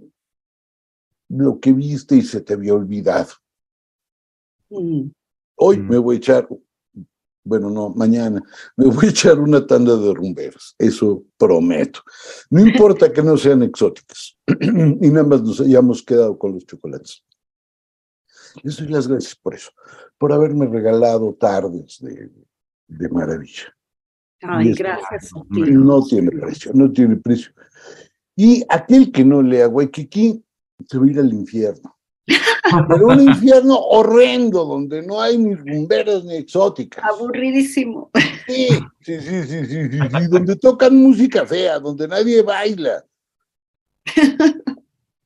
lo 1.29 1.59
que 1.59 1.73
viste 1.73 2.15
y 2.15 2.21
se 2.21 2.41
te 2.41 2.53
había 2.53 2.73
olvidado. 2.73 3.31
mm, 4.69 5.09
Hoy 5.59 5.77
Mm. 5.77 5.89
me 5.89 5.97
voy 5.97 6.15
a 6.15 6.17
echar, 6.19 6.47
bueno, 7.43 7.69
no, 7.69 7.89
mañana, 7.89 8.41
me 8.75 8.85
voy 8.85 9.07
a 9.07 9.09
echar 9.09 9.39
una 9.39 9.65
tanda 9.65 9.95
de 9.95 10.13
rumberas, 10.13 10.75
eso 10.77 11.23
prometo. 11.37 12.01
No 12.49 12.61
importa 12.61 13.11
que 13.11 13.23
no 13.23 13.35
sean 13.37 13.63
exóticas 13.63 14.37
y 15.01 15.09
nada 15.09 15.25
más 15.25 15.41
nos 15.41 15.59
hayamos 15.61 16.03
quedado 16.03 16.37
con 16.37 16.53
los 16.53 16.65
chocolates. 16.65 17.23
Les 18.63 18.77
doy 18.77 18.87
las 18.87 19.07
gracias 19.07 19.35
por 19.35 19.53
eso, 19.55 19.71
por 20.17 20.31
haberme 20.33 20.67
regalado 20.67 21.33
tardes 21.33 21.97
de, 22.01 22.29
de 22.87 23.09
maravilla. 23.09 23.73
Ay, 24.41 24.73
gracias 24.73 25.31
No 25.33 26.03
tiene 26.03 26.29
precio, 26.31 26.71
no 26.73 26.91
tiene 26.91 27.15
precio. 27.17 27.51
Y 28.37 28.63
aquel 28.69 29.11
que 29.11 29.25
no 29.25 29.41
lea 29.41 29.67
Waikiki 29.67 30.41
se 30.87 30.97
va 30.97 31.05
a 31.05 31.09
ir 31.09 31.19
al 31.19 31.33
infierno. 31.33 31.97
Pero 32.87 33.07
un 33.07 33.21
infierno 33.21 33.77
horrendo, 33.77 34.63
donde 34.63 35.01
no 35.01 35.19
hay 35.19 35.37
ni 35.37 35.55
rumberas 35.55 36.23
ni 36.23 36.35
exóticas. 36.35 37.03
Aburridísimo. 37.03 38.11
Sí, 38.45 38.67
sí, 39.01 39.19
sí, 39.21 39.43
sí, 39.43 39.65
sí, 39.65 39.89
sí, 39.89 39.99
sí, 39.99 40.27
donde 40.29 40.55
tocan 40.57 40.95
música 40.95 41.45
fea, 41.45 41.79
donde 41.79 42.07
nadie 42.07 42.43
baila. 42.43 43.03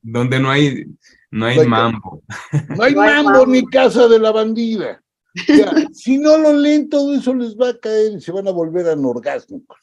Donde 0.01 0.39
no 0.39 0.49
hay, 0.49 0.85
no 1.31 1.45
hay 1.47 1.67
mambo. 1.67 2.23
No 2.69 2.83
hay 2.83 2.93
No 2.95 3.01
hay 3.01 3.13
mambo 3.15 3.31
mambo. 3.31 3.45
ni 3.47 3.65
casa 3.65 4.07
de 4.07 4.19
la 4.19 4.31
bandida. 4.31 5.03
O 5.35 5.53
sea, 5.53 5.73
si 5.93 6.17
no 6.17 6.37
lo 6.37 6.53
leen, 6.53 6.89
todo 6.89 7.13
eso 7.13 7.33
les 7.33 7.57
va 7.57 7.69
a 7.69 7.79
caer 7.79 8.13
y 8.13 8.21
se 8.21 8.31
van 8.31 8.47
a 8.47 8.51
volver 8.51 8.87
anorgásmicos. 8.87 9.80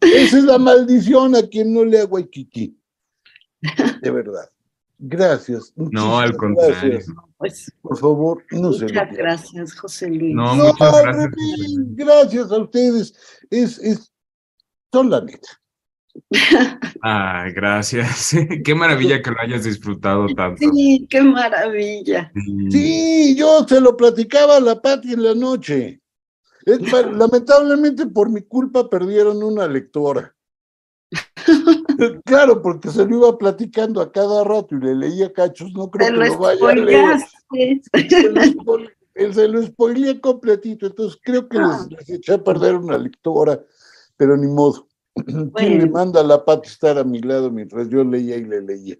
Esa 0.00 0.38
es 0.38 0.44
la 0.44 0.58
maldición 0.58 1.34
a 1.36 1.42
quien 1.42 1.72
no 1.72 1.84
lea 1.84 2.04
Waikiki. 2.04 2.76
De 4.02 4.10
verdad. 4.10 4.50
Gracias. 4.98 5.72
No, 5.76 6.18
al 6.18 6.36
contrario. 6.36 6.74
gracias. 6.90 7.14
Pues 7.36 7.72
Por 7.82 7.98
favor, 7.98 8.42
no 8.50 8.72
se 8.72 8.80
lo 8.80 8.88
muchas 8.88 9.12
gracias, 9.16 9.74
José 9.74 10.08
Luis. 10.08 10.34
No, 10.34 10.56
No, 10.56 10.64
muchas 10.72 11.02
gracias. 11.02 11.32
gracias 11.94 12.50
a 12.50 12.58
ustedes. 12.58 13.14
Es, 13.50 13.78
es, 13.78 14.12
son 14.92 15.10
la 15.10 15.20
neta. 15.20 15.48
Ah, 17.02 17.44
gracias. 17.54 18.34
Qué 18.64 18.74
maravilla 18.74 19.20
que 19.22 19.30
lo 19.30 19.38
hayas 19.38 19.64
disfrutado 19.64 20.26
tanto. 20.34 20.58
Sí, 20.72 21.06
qué 21.10 21.20
maravilla. 21.22 22.32
Sí, 22.70 23.36
yo 23.36 23.64
se 23.68 23.80
lo 23.80 23.96
platicaba 23.96 24.56
a 24.56 24.60
la 24.60 24.80
Pati 24.80 25.12
en 25.12 25.22
la 25.22 25.34
noche. 25.34 26.00
Lamentablemente 26.66 28.06
por 28.06 28.30
mi 28.30 28.42
culpa 28.42 28.90
perdieron 28.90 29.42
una 29.42 29.66
lectora. 29.66 30.34
claro, 32.24 32.60
porque 32.60 32.90
se 32.90 33.06
lo 33.06 33.16
iba 33.16 33.38
platicando 33.38 34.00
a 34.00 34.10
cada 34.10 34.42
rato 34.44 34.74
y 34.74 34.80
le 34.80 34.94
leía 34.94 35.32
cachos, 35.32 35.72
no 35.72 35.90
creo 35.90 36.08
que 36.08 36.28
lo, 36.28 36.38
vaya 36.38 36.68
a 36.68 36.74
leer. 36.74 37.18
Se 39.32 39.48
lo, 39.48 39.62
spoileé 39.62 40.20
completito, 40.20 40.86
entonces 40.86 41.18
creo 41.22 41.48
que 41.48 41.58
les, 41.58 41.90
les, 41.90 42.10
eché 42.10 42.34
a 42.34 42.42
perder 42.42 42.74
una 42.74 42.98
lectora, 42.98 43.60
pero 44.16 44.36
ni 44.36 44.48
modo. 44.48 44.88
¿Quién 45.54 45.78
le 45.78 45.88
manda 45.88 46.20
a 46.20 46.24
la 46.24 46.44
pata 46.44 46.68
estar 46.68 46.98
a 46.98 47.04
mi 47.04 47.20
lado 47.20 47.50
mientras 47.50 47.88
yo 47.88 48.04
leía 48.04 48.36
y 48.36 48.44
le 48.44 48.60
leía? 48.60 48.96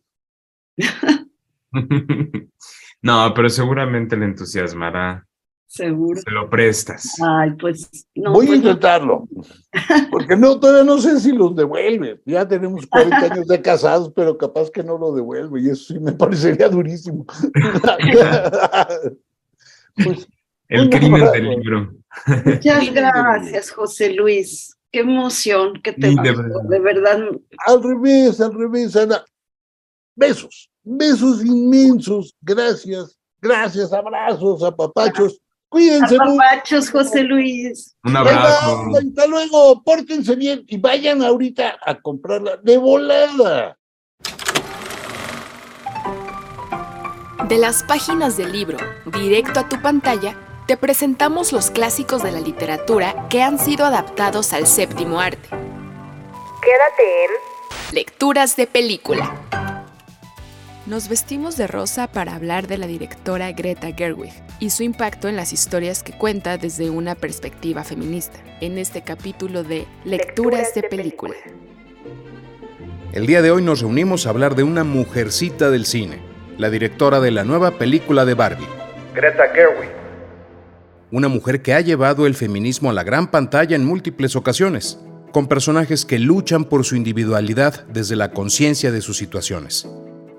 no, 3.02 3.32
pero 3.34 3.48
seguramente 3.50 4.16
le 4.16 4.26
entusiasmará. 4.26 5.26
Seguro. 5.66 6.20
Se 6.20 6.30
lo 6.30 6.48
prestas. 6.48 7.14
Ay, 7.22 7.50
pues 7.58 7.90
no. 8.14 8.32
Voy 8.32 8.46
a 8.46 8.48
pues 8.48 8.60
intentarlo. 8.60 9.28
Porque 10.10 10.36
no, 10.36 10.60
todavía 10.60 10.84
no 10.84 10.98
sé 10.98 11.18
si 11.20 11.32
los 11.32 11.56
devuelve. 11.56 12.20
Ya 12.24 12.46
tenemos 12.46 12.86
40 12.86 13.16
años 13.16 13.48
de 13.48 13.60
casados, 13.60 14.12
pero 14.14 14.38
capaz 14.38 14.70
que 14.70 14.84
no 14.84 14.96
lo 14.96 15.12
devuelve. 15.12 15.60
Y 15.60 15.70
eso 15.70 15.94
sí 15.94 16.00
me 16.00 16.12
parecería 16.12 16.68
durísimo. 16.68 17.26
pues, 19.96 20.28
El 20.68 20.88
crimen 20.88 21.32
del 21.32 21.50
libro. 21.50 21.92
Muchas 22.44 22.94
gracias, 22.94 23.70
José 23.70 24.12
Luis. 24.12 24.76
Qué 24.92 25.00
emoción 25.00 25.80
que 25.82 25.92
te 25.92 26.08
de, 26.08 26.14
verdad. 26.14 26.62
de 26.68 26.80
verdad. 26.80 27.18
Al 27.66 27.82
revés, 27.82 28.40
al 28.40 28.54
revés, 28.54 28.94
Ana. 28.96 29.24
Besos, 30.14 30.70
besos 30.82 31.44
inmensos. 31.44 32.34
Gracias, 32.40 33.18
gracias, 33.42 33.92
abrazos, 33.92 34.62
apapachos. 34.62 35.42
Cuídense. 35.68 36.16
Apapachos, 36.16 36.90
José 36.90 37.22
Luis. 37.22 37.96
Un 38.04 38.16
abrazo. 38.16 38.88
Hasta 38.96 39.26
luego, 39.26 39.82
pórtense 39.82 40.36
bien 40.36 40.64
y 40.68 40.78
vayan 40.78 41.22
ahorita 41.22 41.78
a 41.84 42.00
comprarla 42.00 42.56
de 42.58 42.78
volada. 42.78 43.78
De 47.48 47.58
las 47.58 47.84
páginas 47.84 48.36
del 48.36 48.50
libro, 48.52 48.78
directo 49.20 49.60
a 49.60 49.68
tu 49.68 49.80
pantalla, 49.80 50.36
te 50.66 50.76
presentamos 50.76 51.52
los 51.52 51.70
clásicos 51.70 52.22
de 52.22 52.32
la 52.32 52.40
literatura 52.40 53.28
que 53.28 53.42
han 53.42 53.60
sido 53.60 53.84
adaptados 53.84 54.52
al 54.52 54.66
séptimo 54.66 55.20
arte. 55.20 55.48
Quédate 56.60 57.24
en 57.24 57.94
Lecturas 57.94 58.56
de 58.56 58.66
película. 58.66 59.32
Nos 60.86 61.08
vestimos 61.08 61.56
de 61.56 61.66
rosa 61.66 62.06
para 62.06 62.36
hablar 62.36 62.68
de 62.68 62.78
la 62.78 62.86
directora 62.86 63.50
Greta 63.50 63.88
Gerwig 63.92 64.32
y 64.60 64.70
su 64.70 64.84
impacto 64.84 65.28
en 65.28 65.34
las 65.34 65.52
historias 65.52 66.04
que 66.04 66.12
cuenta 66.12 66.58
desde 66.58 66.90
una 66.90 67.16
perspectiva 67.16 67.82
feminista, 67.82 68.38
en 68.60 68.78
este 68.78 69.02
capítulo 69.02 69.64
de 69.64 69.84
Lecturas, 70.04 70.74
de, 70.74 70.84
película. 70.84 71.34
El 73.12 73.26
día 73.26 73.42
de 73.42 73.50
hoy 73.50 73.62
nos 73.62 73.80
reunimos 73.80 74.26
a 74.26 74.30
hablar 74.30 74.54
de 74.54 74.62
una 74.62 74.84
mujercita 74.84 75.70
del 75.70 75.86
cine, 75.86 76.20
la 76.56 76.70
directora 76.70 77.18
de 77.18 77.32
la 77.32 77.42
nueva 77.42 77.72
película 77.72 78.24
de 78.24 78.34
Barbie. 78.34 78.68
Greta 79.12 79.48
Gerwig 79.52 79.90
una 81.12 81.28
mujer 81.28 81.62
que 81.62 81.72
ha 81.72 81.80
llevado 81.80 82.26
el 82.26 82.34
feminismo 82.34 82.90
a 82.90 82.92
la 82.92 83.04
gran 83.04 83.30
pantalla 83.30 83.76
en 83.76 83.84
múltiples 83.84 84.34
ocasiones, 84.34 84.98
con 85.32 85.46
personajes 85.46 86.04
que 86.04 86.18
luchan 86.18 86.64
por 86.64 86.84
su 86.84 86.96
individualidad 86.96 87.86
desde 87.86 88.16
la 88.16 88.32
conciencia 88.32 88.90
de 88.90 89.00
sus 89.00 89.16
situaciones. 89.16 89.88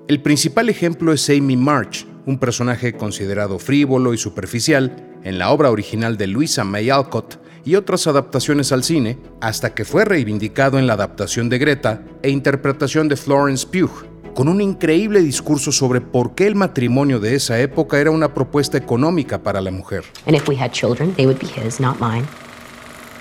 El 0.08 0.22
principal 0.22 0.70
ejemplo 0.70 1.12
es 1.12 1.28
Amy 1.28 1.58
March, 1.58 2.06
un 2.24 2.38
personaje 2.38 2.94
considerado 2.94 3.58
frívolo 3.58 4.14
y 4.14 4.16
superficial 4.16 4.96
en 5.22 5.38
la 5.38 5.50
obra 5.50 5.70
original 5.70 6.16
de 6.16 6.26
Louisa 6.26 6.64
May 6.64 6.88
Alcott 6.88 7.38
y 7.62 7.74
otras 7.74 8.06
adaptaciones 8.06 8.72
al 8.72 8.84
cine, 8.84 9.18
hasta 9.42 9.74
que 9.74 9.84
fue 9.84 10.06
reivindicado 10.06 10.78
en 10.78 10.86
la 10.86 10.94
adaptación 10.94 11.50
de 11.50 11.58
Greta 11.58 12.02
e 12.22 12.30
interpretación 12.30 13.06
de 13.08 13.16
Florence 13.16 13.66
Pugh, 13.66 14.06
con 14.34 14.48
un 14.48 14.62
increíble 14.62 15.20
discurso 15.20 15.72
sobre 15.72 16.00
por 16.00 16.34
qué 16.34 16.46
el 16.46 16.54
matrimonio 16.54 17.20
de 17.20 17.34
esa 17.34 17.60
época 17.60 18.00
era 18.00 18.10
una 18.10 18.32
propuesta 18.32 18.78
económica 18.78 19.42
para 19.42 19.60
la 19.60 19.70
mujer. 19.70 20.04
And 20.24 20.34
if 20.34 20.48
we 20.48 20.56
had 20.56 20.70
children, 20.72 21.12
they 21.16 21.26
would 21.26 21.38
be 21.38 21.48
his, 21.48 21.80
not 21.80 22.00
mine. 22.00 22.26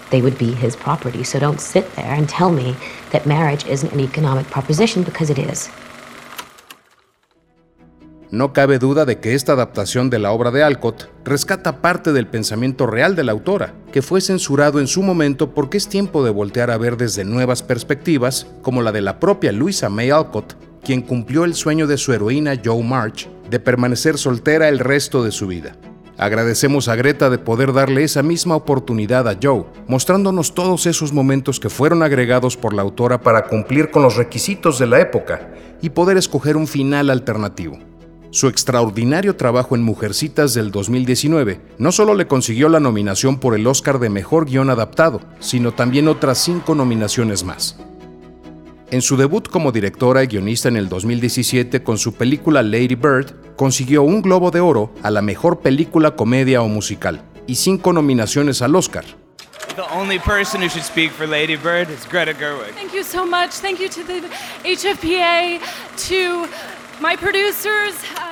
They 0.09 0.21
would 0.21 0.37
be 0.37 0.55
his 0.55 0.77
property. 0.77 1.25
So 1.25 1.37
don't 1.37 1.59
sit 1.59 1.83
there 1.97 2.13
and 2.13 2.29
tell 2.29 2.49
me 2.49 2.77
that 3.11 3.25
marriage 3.25 3.65
isn't 3.69 3.91
an 3.91 3.99
economic 3.99 4.49
proposition 4.49 5.03
because 5.03 5.29
it 5.29 5.37
is. 5.37 5.69
No 8.29 8.51
cabe 8.51 8.77
duda 8.77 9.05
de 9.05 9.19
que 9.19 9.35
esta 9.35 9.53
adaptación 9.53 10.09
de 10.09 10.19
la 10.19 10.31
obra 10.31 10.51
de 10.51 10.61
Alcott 10.61 11.09
rescata 11.23 11.81
parte 11.81 12.11
del 12.11 12.27
pensamiento 12.27 12.85
real 12.85 13.15
de 13.15 13.23
la 13.23 13.31
autora, 13.31 13.73
que 13.93 14.01
fue 14.01 14.19
censurado 14.19 14.81
en 14.81 14.87
su 14.87 15.01
momento 15.01 15.53
porque 15.53 15.77
es 15.77 15.87
tiempo 15.87 16.25
de 16.25 16.31
voltear 16.31 16.69
a 16.69 16.77
ver 16.77 16.97
desde 16.97 17.23
nuevas 17.23 17.63
perspectivas, 17.63 18.47
como 18.61 18.81
la 18.81 18.91
de 18.91 18.99
la 18.99 19.21
propia 19.21 19.53
Louisa 19.53 19.87
May 19.87 20.09
Alcott, 20.09 20.57
quien 20.83 21.01
cumplió 21.01 21.45
el 21.45 21.53
sueño 21.55 21.87
de 21.87 21.97
su 21.97 22.11
heroína 22.11 22.59
Joe 22.63 22.83
March 22.83 23.29
de 23.49 23.61
permanecer 23.61 24.17
soltera 24.17 24.67
el 24.67 24.79
resto 24.79 25.23
de 25.23 25.31
su 25.31 25.47
vida. 25.47 25.77
Agradecemos 26.17 26.89
a 26.89 26.95
Greta 26.95 27.29
de 27.29 27.37
poder 27.37 27.71
darle 27.71 28.03
esa 28.03 28.23
misma 28.23 28.55
oportunidad 28.55 29.29
a 29.29 29.37
Joe, 29.41 29.65
mostrándonos 29.87 30.53
todos 30.53 30.85
esos 30.85 31.13
momentos 31.13 31.61
que 31.61 31.69
fueron 31.69 32.03
agregados 32.03 32.57
por 32.57 32.73
la 32.73 32.81
autora 32.81 33.21
para 33.21 33.45
cumplir 33.45 33.89
con 33.89 34.03
los 34.03 34.17
requisitos 34.17 34.79
de 34.79 34.87
la 34.87 34.99
época 34.99 35.47
y 35.81 35.91
poder 35.91 36.17
escoger 36.17 36.57
un 36.57 36.67
final 36.67 37.09
alternativo. 37.09 37.77
Su 38.29 38.47
extraordinario 38.47 39.37
trabajo 39.37 39.75
en 39.75 39.83
Mujercitas 39.83 40.53
del 40.53 40.71
2019 40.71 41.61
no 41.77 41.91
solo 41.91 42.13
le 42.13 42.27
consiguió 42.27 42.67
la 42.67 42.81
nominación 42.81 43.39
por 43.39 43.55
el 43.55 43.65
Oscar 43.65 43.99
de 43.99 44.09
Mejor 44.09 44.45
Guión 44.45 44.69
Adaptado, 44.69 45.21
sino 45.39 45.73
también 45.73 46.07
otras 46.07 46.37
cinco 46.37 46.75
nominaciones 46.75 47.43
más. 47.43 47.77
En 48.91 49.01
su 49.01 49.17
debut 49.17 49.47
como 49.49 49.71
directora 49.71 50.23
y 50.23 50.27
guionista 50.27 50.67
en 50.67 50.77
el 50.77 50.89
2017 50.89 51.83
con 51.83 51.97
su 51.97 52.13
película 52.13 52.63
Lady 52.63 52.95
Bird, 52.95 53.55
consiguió 53.55 54.03
un 54.03 54.21
Globo 54.21 54.51
de 54.51 54.59
Oro 54.59 54.93
a 55.03 55.11
la 55.11 55.21
mejor 55.21 55.59
película 55.59 56.15
comedia 56.15 56.61
o 56.61 56.67
musical 56.67 57.21
y 57.47 57.55
cinco 57.55 57.93
nominaciones 57.93 58.61
al 58.61 58.75
Oscar. 58.75 59.05
The 59.75 59.83
only 59.93 60.19
person 60.19 60.61
who 60.61 60.69
should 60.69 60.85
speak 60.85 61.11
for 61.11 61.27
Lady 61.27 61.55
Bird 61.55 61.89
is 61.89 62.05
Greta 62.09 62.33
Gerwig. 62.33 62.73
Thank 62.73 62.93
you 62.93 63.03
so 63.03 63.25
much. 63.25 63.51
Thank 63.61 63.79
you 63.79 63.89
to 63.89 64.03
the 64.03 64.21
HFPA, 64.63 65.59
to. 66.07 66.47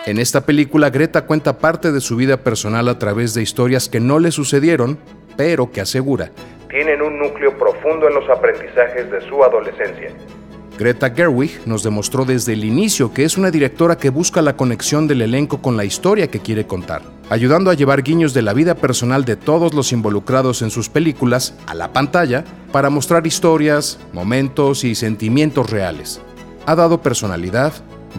En 0.06 0.20
esta 0.20 0.42
película, 0.42 0.90
Greta 0.90 1.26
cuenta 1.26 1.58
parte 1.58 1.92
de 1.92 2.02
su 2.02 2.16
vida 2.16 2.38
personal 2.38 2.88
a 2.90 3.00
través 3.00 3.34
de 3.34 3.42
historias 3.42 3.90
que 3.90 4.00
no 4.00 4.20
le 4.20 4.32
sucedieron, 4.32 4.98
pero 5.38 5.72
que 5.72 5.82
asegura 5.82 6.32
tienen 6.76 7.02
un 7.02 7.18
núcleo 7.18 7.58
profundo 7.58 8.06
en 8.10 8.16
los 8.16 8.30
aprendizajes 8.30 9.10
de 9.10 9.22
su 9.30 9.42
adolescencia. 9.42 10.12
Greta 10.78 11.10
Gerwig 11.10 11.62
nos 11.66 11.84
demostró 11.84 12.26
desde 12.26 12.52
el 12.52 12.66
inicio 12.66 13.14
que 13.14 13.24
es 13.24 13.38
una 13.38 13.50
directora 13.50 13.96
que 13.96 14.10
busca 14.10 14.42
la 14.42 14.58
conexión 14.58 15.08
del 15.08 15.22
elenco 15.22 15.62
con 15.62 15.78
la 15.78 15.86
historia 15.86 16.28
que 16.28 16.42
quiere 16.42 16.68
contar, 16.68 17.02
ayudando 17.30 17.72
a 17.72 17.76
llevar 17.76 18.04
guiños 18.04 18.34
de 18.34 18.42
la 18.42 18.52
vida 18.52 18.76
personal 18.76 19.24
de 19.24 19.38
todos 19.38 19.74
los 19.74 19.94
involucrados 19.94 20.62
en 20.64 20.70
sus 20.70 20.90
películas 20.90 21.56
a 21.66 21.76
la 21.76 21.94
pantalla 21.94 22.44
para 22.74 22.90
mostrar 22.90 23.26
historias, 23.26 23.98
momentos 24.12 24.84
y 24.84 24.96
sentimientos 24.96 25.70
reales. 25.70 26.20
Ha 26.66 26.76
dado 26.76 27.02
personalidad, 27.02 27.72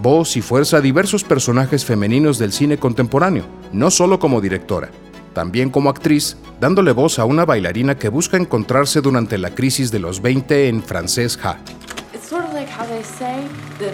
voz 0.03 0.37
y 0.37 0.43
fuerza 0.43 0.79
a 0.79 0.81
diversos 0.81 1.25
personajes 1.25 1.85
femeninos 1.85 2.39
del 2.39 2.53
cine 2.53 2.79
contemporáneo, 2.79 3.45
no 3.73 3.91
solo 3.91 4.19
como 4.19 4.41
directora, 4.41 4.91
también 5.33 5.71
como 5.71 5.91
actriz, 5.91 6.37
dándole 6.61 6.93
voz 6.93 7.19
a 7.19 7.25
una 7.25 7.45
bailarina 7.45 7.97
que 7.97 8.09
busca 8.09 8.37
encontrarse 8.37 9.01
durante 9.01 9.39
la 9.39 9.55
crisis 9.55 9.91
de 9.91 9.99
los 9.99 10.23
20 10.23 10.69
en 10.69 10.83
francés 10.83 11.37
Ja 11.37 11.59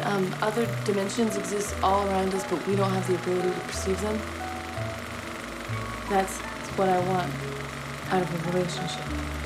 um, 0.06 0.24
what 6.76 6.88
I 6.88 6.98
want 7.10 7.32
out 8.10 8.22
of 8.22 8.48
a 8.48 8.52
relationship. 8.52 9.41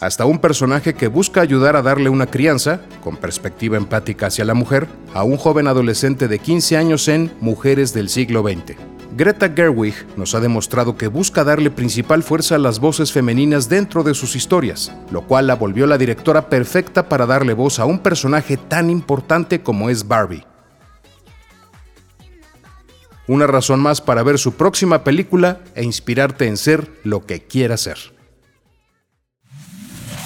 Hasta 0.00 0.24
un 0.24 0.38
personaje 0.38 0.94
que 0.94 1.08
busca 1.08 1.40
ayudar 1.40 1.76
a 1.76 1.82
darle 1.82 2.08
una 2.08 2.26
crianza, 2.26 2.80
con 3.02 3.16
perspectiva 3.16 3.76
empática 3.76 4.26
hacia 4.26 4.44
la 4.44 4.54
mujer, 4.54 4.86
a 5.14 5.24
un 5.24 5.36
joven 5.36 5.66
adolescente 5.66 6.28
de 6.28 6.38
15 6.38 6.76
años 6.76 7.08
en 7.08 7.32
Mujeres 7.40 7.92
del 7.92 8.08
siglo 8.08 8.42
XX. 8.42 8.76
Greta 9.16 9.48
Gerwig 9.48 9.94
nos 10.16 10.34
ha 10.34 10.40
demostrado 10.40 10.96
que 10.96 11.08
busca 11.08 11.42
darle 11.42 11.70
principal 11.70 12.22
fuerza 12.22 12.56
a 12.56 12.58
las 12.58 12.80
voces 12.80 13.12
femeninas 13.12 13.68
dentro 13.68 14.02
de 14.02 14.12
sus 14.12 14.36
historias, 14.36 14.92
lo 15.10 15.22
cual 15.22 15.46
la 15.46 15.54
volvió 15.54 15.86
la 15.86 15.96
directora 15.96 16.50
perfecta 16.50 17.08
para 17.08 17.24
darle 17.24 17.54
voz 17.54 17.78
a 17.78 17.86
un 17.86 18.00
personaje 18.00 18.58
tan 18.58 18.90
importante 18.90 19.62
como 19.62 19.88
es 19.88 20.06
Barbie. 20.06 20.44
Una 23.26 23.46
razón 23.46 23.80
más 23.80 24.00
para 24.00 24.22
ver 24.22 24.38
su 24.38 24.52
próxima 24.52 25.02
película 25.02 25.60
e 25.74 25.82
inspirarte 25.82 26.46
en 26.46 26.56
ser 26.56 26.88
lo 27.02 27.24
que 27.24 27.40
quieras 27.40 27.80
ser. 27.80 28.15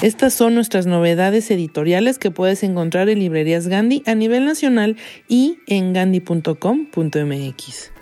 Estas 0.03 0.33
son 0.33 0.55
nuestras 0.55 0.87
novedades 0.87 1.51
editoriales 1.51 2.19
que 2.19 2.31
puedes 2.31 2.63
encontrar 2.63 3.11
en 3.11 3.19
librerías 3.19 3.69
Gandhi 3.69 4.03
a 4.07 4.15
nivel 4.15 4.47
nacional 4.47 4.97
y 5.29 5.59
en 5.67 5.93
gandhi.com.mx. 5.93 7.93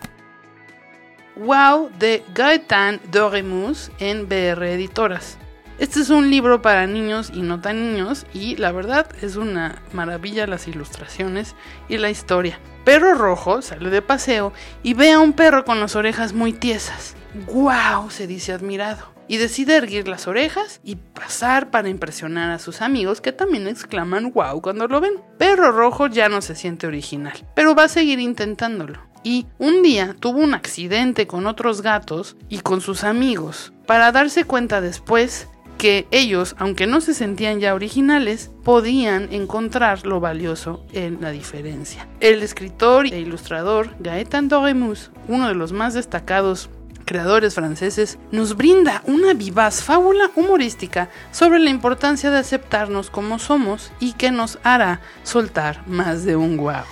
Wow 1.35 1.91
de 1.99 2.23
Gaetan 2.35 3.01
Doremus 3.11 3.91
en 3.99 4.29
BR 4.29 4.75
Editoras. 4.75 5.39
Este 5.81 5.99
es 5.99 6.11
un 6.11 6.31
libro 6.31 6.63
para 6.63 6.87
niños 6.87 7.33
y 7.35 7.43
no 7.43 7.61
tan 7.61 7.93
niños 7.93 8.27
y 8.33 8.55
la 8.55 8.71
verdad 8.71 9.09
es 9.21 9.35
una 9.35 9.83
maravilla 9.93 10.47
las 10.47 10.69
ilustraciones 10.69 11.57
y 11.89 11.99
la 11.99 12.11
historia. 12.11 12.61
Perro 12.85 13.15
Rojo 13.15 13.61
sale 13.61 13.91
de 13.91 14.03
paseo 14.03 14.53
y 14.85 14.95
ve 14.95 15.11
a 15.11 15.19
un 15.19 15.33
perro 15.33 15.65
con 15.65 15.81
las 15.81 15.97
orejas 15.97 16.33
muy 16.33 16.53
tiesas. 16.53 17.17
¡Guau! 17.49 18.09
se 18.11 18.29
dice 18.29 18.53
admirado. 18.53 19.18
Y 19.29 19.37
decide 19.37 19.77
erguir 19.77 20.09
las 20.09 20.27
orejas 20.27 20.81
y 20.83 20.97
pasar 20.97 21.71
para 21.71 21.91
impresionar 21.91 22.51
a 22.51 22.59
sus 22.59 22.81
amigos 22.81 23.21
que 23.21 23.33
también 23.33 23.69
exclaman 23.69 24.33
wow 24.33 24.61
cuando 24.63 24.89
lo 24.89 25.01
ven. 25.01 25.15
Perro 25.39 25.71
Rojo 25.71 26.07
ya 26.07 26.29
no 26.29 26.41
se 26.41 26.55
siente 26.55 26.87
original, 26.87 27.47
pero 27.55 27.75
va 27.75 27.85
a 27.85 27.89
seguir 27.89 28.19
intentándolo. 28.19 29.07
Y 29.23 29.47
un 29.59 29.83
día 29.83 30.17
tuvo 30.19 30.39
un 30.39 30.55
accidente 30.55 31.27
con 31.27 31.47
otros 31.47 31.83
gatos 31.83 32.37
y 32.49 32.61
con 32.61 32.81
sus 32.81 33.05
amigos, 33.05 33.73
para 33.87 34.13
darse 34.13 34.45
cuenta 34.45 34.81
después 34.81 35.49
que 35.79 36.09
ellos, 36.11 36.57
aunque 36.59 36.87
no 36.87 37.01
se 37.01 37.15
sentían 37.15 37.61
ya 37.61 37.75
originales, 37.75 38.51
podían 38.65 39.33
encontrar 39.33 40.05
lo 40.05 40.21
valioso 40.21 40.85
en 40.93 41.21
la 41.21 41.31
diferencia. 41.31 42.07
El 42.21 42.43
escritor 42.43 43.07
e 43.07 43.21
ilustrador 43.21 43.95
Gaetan 44.01 44.49
Doremus, 44.49 45.13
uno 45.29 45.49
de 45.49 45.55
los 45.55 45.73
más 45.73 45.95
destacados 45.95 46.69
creadores 47.09 47.55
franceses, 47.55 48.19
nos 48.31 48.55
brinda 48.55 49.03
una 49.07 49.33
vivaz 49.33 49.83
fábula 49.83 50.31
humorística 50.37 51.09
sobre 51.33 51.59
la 51.59 51.71
importancia 51.71 52.31
de 52.31 52.37
aceptarnos 52.37 53.09
como 53.09 53.39
somos 53.39 53.91
y 53.99 54.13
que 54.13 54.31
nos 54.31 54.59
hará 54.63 55.01
soltar 55.23 55.83
más 55.89 56.25
de 56.25 56.37
un 56.37 56.59
guau. 56.59 56.85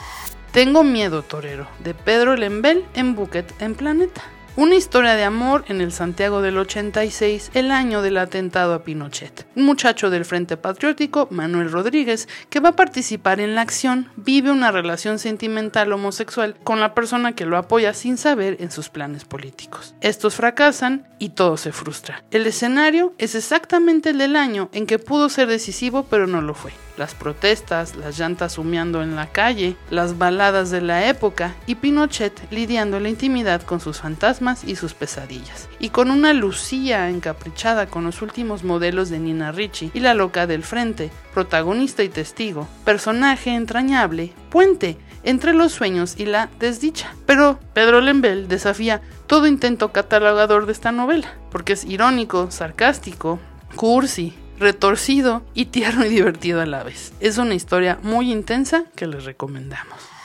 Tengo 0.53 0.85
miedo, 0.85 1.23
torero, 1.23 1.69
de 1.85 1.93
Pedro 1.93 2.35
Lembel 2.35 2.87
en 2.95 3.15
Bucket 3.15 3.53
en 3.61 3.75
Planeta. 3.75 4.23
Una 4.59 4.75
historia 4.75 5.17
de 5.17 5.25
amor 5.25 5.67
en 5.69 5.83
el 5.83 5.93
Santiago 5.93 6.41
del 6.41 6.57
86, 6.57 7.51
el 7.53 7.71
año 7.71 8.01
del 8.01 8.17
atentado 8.17 8.73
a 8.73 8.85
Pinochet. 8.85 9.47
Un 9.55 9.67
muchacho 9.67 10.09
del 10.09 10.25
Frente 10.25 10.57
Patriótico, 10.57 11.29
Manuel 11.31 11.71
Rodríguez, 11.71 12.27
que 12.49 12.61
va 12.61 12.71
a 12.71 12.77
participar 12.77 13.39
en 13.39 13.55
la 13.55 13.61
acción, 13.61 14.09
vive 14.17 14.51
una 14.51 14.73
relación 14.73 15.19
sentimental 15.19 15.93
homosexual 15.93 16.57
con 16.65 16.81
la 16.81 16.95
persona 16.95 17.35
que 17.35 17.45
lo 17.45 17.59
apoya 17.59 17.93
sin 17.93 18.17
saber 18.17 18.57
en 18.61 18.71
sus 18.71 18.89
planes 18.89 19.27
políticos. 19.27 19.95
Estos 20.01 20.37
fracasan 20.37 21.07
y 21.19 21.29
todo 21.29 21.59
se 21.59 21.73
frustra. 21.73 22.25
El 22.31 22.47
escenario 22.47 23.13
es 23.19 23.35
exactamente 23.35 24.09
el 24.09 24.17
del 24.17 24.37
año 24.37 24.71
en 24.73 24.87
que 24.87 24.99
pudo 24.99 25.29
ser 25.29 25.49
decisivo 25.49 26.07
pero 26.09 26.27
no 26.27 26.41
lo 26.41 26.55
fue 26.55 26.73
las 26.97 27.15
protestas, 27.15 27.97
las 27.97 28.19
llantas 28.19 28.59
humeando 28.59 29.03
en 29.03 29.17
la 29.17 29.27
calle, 29.27 29.77
las 29.91 30.19
baladas 30.19 30.71
de 30.71 30.81
la 30.81 31.09
época 31.09 31.55
y 31.67 31.77
Pinochet 31.77 32.33
lidiando 32.51 33.01
la 33.01 33.09
intimidad 33.09 33.63
con 33.63 33.81
sus 33.81 34.01
fantasmas 34.01 34.65
y 34.65 34.77
sus 34.77 34.95
pesadillas. 34.95 35.69
Y 35.79 35.91
con 35.91 36.11
una 36.11 36.33
Lucía 36.33 37.09
encaprichada 37.11 37.87
con 37.87 38.05
los 38.05 38.23
últimos 38.23 38.65
modelos 38.65 39.11
de 39.11 39.19
Nina 39.19 39.53
Ricci 39.53 39.91
y 39.95 40.01
la 40.01 40.15
loca 40.15 40.47
del 40.47 40.63
frente, 40.63 41.11
protagonista 41.35 42.03
y 42.03 42.09
testigo, 42.09 42.69
personaje 42.85 43.55
entrañable, 43.55 44.33
puente 44.51 44.99
entre 45.23 45.53
los 45.53 45.73
sueños 45.73 46.15
y 46.19 46.25
la 46.27 46.49
desdicha. 46.59 47.15
Pero 47.27 47.59
Pedro 47.75 48.01
Lembel 48.01 48.49
desafía 48.49 49.03
todo 49.27 49.47
intento 49.47 49.93
catalogador 49.93 50.67
de 50.67 50.73
esta 50.73 50.93
novela, 50.93 51.35
porque 51.51 51.73
es 51.75 51.85
irónico, 51.85 52.51
sarcástico, 52.51 53.41
cursi, 53.75 54.35
retorcido 54.59 55.43
y 55.55 55.67
tierno 55.67 56.05
y 56.05 56.09
divertido 56.09 56.61
a 56.61 56.67
la 56.67 56.83
vez. 56.83 57.13
Es 57.21 57.39
una 57.39 57.55
historia 57.55 57.99
muy 58.03 58.31
intensa 58.33 58.85
que 58.95 59.07
les 59.07 59.25
recomendamos. 59.25 60.17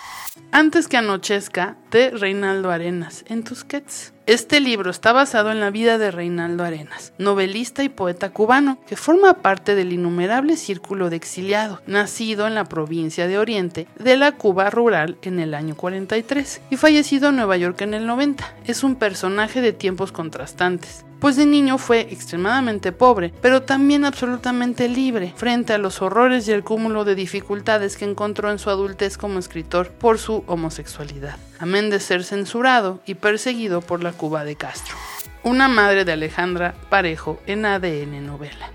Antes 0.54 0.90
que 0.90 0.98
anochezca, 0.98 1.78
de 1.92 2.10
Reinaldo 2.10 2.72
Arenas, 2.72 3.24
en 3.28 3.44
Tusquets. 3.44 4.14
Este 4.26 4.60
libro 4.60 4.92
está 4.92 5.14
basado 5.14 5.52
en 5.52 5.60
la 5.60 5.72
vida 5.72 5.98
de 5.98 6.12
Reinaldo 6.12 6.64
Arenas, 6.64 7.14
novelista 7.18 7.84
y 7.84 7.90
poeta 7.90 8.32
cubano, 8.32 8.78
que 8.86 8.96
forma 8.96 9.36
parte 9.36 9.76
del 9.76 9.94
innumerable 9.94 10.58
círculo 10.58 11.10
de 11.10 11.16
exiliado, 11.16 11.82
nacido 11.88 12.48
en 12.48 12.56
la 12.56 12.66
provincia 12.66 13.28
de 13.28 13.38
Oriente 13.38 13.88
de 13.98 14.18
la 14.18 14.34
Cuba 14.34 14.70
rural 14.70 15.18
en 15.22 15.40
el 15.40 15.54
año 15.54 15.76
43 15.76 16.62
y 16.70 16.78
fallecido 16.78 17.30
en 17.30 17.38
Nueva 17.38 17.58
York 17.58 17.82
en 17.82 17.94
el 17.94 18.06
90. 18.06 18.56
Es 18.66 18.84
un 18.84 18.96
personaje 18.96 19.62
de 19.62 19.74
tiempos 19.74 20.12
contrastantes, 20.12 21.06
pues 21.22 21.36
de 21.36 21.46
niño 21.46 21.78
fue 21.78 22.02
extremadamente 22.10 22.92
pobre, 22.92 23.32
pero 23.42 23.62
también 23.62 24.06
absolutamente 24.06 24.90
libre 24.90 25.34
frente 25.38 25.72
a 25.72 25.78
los 25.78 26.02
horrores 26.02 26.48
y 26.48 26.52
el 26.52 26.64
cúmulo 26.64 27.06
de 27.06 27.14
dificultades 27.14 27.96
que 27.96 28.06
encontró 28.06 28.50
en 28.52 28.58
su 28.58 28.72
adultez 28.72 29.20
como 29.20 29.38
escritor 29.38 29.92
por 29.92 30.18
su 30.18 30.44
homosexualidad, 30.48 31.38
amén 31.60 31.92
de 31.92 32.00
ser 32.00 32.24
censurado 32.24 33.02
y 33.06 33.14
perseguido 33.14 33.82
por 33.82 34.02
la 34.02 34.14
Cuba 34.14 34.44
de 34.44 34.56
Castro. 34.56 34.96
Una 35.44 35.68
madre 35.68 36.06
de 36.06 36.12
Alejandra 36.12 36.74
Parejo 36.90 37.40
en 37.46 37.68
ADN 37.68 38.26
novela. 38.26 38.72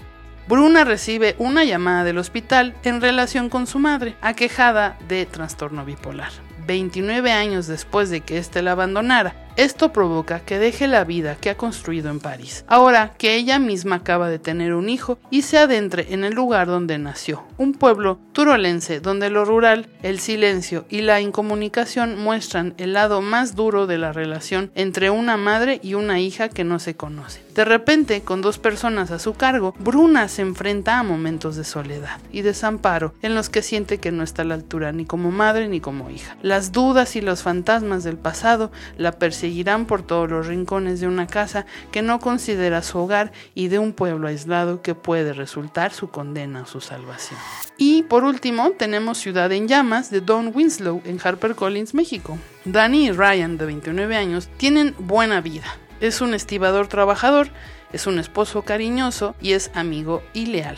Bruna 0.47 0.85
recibe 0.85 1.35
una 1.39 1.65
llamada 1.65 2.05
del 2.05 2.19
hospital 2.19 2.77
en 2.85 3.01
relación 3.01 3.49
con 3.49 3.67
su 3.67 3.81
madre, 3.81 4.15
aquejada 4.21 4.97
de 5.09 5.27
trastorno 5.27 5.85
bipolar. 5.85 6.31
29 6.69 7.33
años 7.33 7.67
después 7.67 8.09
de 8.11 8.21
que 8.21 8.39
éste 8.39 8.63
la 8.63 8.73
abandonara, 8.73 9.46
esto 9.57 9.93
provoca 9.93 10.41
que 10.41 10.59
deje 10.59 10.87
la 10.87 11.05
vida 11.05 11.37
que 11.37 11.51
ha 11.51 11.57
construido 11.57 12.11
en 12.11 12.21
París, 12.21 12.65
ahora 12.69 13.15
que 13.19 13.37
ella 13.37 13.59
misma 13.59 13.97
acaba 13.97 14.29
de 14.29 14.39
tener 14.39 14.75
un 14.75 14.89
hijo 14.89 15.19
y 15.31 15.43
se 15.43 15.59
adentre 15.59 16.07
en 16.11 16.25
el 16.25 16.35
lugar 16.35 16.67
donde 16.67 16.99
nació, 16.99 17.45
un 17.57 17.73
pueblo 17.73 18.19
turolense 18.33 19.01
donde 19.01 19.31
lo 19.31 19.45
rural, 19.45 19.89
el 20.03 20.21
silencio 20.21 20.85
y 20.91 21.01
la 21.01 21.21
incomunicación 21.21 22.19
muestran 22.19 22.75
el 22.77 22.93
lado 22.93 23.23
más 23.23 23.55
duro 23.55 23.87
de 23.87 23.99
la 23.99 24.13
relación 24.13 24.71
entre 24.75 25.11
una 25.11 25.37
madre 25.37 25.81
y 25.83 25.95
una 25.95 26.21
hija 26.21 26.49
que 26.49 26.65
no 26.65 26.79
se 26.79 26.95
conocen. 26.95 27.43
De 27.55 27.65
repente, 27.65 28.21
con 28.21 28.43
dos 28.43 28.59
personas 28.59 29.11
a 29.11 29.19
su 29.19 29.33
cargo, 29.33 29.75
Bruna 29.79 30.29
se 30.29 30.43
enfrenta 30.43 30.99
a 30.99 31.03
momentos 31.03 31.57
de 31.57 31.65
soledad 31.65 32.21
y 32.31 32.43
desamparo 32.43 33.15
en 33.23 33.35
los 33.35 33.49
que 33.49 33.63
siente 33.63 33.97
que 33.99 34.13
no 34.13 34.23
está 34.23 34.43
a 34.43 34.45
la 34.45 34.53
altura 34.53 34.93
ni 34.93 35.07
como 35.07 35.31
madre 35.31 35.67
ni 35.67 35.81
como 35.81 36.11
hija. 36.11 36.37
Las 36.43 36.73
dudas 36.73 37.17
y 37.17 37.23
los 37.23 37.43
fantasmas 37.43 38.05
del 38.05 38.19
pasado 38.19 38.71
la 38.99 39.13
perseguirán 39.47 39.87
por 39.87 40.03
todos 40.03 40.29
los 40.29 40.47
rincones 40.47 41.01
de 41.01 41.07
una 41.07 41.27
casa 41.27 41.67
que 41.93 42.03
no 42.03 42.19
considera 42.19 42.83
su 42.83 42.99
hogar 42.99 43.33
y 43.55 43.69
de 43.69 43.79
un 43.79 43.93
pueblo 43.93 44.27
aislado 44.27 44.83
que 44.83 44.95
puede 44.97 45.33
resultar 45.33 45.93
su 45.93 46.09
condena 46.09 46.63
o 46.63 46.67
su 46.67 46.81
salvación. 46.81 47.39
Y 47.77 48.03
por 48.03 48.25
último, 48.25 48.73
tenemos 48.73 49.19
Ciudad 49.19 49.53
en 49.53 49.69
Llamas 49.69 50.11
de 50.11 50.21
Don 50.21 50.51
Winslow 50.53 51.01
en 51.05 51.21
HarperCollins, 51.23 51.95
México. 51.95 52.39
Danny 52.65 53.07
y 53.07 53.13
Ryan, 53.13 53.57
de 53.57 53.67
29 53.67 54.17
años, 54.17 54.49
tienen 54.57 54.95
buena 54.99 55.41
vida 55.41 55.67
es 56.01 56.21
un 56.21 56.35
estibador 56.35 56.89
trabajador, 56.89 57.49
es 57.93 58.07
un 58.07 58.19
esposo 58.19 58.63
cariñoso 58.63 59.35
y 59.41 59.53
es 59.53 59.71
amigo 59.75 60.23
y 60.35 60.47
leal. 60.47 60.77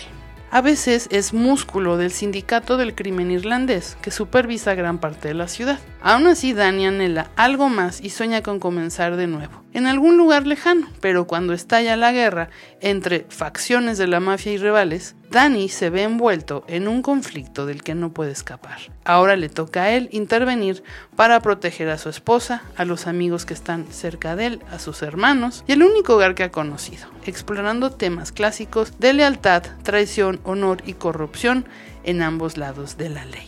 A 0.51 0.63
veces 0.63 1.09
es 1.11 1.35
músculo 1.35 1.99
del 1.99 2.11
sindicato 2.11 2.79
del 2.79 2.95
crimen 2.95 3.31
irlandés 3.31 3.99
que 4.01 4.11
supervisa 4.11 4.75
gran 4.75 4.99
parte 4.99 5.29
de 5.29 5.35
la 5.35 5.47
ciudad. 5.47 5.79
Aún 6.01 6.29
así, 6.29 6.53
Danny 6.53 6.87
anhela 6.87 7.31
algo 7.35 7.69
más 7.69 8.01
y 8.01 8.11
sueña 8.11 8.43
con 8.43 8.61
comenzar 8.61 9.17
de 9.17 9.27
nuevo, 9.27 9.65
en 9.73 9.87
algún 9.87 10.17
lugar 10.17 10.47
lejano, 10.47 10.87
pero 11.01 11.27
cuando 11.27 11.55
estalla 11.55 11.97
la 11.97 12.13
guerra 12.13 12.51
entre 12.81 13.27
facciones 13.29 13.99
de 13.99 14.07
la 14.07 14.21
mafia 14.21 14.53
y 14.53 14.59
rivales, 14.59 15.17
Danny 15.31 15.69
se 15.69 15.91
ve 15.91 16.05
envuelto 16.05 16.65
en 16.69 16.87
un 16.87 17.03
conflicto 17.03 17.67
del 17.67 17.83
que 17.83 17.97
no 17.97 18.13
puede 18.13 18.31
escapar. 18.31 18.79
Ahora 19.05 19.37
le 19.37 19.49
toca 19.49 19.83
a 19.83 19.91
él 19.91 20.09
intervenir 20.13 20.85
para 21.17 21.41
proteger 21.41 21.89
a 21.91 21.99
su 21.99 22.09
esposa, 22.09 22.63
a 22.77 22.85
los 22.85 23.09
amigos 23.09 23.45
que 23.45 23.55
están 23.55 23.87
cerca 23.91 24.37
de 24.37 24.47
él, 24.47 24.63
a 24.71 24.79
sus 24.79 25.03
hermanos 25.03 25.65
y 25.67 25.73
el 25.73 25.83
único 25.83 26.15
hogar 26.15 26.37
que 26.37 26.45
ha 26.45 26.53
conocido, 26.53 27.09
explorando 27.27 27.91
temas 27.91 28.31
clásicos 28.31 28.99
de 29.01 29.15
lealtad, 29.15 29.65
traición, 29.83 30.41
honor 30.45 30.79
y 30.87 30.93
corrupción 30.93 31.67
en 32.05 32.23
ambos 32.23 32.57
lados 32.57 32.97
de 32.97 33.11
la 33.11 33.25
ley. 33.25 33.48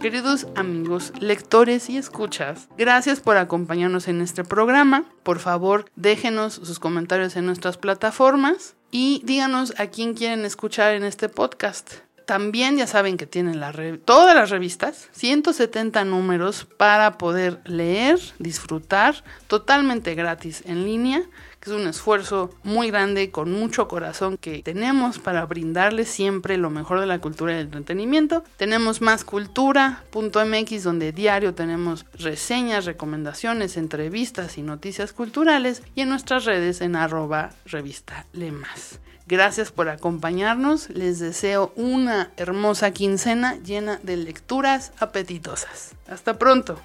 Queridos 0.00 0.46
amigos, 0.54 1.12
lectores 1.20 1.88
y 1.88 1.96
escuchas, 1.96 2.68
gracias 2.76 3.20
por 3.20 3.38
acompañarnos 3.38 4.08
en 4.08 4.20
este 4.20 4.44
programa. 4.44 5.04
Por 5.22 5.38
favor, 5.38 5.90
déjenos 5.96 6.54
sus 6.54 6.78
comentarios 6.78 7.34
en 7.36 7.46
nuestras 7.46 7.78
plataformas 7.78 8.76
y 8.90 9.22
díganos 9.24 9.74
a 9.78 9.86
quién 9.86 10.14
quieren 10.14 10.44
escuchar 10.44 10.94
en 10.94 11.04
este 11.04 11.28
podcast. 11.28 11.94
También 12.26 12.76
ya 12.76 12.86
saben 12.86 13.16
que 13.16 13.26
tienen 13.26 13.60
todas 14.04 14.34
las 14.34 14.50
revistas, 14.50 15.08
170 15.12 16.04
números 16.04 16.66
para 16.76 17.18
poder 17.18 17.60
leer, 17.64 18.18
disfrutar 18.38 19.24
totalmente 19.46 20.14
gratis 20.14 20.62
en 20.66 20.84
línea 20.84 21.22
es 21.66 21.72
un 21.72 21.86
esfuerzo 21.86 22.50
muy 22.62 22.90
grande 22.90 23.30
con 23.30 23.50
mucho 23.50 23.88
corazón 23.88 24.36
que 24.36 24.62
tenemos 24.62 25.18
para 25.18 25.44
brindarles 25.46 26.08
siempre 26.08 26.56
lo 26.56 26.70
mejor 26.70 27.00
de 27.00 27.06
la 27.06 27.20
cultura 27.20 27.52
y 27.52 27.56
el 27.56 27.66
entretenimiento. 27.66 28.44
Tenemos 28.56 29.00
más 29.00 29.24
cultura.mx 29.24 30.82
donde 30.82 31.12
diario 31.12 31.54
tenemos 31.54 32.06
reseñas, 32.14 32.84
recomendaciones, 32.84 33.76
entrevistas 33.76 34.58
y 34.58 34.62
noticias 34.62 35.12
culturales 35.12 35.82
y 35.94 36.02
en 36.02 36.08
nuestras 36.08 36.44
redes 36.44 36.80
en 36.80 36.96
arroba 36.96 37.50
revista 37.64 38.26
Lemas. 38.32 39.00
Gracias 39.26 39.72
por 39.72 39.88
acompañarnos. 39.88 40.88
Les 40.90 41.18
deseo 41.18 41.72
una 41.74 42.30
hermosa 42.36 42.92
quincena 42.92 43.56
llena 43.56 43.98
de 44.04 44.16
lecturas 44.16 44.92
apetitosas. 45.00 45.94
Hasta 46.08 46.38
pronto. 46.38 46.80